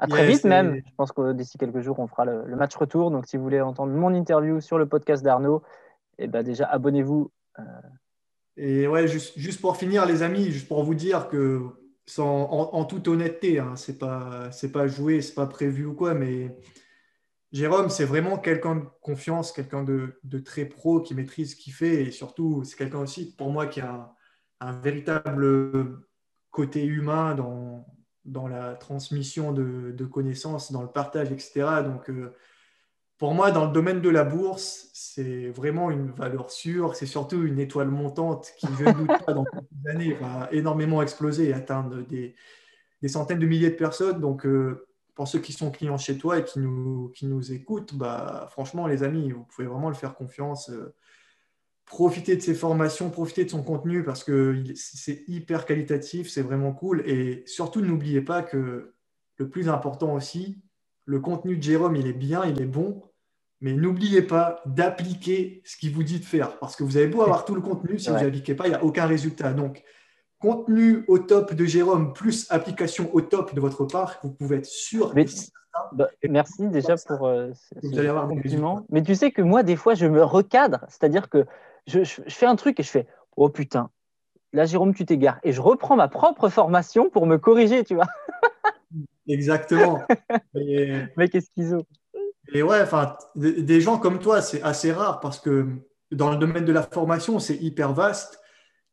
À 0.01 0.07
très 0.07 0.27
vite 0.27 0.45
même. 0.45 0.77
Je 0.77 0.95
pense 0.97 1.13
que 1.13 1.33
d'ici 1.33 1.59
quelques 1.59 1.81
jours, 1.81 1.99
on 1.99 2.07
fera 2.07 2.25
le, 2.25 2.57
match 2.57 2.75
retour. 2.75 3.11
Donc, 3.11 3.27
si 3.27 3.37
vous 3.37 3.43
voulez 3.43 3.61
entendre 3.61 3.93
mon 3.93 4.15
interview 4.15 4.61
sur 4.61 4.79
le 4.79 4.87
podcast 4.87 5.23
d'Arnaud, 5.23 5.63
eh 6.19 6.27
ben 6.27 6.43
déjà, 6.43 6.65
abonnez-vous. 6.65 7.31
Euh. 7.59 7.63
Et 8.57 8.89
ouais, 8.89 9.07
juste, 9.07 9.39
juste, 9.39 9.61
pour 9.61 9.77
finir, 9.77 10.07
les 10.07 10.23
amis, 10.23 10.51
juste 10.51 10.69
pour 10.69 10.83
vous 10.85 10.95
dire 10.95 11.29
que, 11.29 11.61
sans, 12.07 12.49
en, 12.51 12.85
toute 12.87 13.09
honnêteté, 13.09 13.59
hein, 13.59 13.77
c'est 13.77 13.99
pas, 13.99 14.51
c'est 14.53 14.73
pas 14.73 14.87
joué, 14.87 15.21
c'est 15.21 15.35
pas 15.35 15.47
prévu 15.47 15.85
ou 15.85 15.95
quoi, 15.95 16.15
mais 16.15 16.57
Jérôme, 17.53 17.91
c'est 17.91 18.05
vraiment 18.05 18.39
quelqu'un 18.39 18.77
de 18.77 18.85
confiance, 19.03 19.53
quelqu'un 19.53 19.85
de, 19.85 20.19
de, 20.25 20.39
très 20.39 20.65
pro 20.65 21.01
qui 21.01 21.15
maîtrise 21.15 21.53
ce 21.53 21.57
qu'il 21.57 21.73
fait 21.73 22.05
et 22.05 22.11
surtout, 22.11 22.65
c'est 22.65 22.77
quelqu'un 22.77 23.01
aussi, 23.01 23.37
pour 23.37 23.51
moi, 23.51 23.67
qui 23.67 23.81
a 23.81 24.15
un 24.61 24.73
véritable 24.73 26.05
côté 26.51 26.85
humain 26.85 27.35
dans, 27.35 27.87
dans 28.31 28.49
la 28.49 28.75
transmission 28.75 29.53
de, 29.53 30.05
connaissances, 30.05 30.73
dans 30.73 30.83
le 30.83 30.89
partage, 30.89 31.33
etc. 31.33 31.83
Donc, 31.85 32.09
euh, 32.09 32.35
pour 33.19 33.35
moi, 33.35 33.51
dans 33.51 33.67
le 33.67 33.73
domaine 33.73 34.01
de 34.01 34.09
la 34.09 34.25
bourse, 34.25 34.89
c'est 34.95 35.51
vraiment 35.51 35.91
une 35.91 36.11
valeur 36.11 36.51
sûre. 36.51 36.95
C'est 36.95 37.07
surtout 37.07 37.43
une 37.43 37.59
étoile 37.59 37.89
montante 37.89 38.53
qui, 38.57 38.67
je 38.79 38.85
ne 38.85 38.93
doute 38.93 39.27
pas, 39.27 39.33
dans 39.35 39.45
quelques 39.45 39.87
années, 39.91 40.15
va 40.15 40.49
énormément 40.53 41.03
exploser 41.03 41.49
et 41.49 41.53
atteindre 41.53 42.03
des, 42.07 42.35
centaines 43.09 43.39
de 43.39 43.47
milliers 43.47 43.71
de 43.71 43.77
personnes. 43.77 44.21
Donc, 44.21 44.47
euh, 44.47 44.87
pour 45.15 45.29
ceux 45.29 45.41
qui 45.41 45.53
sont 45.53 45.71
clients 45.71 45.99
chez 45.99 46.17
toi 46.17 46.39
et 46.39 46.45
qui 46.45 46.61
nous, 46.61 47.53
écoutent, 47.53 47.95
bah, 47.95 48.47
franchement, 48.51 48.87
les 48.87 49.03
amis, 49.03 49.33
vous 49.33 49.45
pouvez 49.45 49.67
vraiment 49.67 49.89
le 49.89 49.95
faire 49.95 50.15
confiance. 50.15 50.71
Euh, 50.71 50.95
profiter 51.91 52.37
de 52.37 52.41
ses 52.41 52.55
formations, 52.55 53.11
profiter 53.11 53.45
de 53.45 53.51
son 53.51 53.65
contenu 53.65 54.05
parce 54.05 54.23
que 54.23 54.63
c'est 54.77 55.25
hyper 55.27 55.67
qualitatif, 55.67 56.31
c'est 56.31 56.41
vraiment 56.41 56.73
cool. 56.73 57.03
Et 57.05 57.43
surtout, 57.47 57.81
n'oubliez 57.81 58.21
pas 58.21 58.45
que 58.45 58.95
le 59.39 59.49
plus 59.49 59.69
important 59.69 60.15
aussi, 60.15 60.63
le 61.05 61.19
contenu 61.19 61.57
de 61.57 61.63
Jérôme, 61.63 61.97
il 61.97 62.07
est 62.07 62.13
bien, 62.13 62.45
il 62.45 62.63
est 62.63 62.67
bon, 62.67 63.03
mais 63.61 63.73
n'oubliez 63.73 64.23
pas 64.23 64.63
d'appliquer 64.67 65.63
ce 65.65 65.77
qu'il 65.77 65.93
vous 65.93 66.05
dit 66.05 66.21
de 66.21 66.25
faire 66.25 66.61
parce 66.61 66.77
que 66.77 66.85
vous 66.85 66.97
avez 66.97 67.09
beau 67.09 67.23
avoir 67.23 67.45
tout 67.45 67.57
le 67.57 67.61
contenu, 67.61 67.99
si 67.99 68.09
vous 68.09 68.15
n'appliquez 68.15 68.55
pas, 68.55 68.69
il 68.69 68.71
n'y 68.71 68.77
a 68.77 68.85
aucun 68.85 69.07
résultat. 69.07 69.53
Donc, 69.53 69.83
contenu 70.39 71.05
au 71.09 71.19
top 71.19 71.55
de 71.55 71.65
Jérôme 71.65 72.13
plus 72.13 72.47
application 72.51 73.13
au 73.13 73.21
top 73.21 73.53
de 73.53 73.61
votre 73.61 73.85
part, 73.85 74.21
vous 74.23 74.31
pouvez 74.31 74.59
être 74.59 74.65
sûr. 74.65 75.13
Bah, 75.93 76.09
merci 76.29 76.69
déjà 76.69 76.95
pour 76.97 77.27
euh, 77.27 77.51
ce 77.53 78.29
compliment. 78.29 78.87
Mais 78.91 79.03
tu 79.03 79.17
sais 79.17 79.33
que 79.33 79.43
moi, 79.43 79.65
des 79.65 79.77
fois, 79.77 79.95
je 79.95 80.07
me 80.07 80.23
recadre, 80.23 80.85
c'est-à-dire 80.89 81.29
que 81.29 81.47
je, 81.91 82.23
fais 82.29 82.47
un 82.47 82.57
truc 82.57 82.81
et 82.81 82.83
je 82.83 82.91
fais 82.91 83.07
Oh 83.37 83.49
putain, 83.49 83.91
là, 84.53 84.65
Jérôme, 84.65 84.95
tu 84.95 85.05
t'égares. 85.05 85.39
Et 85.43 85.53
je 85.53 85.61
reprends 85.61 85.97
ma 85.97 86.09
propre 86.09 86.49
formation 86.49 87.11
pour 87.11 87.27
me 87.27 87.39
corriger, 87.39 87.85
tu 87.85 87.95
vois. 87.95 88.09
Exactement. 89.29 90.03
Mais 90.55 91.29
qu'est-ce 91.31 91.51
qu'ils 91.55 91.75
ont 91.75 91.87
Et 92.53 92.63
ouais, 92.63 92.81
enfin, 92.83 93.17
des 93.37 93.81
gens 93.81 93.99
comme 93.99 94.19
toi, 94.19 94.43
c'est 94.43 94.63
assez 94.63 94.93
rare 94.93 95.21
parce 95.21 95.39
que 95.39 95.69
dans 96.11 96.31
le 96.31 96.37
domaine 96.37 96.65
de 96.65 96.73
la 96.73 96.83
formation, 96.83 97.39
c'est 97.39 97.57
hyper 97.57 97.93
vaste. 97.93 98.41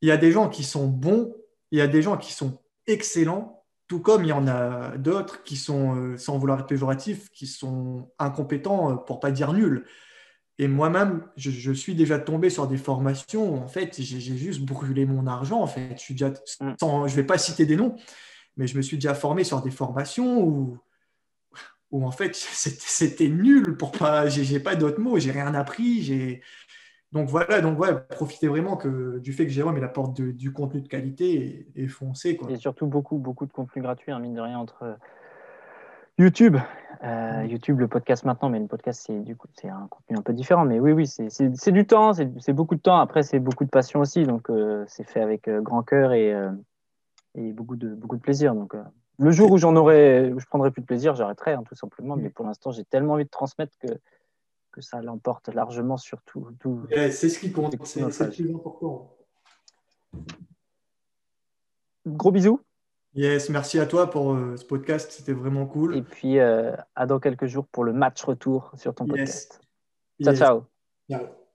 Il 0.01 0.09
y 0.09 0.11
a 0.11 0.17
des 0.17 0.31
gens 0.31 0.49
qui 0.49 0.63
sont 0.63 0.87
bons, 0.87 1.35
il 1.71 1.79
y 1.79 1.81
a 1.81 1.87
des 1.87 2.03
gens 2.03 2.17
qui 2.17 2.31
sont 2.31 2.61
excellents, 2.85 3.63
tout 3.87 3.99
comme 3.99 4.23
il 4.23 4.29
y 4.29 4.33
en 4.33 4.47
a 4.47 4.97
d'autres 4.97 5.43
qui 5.43 5.55
sont, 5.55 5.95
euh, 5.95 6.17
sans 6.17 6.37
vouloir 6.37 6.59
être 6.59 6.67
péjoratif, 6.67 7.29
qui 7.31 7.47
sont 7.47 8.11
incompétents, 8.19 8.91
euh, 8.91 8.95
pour 8.95 9.19
pas 9.19 9.31
dire 9.31 9.53
nuls. 9.53 9.85
Et 10.59 10.67
moi-même, 10.67 11.23
je, 11.35 11.71
suis 11.71 11.93
déjà 11.93 12.17
tombé 12.17 12.49
sur 12.49 12.67
des 12.67 12.77
formations 12.77 13.53
où, 13.53 13.57
en 13.57 13.67
fait, 13.67 14.01
j'ai 14.01 14.37
juste 14.37 14.61
brûlé 14.61 15.05
mon 15.05 15.27
argent. 15.27 15.61
En 15.61 15.67
fait, 15.67 15.93
je 15.93 16.01
suis 16.01 16.13
déjà, 16.15 16.29
mm. 16.29 17.07
je 17.07 17.15
vais 17.15 17.23
pas 17.23 17.37
citer 17.37 17.65
des 17.65 17.75
noms, 17.75 17.95
mais 18.55 18.65
je 18.65 18.75
me 18.75 18.81
suis 18.81 18.97
déjà 18.97 19.13
formé 19.13 19.43
sur 19.43 19.61
des 19.61 19.69
formations 19.69 20.41
où, 20.43 20.79
où 21.91 22.05
en 22.05 22.11
fait, 22.11 22.35
c'était 22.35 23.29
nul 23.29 23.77
pour 23.77 23.91
pas, 23.91 24.27
j'ai 24.27 24.59
pas 24.59 24.75
d'autres 24.75 24.99
mots, 24.99 25.19
j'ai 25.19 25.31
rien 25.31 25.53
appris. 25.53 26.01
J'ai 26.01 26.41
donc 27.13 27.29
voilà, 27.29 27.61
donc 27.61 27.79
ouais, 27.79 27.95
profitez 28.09 28.47
vraiment 28.47 28.75
que, 28.75 29.19
du 29.19 29.31
fait 29.31 29.45
que 29.45 29.51
Jérôme 29.51 29.77
il 29.77 29.83
apporte 29.83 30.19
du 30.19 30.51
contenu 30.51 30.81
de 30.81 30.87
qualité 30.89 31.67
et, 31.75 31.83
et 31.83 31.87
foncez. 31.87 32.35
Quoi. 32.35 32.51
Et 32.51 32.57
surtout 32.57 32.85
beaucoup, 32.87 33.17
beaucoup 33.17 33.45
de 33.45 33.53
contenu 33.53 33.81
gratuit, 33.81 34.11
hein, 34.11 34.19
mine 34.19 34.33
de 34.33 34.41
rien, 34.41 34.59
entre 34.59 34.97
YouTube, 36.17 36.57
euh, 37.03 37.45
YouTube, 37.47 37.79
le 37.79 37.87
podcast 37.87 38.23
maintenant, 38.23 38.49
mais 38.49 38.59
le 38.59 38.65
podcast, 38.67 39.03
c'est 39.05 39.19
du 39.19 39.35
coup, 39.35 39.47
c'est 39.53 39.69
un 39.69 39.87
contenu 39.87 40.17
un 40.17 40.21
peu 40.21 40.33
différent. 40.33 40.65
Mais 40.65 40.79
oui, 40.79 40.91
oui, 40.91 41.07
c'est 41.07 41.71
du 41.71 41.85
temps, 41.85 42.13
c'est 42.13 42.53
beaucoup 42.53 42.75
de 42.75 42.81
temps. 42.81 42.99
Après, 42.99 43.21
c'est 43.21 43.39
beaucoup 43.39 43.65
de 43.65 43.69
passion 43.69 43.99
aussi. 43.99 44.23
Donc, 44.23 44.49
euh, 44.49 44.83
c'est 44.87 45.03
fait 45.03 45.21
avec 45.21 45.47
euh, 45.47 45.61
grand 45.61 45.83
cœur 45.83 46.13
et, 46.13 46.33
et, 47.35 47.51
beaucoup, 47.53 47.75
de, 47.75 47.89
beaucoup 47.89 48.15
de 48.15 48.21
plaisir. 48.21 48.55
Donc, 48.55 48.73
le 49.19 49.31
jour 49.31 49.51
où 49.51 49.57
j'en 49.57 49.75
aurai, 49.75 50.31
où 50.33 50.39
je 50.39 50.45
prendrai 50.47 50.71
plus 50.71 50.81
de 50.81 50.87
plaisir, 50.87 51.15
j'arrêterai, 51.15 51.53
hein, 51.53 51.63
tout 51.67 51.75
simplement. 51.75 52.15
Mais 52.15 52.29
pour 52.29 52.45
l'instant, 52.45 52.71
j'ai 52.71 52.83
tellement 52.83 53.13
envie 53.13 53.25
de 53.25 53.29
transmettre 53.29 53.77
que, 53.77 53.93
que 54.71 54.81
ça 54.81 55.01
l'emporte 55.01 55.49
largement 55.53 55.97
sur 55.97 56.23
tout. 56.23 56.47
c'est 56.91 57.29
ce 57.29 57.39
qui 57.39 57.51
compte, 57.51 57.75
c'est 57.85 58.01
le 58.01 58.29
plus 58.29 58.55
important. 58.55 59.13
Gros 62.07 62.31
bisous. 62.31 62.61
Yes, 63.13 63.49
merci 63.49 63.79
à 63.79 63.85
toi 63.85 64.09
pour 64.09 64.33
euh, 64.33 64.55
ce 64.57 64.65
podcast, 64.65 65.11
c'était 65.11 65.33
vraiment 65.33 65.65
cool. 65.65 65.95
Et 65.95 66.01
puis, 66.01 66.39
euh, 66.39 66.75
à 66.95 67.05
dans 67.05 67.19
quelques 67.19 67.47
jours 67.47 67.65
pour 67.67 67.83
le 67.83 67.93
match 67.93 68.23
retour 68.23 68.71
sur 68.77 68.93
ton 68.93 69.05
podcast. 69.05 69.61
Ciao, 70.21 70.35
ciao. 70.35 70.65
ciao. 71.09 71.46